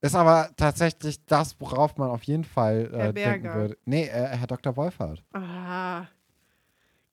[0.00, 3.78] Ist aber tatsächlich das, worauf man auf jeden Fall äh, denken würde.
[3.84, 4.76] Nee, äh, Herr Dr.
[4.76, 5.24] Wolfert.
[5.32, 6.06] Ah.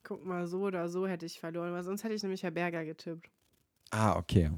[0.07, 2.85] Guck mal, so oder so hätte ich verloren, weil sonst hätte ich nämlich Herr Berger
[2.85, 3.27] getippt.
[3.89, 4.51] Ah, okay.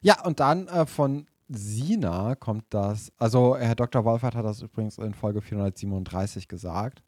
[0.00, 4.04] Ja, und dann äh, von Sina kommt das, also Herr Dr.
[4.04, 7.02] Wolfert hat das übrigens in Folge 437 gesagt.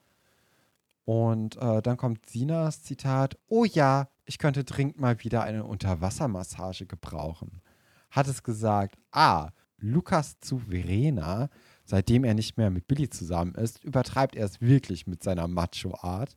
[1.07, 6.87] Und äh, dann kommt Sinas Zitat, oh ja, ich könnte dringend mal wieder eine Unterwassermassage
[6.87, 7.63] gebrauchen.
[8.11, 11.49] Hat es gesagt, ah, Lukas zu Verena,
[11.85, 16.37] seitdem er nicht mehr mit Billy zusammen ist, übertreibt er es wirklich mit seiner Macho-Art.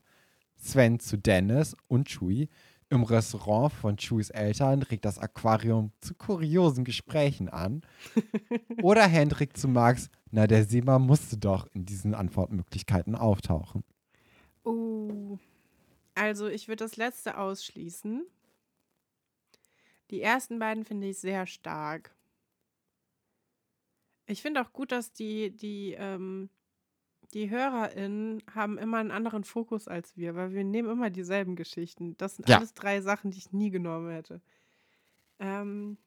[0.56, 2.50] Sven zu Dennis und Chewie,
[2.90, 7.82] im Restaurant von Chewies Eltern regt das Aquarium zu kuriosen Gesprächen an.
[8.84, 13.84] Oder Hendrik zu Max, na, der Seemann musste doch in diesen Antwortmöglichkeiten auftauchen.
[14.64, 15.38] Uh.
[16.14, 18.26] Also, ich würde das letzte ausschließen.
[20.12, 22.16] Die ersten beiden finde ich sehr stark.
[24.28, 26.50] Ich finde auch gut, dass die, die, ähm,
[27.34, 32.16] die HörerInnen haben immer einen anderen Fokus als wir, weil wir nehmen immer dieselben Geschichten.
[32.18, 32.58] Das sind Ja.
[32.58, 34.42] alles drei Sachen, die ich nie genommen hätte.
[35.40, 35.98] Ähm,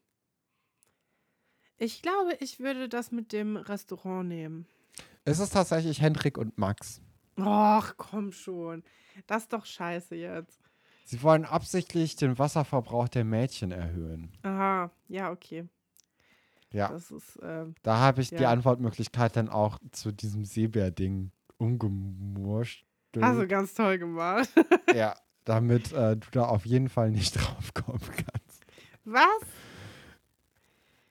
[1.77, 4.67] ich glaube, ich würde das mit dem Restaurant nehmen.
[5.25, 7.01] Es ist tatsächlich Hendrik und Max.
[7.39, 8.83] Och, komm schon.
[9.27, 10.61] Das ist doch scheiße jetzt.
[11.05, 14.33] Sie wollen absichtlich den Wasserverbrauch der Mädchen erhöhen.
[14.43, 15.69] Aha, ja, okay.
[16.73, 18.51] Ja, ist, ähm, da habe ich die ja.
[18.51, 22.85] Antwortmöglichkeit dann auch zu diesem Seebär-Ding umgemurscht.
[23.19, 24.49] hast du ganz toll gemacht.
[24.95, 25.15] Ja,
[25.45, 28.65] damit äh, du da auf jeden Fall nicht drauf kommen kannst.
[29.05, 29.41] Was?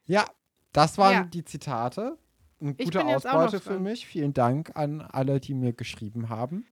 [0.05, 0.25] Ja,
[0.73, 1.23] das waren Ja.
[1.23, 2.17] die Zitate.
[2.59, 4.05] Eine gute Ausbeute für mich.
[4.07, 6.65] Vielen Dank an alle, die mir geschrieben haben.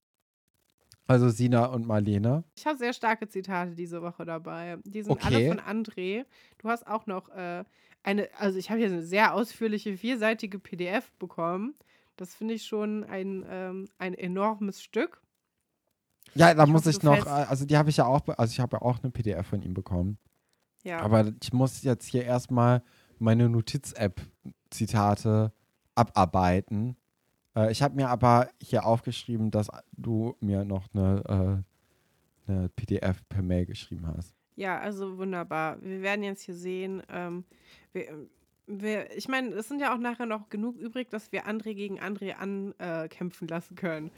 [1.08, 2.44] Also Sina und Marlene.
[2.56, 4.78] Ich habe sehr starke Zitate diese Woche dabei.
[4.86, 5.26] Die sind Okay.
[5.26, 6.26] alle von André.
[6.58, 7.64] Du hast auch noch äh,
[8.06, 11.74] eine, also ich habe hier eine sehr ausführliche, vierseitige PDF bekommen.
[12.18, 15.22] Das finde ich schon ein, ähm, ein enormes Stück.
[16.34, 18.60] Ja, da Ich muss ich noch, äh, also die habe ich ja auch, also ich
[18.60, 20.18] habe ja auch eine PDF von ihm bekommen.
[20.84, 21.00] Ja.
[21.00, 22.84] Aber ich muss jetzt hier erstmal
[23.18, 25.52] meine Notiz-App-Zitate
[25.96, 26.96] abarbeiten.
[27.56, 31.64] Äh, ich habe mir aber hier aufgeschrieben, dass du mir noch eine,
[32.48, 34.36] äh, eine PDF per Mail geschrieben hast.
[34.56, 35.82] Ja, also wunderbar.
[35.82, 37.44] Wir werden jetzt hier sehen, ähm,
[37.94, 38.28] wir,
[38.68, 42.00] wir, ich meine, es sind ja auch nachher noch genug übrig, dass wir André gegen
[42.00, 44.12] André ankämpfen lassen können.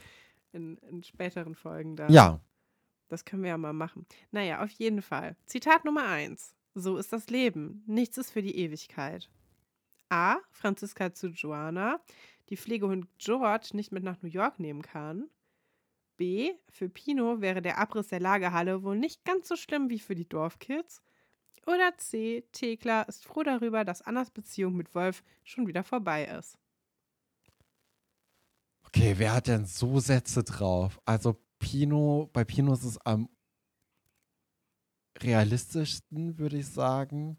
[0.54, 2.12] In, in späteren Folgen dann.
[2.12, 2.40] Ja,
[3.10, 4.06] Das können wir ja mal machen.
[4.32, 5.36] Naja, auf jeden Fall.
[5.46, 6.56] Zitat Nummer eins.
[6.74, 7.84] So ist das Leben.
[7.86, 9.30] Nichts ist für die Ewigkeit.
[10.10, 10.38] A.
[10.52, 12.00] Franziska zu Joanna,
[12.50, 15.30] die Pflegehund George nicht mit nach New York nehmen kann.
[16.18, 16.54] B.
[16.70, 20.28] Für Pino wäre der Abriss der Lagerhalle wohl nicht ganz so schlimm wie für die
[20.28, 21.02] Dorfkids.
[21.66, 22.46] Oder C.
[22.52, 26.58] Thekla ist froh darüber, dass Annas Beziehung mit Wolf schon wieder vorbei ist.
[28.88, 31.00] okay, wer hat denn so Sätze drauf?
[31.06, 33.30] Also Pino, bei Pino ist es am
[35.20, 37.38] realistischsten, würde ich sagen.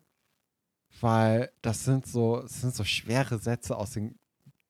[1.00, 4.18] Weil das sind so, das sind so schwere Sätze aus den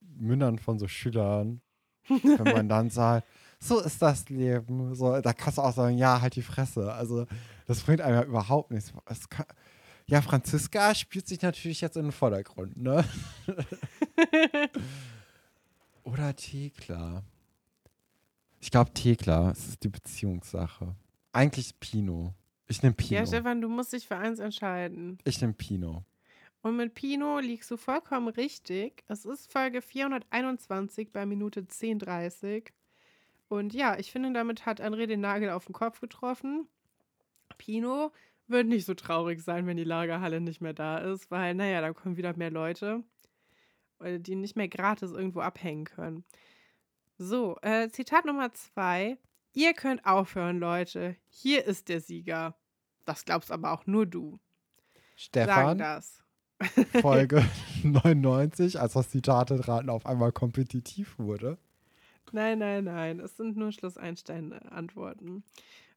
[0.00, 1.62] Mündern von so Schülern.
[2.08, 3.26] wenn man dann sagt,
[3.58, 4.94] so ist das Leben.
[4.94, 6.92] So, da kannst du auch sagen, ja, halt die Fresse.
[6.92, 7.26] Also,
[7.66, 8.92] das bringt einem ja überhaupt nichts.
[9.28, 9.46] Kann,
[10.06, 13.04] ja, Franziska spielt sich natürlich jetzt in den Vordergrund, ne?
[16.02, 17.22] Oder Thekla.
[18.60, 19.50] Ich glaube Thekla.
[19.50, 20.94] Es ist die Beziehungssache.
[21.32, 22.32] Eigentlich Pino.
[22.66, 23.20] Ich nehme Pino.
[23.20, 25.18] Ja, Stefan, du musst dich für eins entscheiden.
[25.24, 26.04] ich nehme Pino.
[26.62, 29.04] Und mit Pino liegst du vollkommen richtig.
[29.08, 32.68] Es ist Folge 421 bei Minute 10.30.
[33.48, 36.68] Und ja, ich finde, damit hat André den Nagel auf den Kopf getroffen.
[37.56, 38.12] Pino
[38.46, 41.92] wird nicht so traurig sein, wenn die Lagerhalle nicht mehr da ist, weil, naja, da
[41.92, 43.02] kommen wieder mehr Leute,
[44.00, 46.24] äh, die nicht mehr gratis irgendwo abhängen können.
[47.16, 49.18] So, äh, Zitat Nummer zwei.
[49.54, 51.16] Ihr könnt aufhören, Leute.
[51.28, 52.54] Hier ist der Sieger.
[53.04, 54.38] Das glaubst aber auch nur du.
[55.16, 56.22] Stefan, das.
[57.00, 57.44] Folge
[57.82, 61.58] 99, als das Zitate-Raten auf einmal kompetitiv wurde.
[62.32, 63.20] Nein, nein, nein.
[63.20, 65.44] Es sind nur Schluss-Einstein-Antworten.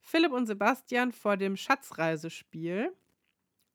[0.02, 2.96] Philipp und Sebastian vor dem Schatzreisespiel.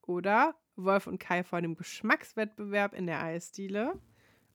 [0.03, 4.01] Oder Wolf und Kai vor dem Geschmackswettbewerb in der Eisdiele.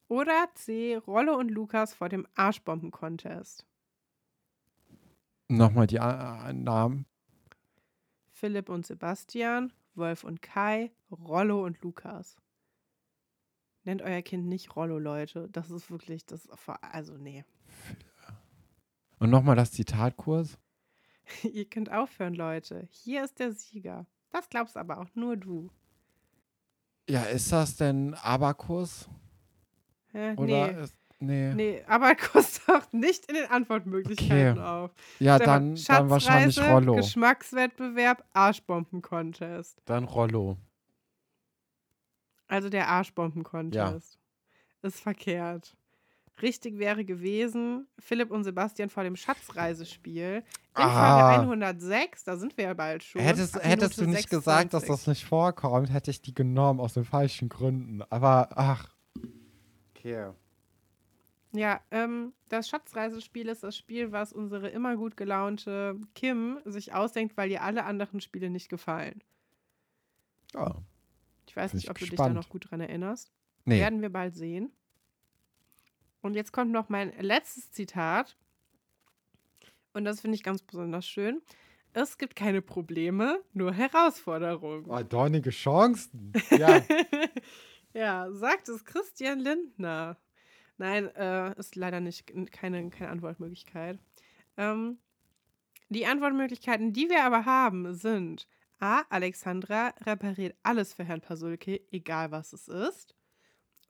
[0.07, 0.95] Oder C.
[0.95, 3.65] Rolle und Lukas vor dem Arschbomben-Contest.
[5.47, 7.05] Nochmal die äh, Namen.
[8.31, 12.37] Philipp und Sebastian, Wolf und Kai, Rollo und Lukas.
[13.83, 15.49] Nennt euer Kind nicht Rollo, Leute.
[15.51, 16.47] Das ist wirklich, das
[16.81, 17.43] also nee.
[19.19, 20.57] Und nochmal das Zitatkurs.
[21.43, 22.87] Ihr könnt aufhören, Leute.
[22.89, 24.05] Hier ist der Sieger.
[24.31, 25.69] Das glaubst aber auch nur du.
[27.09, 29.09] Ja, ist das denn Abakus?
[30.11, 30.33] Hä?
[30.37, 30.83] Oder nee.
[30.83, 30.97] ist.
[31.19, 31.53] Nee.
[31.53, 31.85] Nee,
[32.31, 34.67] kostet taucht nicht in den Antwortmöglichkeiten Okay.
[34.67, 34.91] auf.
[35.19, 36.95] Ja, dann, dann wahrscheinlich Rollo.
[36.95, 39.83] Geschmackswettbewerb, Arschbomben-Contest.
[39.85, 40.57] Dann Rollo.
[42.47, 44.17] Also der Arschbomben-Contest.
[44.81, 45.77] Ist verkehrt.
[46.41, 50.37] Richtig wäre gewesen, Philipp und Sebastian vor dem Schatzreisespiel.
[50.37, 50.43] In
[50.73, 51.33] Ah.
[51.35, 53.21] Folge 106, da sind wir ja bald schon.
[53.21, 54.87] Hättest, hättest du nicht gesagt, dass 26.
[54.89, 58.01] das nicht vorkommt, hätte ich die genommen aus den falschen Gründen.
[58.09, 58.89] Aber, ach.
[59.95, 60.31] Okay.
[61.53, 67.35] Ja, ähm, das Schatzreisespiel ist das Spiel, was unsere immer gut gelaunte Kim sich ausdenkt,
[67.35, 69.21] weil ihr alle anderen Spiele nicht gefallen.
[70.53, 70.75] Ja.
[71.47, 72.29] Ich weiß Bin nicht, ich ob du dich gespannt.
[72.35, 73.31] da noch gut dran erinnerst.
[73.65, 73.79] Nee.
[73.79, 74.71] Werden wir bald sehen.
[76.21, 78.37] Und jetzt kommt noch mein letztes Zitat.
[79.93, 81.41] Und das finde ich ganz besonders schön.
[81.93, 84.85] Es gibt keine Probleme, nur Herausforderungen.
[84.87, 86.31] Oh, dornige Chancen.
[86.51, 86.81] Ja.
[87.93, 90.17] ja, sagt es Christian Lindner.
[90.77, 93.99] Nein, äh, ist leider nicht keine, keine Antwortmöglichkeit.
[94.57, 94.99] Ähm,
[95.89, 98.47] die Antwortmöglichkeiten, die wir aber haben, sind
[98.79, 99.03] A.
[99.09, 103.15] Alexandra repariert alles für Herrn Pasulke, egal was es ist.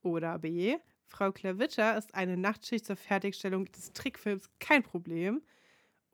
[0.02, 0.78] Oder B.
[1.12, 5.42] Frau Klavitter ist eine Nachtschicht zur Fertigstellung des Trickfilms kein Problem.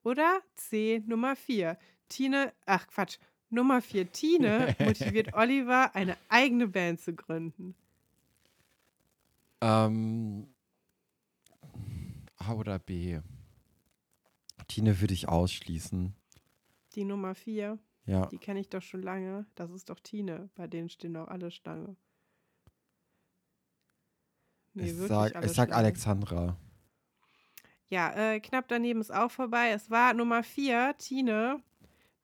[0.03, 1.03] Oder C.
[1.05, 1.77] Nummer 4.
[2.09, 3.19] Tine, ach Quatsch,
[3.51, 4.11] Nummer 4.
[4.11, 7.75] Tine motiviert Oliver, eine eigene Band zu gründen.
[9.61, 10.47] ähm,
[12.37, 13.19] A oder B?
[14.67, 16.13] Tine würde ich ausschließen.
[16.95, 18.25] Die Nummer 4, Ja.
[18.27, 19.45] die kenne ich doch schon lange.
[19.55, 20.49] Das ist doch Tine.
[20.55, 21.95] Bei denen stehen doch alle Stange.
[24.77, 25.71] Nee, ich sag, ich sag.
[25.73, 26.57] Alexandra.
[27.89, 29.69] Ja, äh, knapp daneben ist auch vorbei.
[29.69, 31.61] Es war Nummer 4, Tine,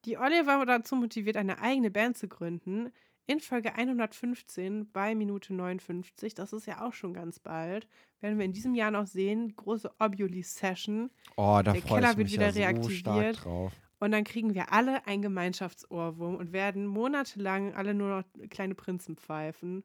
[0.06, 2.92] die Oliver dazu motiviert, eine eigene Band zu gründen.
[3.26, 7.88] In Folge 115 bei Minute 59, das ist ja auch schon ganz bald,
[8.20, 11.10] werden wir in diesem Jahr noch sehen, große Obuli-Session.
[11.38, 13.46] Oh, da Der Keller wird mich wieder ja so reaktiviert.
[13.46, 13.72] drauf.
[14.00, 19.16] Und dann kriegen wir alle ein Gemeinschaftsohrwurm und werden monatelang alle nur noch kleine Prinzen
[19.16, 19.84] pfeifen,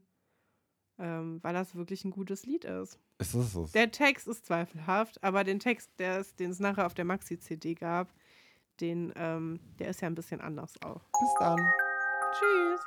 [0.98, 2.98] ähm, weil das wirklich ein gutes Lied ist.
[3.18, 3.66] Ist das so?
[3.74, 7.74] Der Text ist zweifelhaft, aber den Text, der es- den es nachher auf der Maxi-CD
[7.74, 8.08] gab,
[8.80, 11.00] den, ähm, der ist ja ein bisschen anders auch.
[11.18, 11.58] Bis dann.
[12.38, 12.80] Tschüss.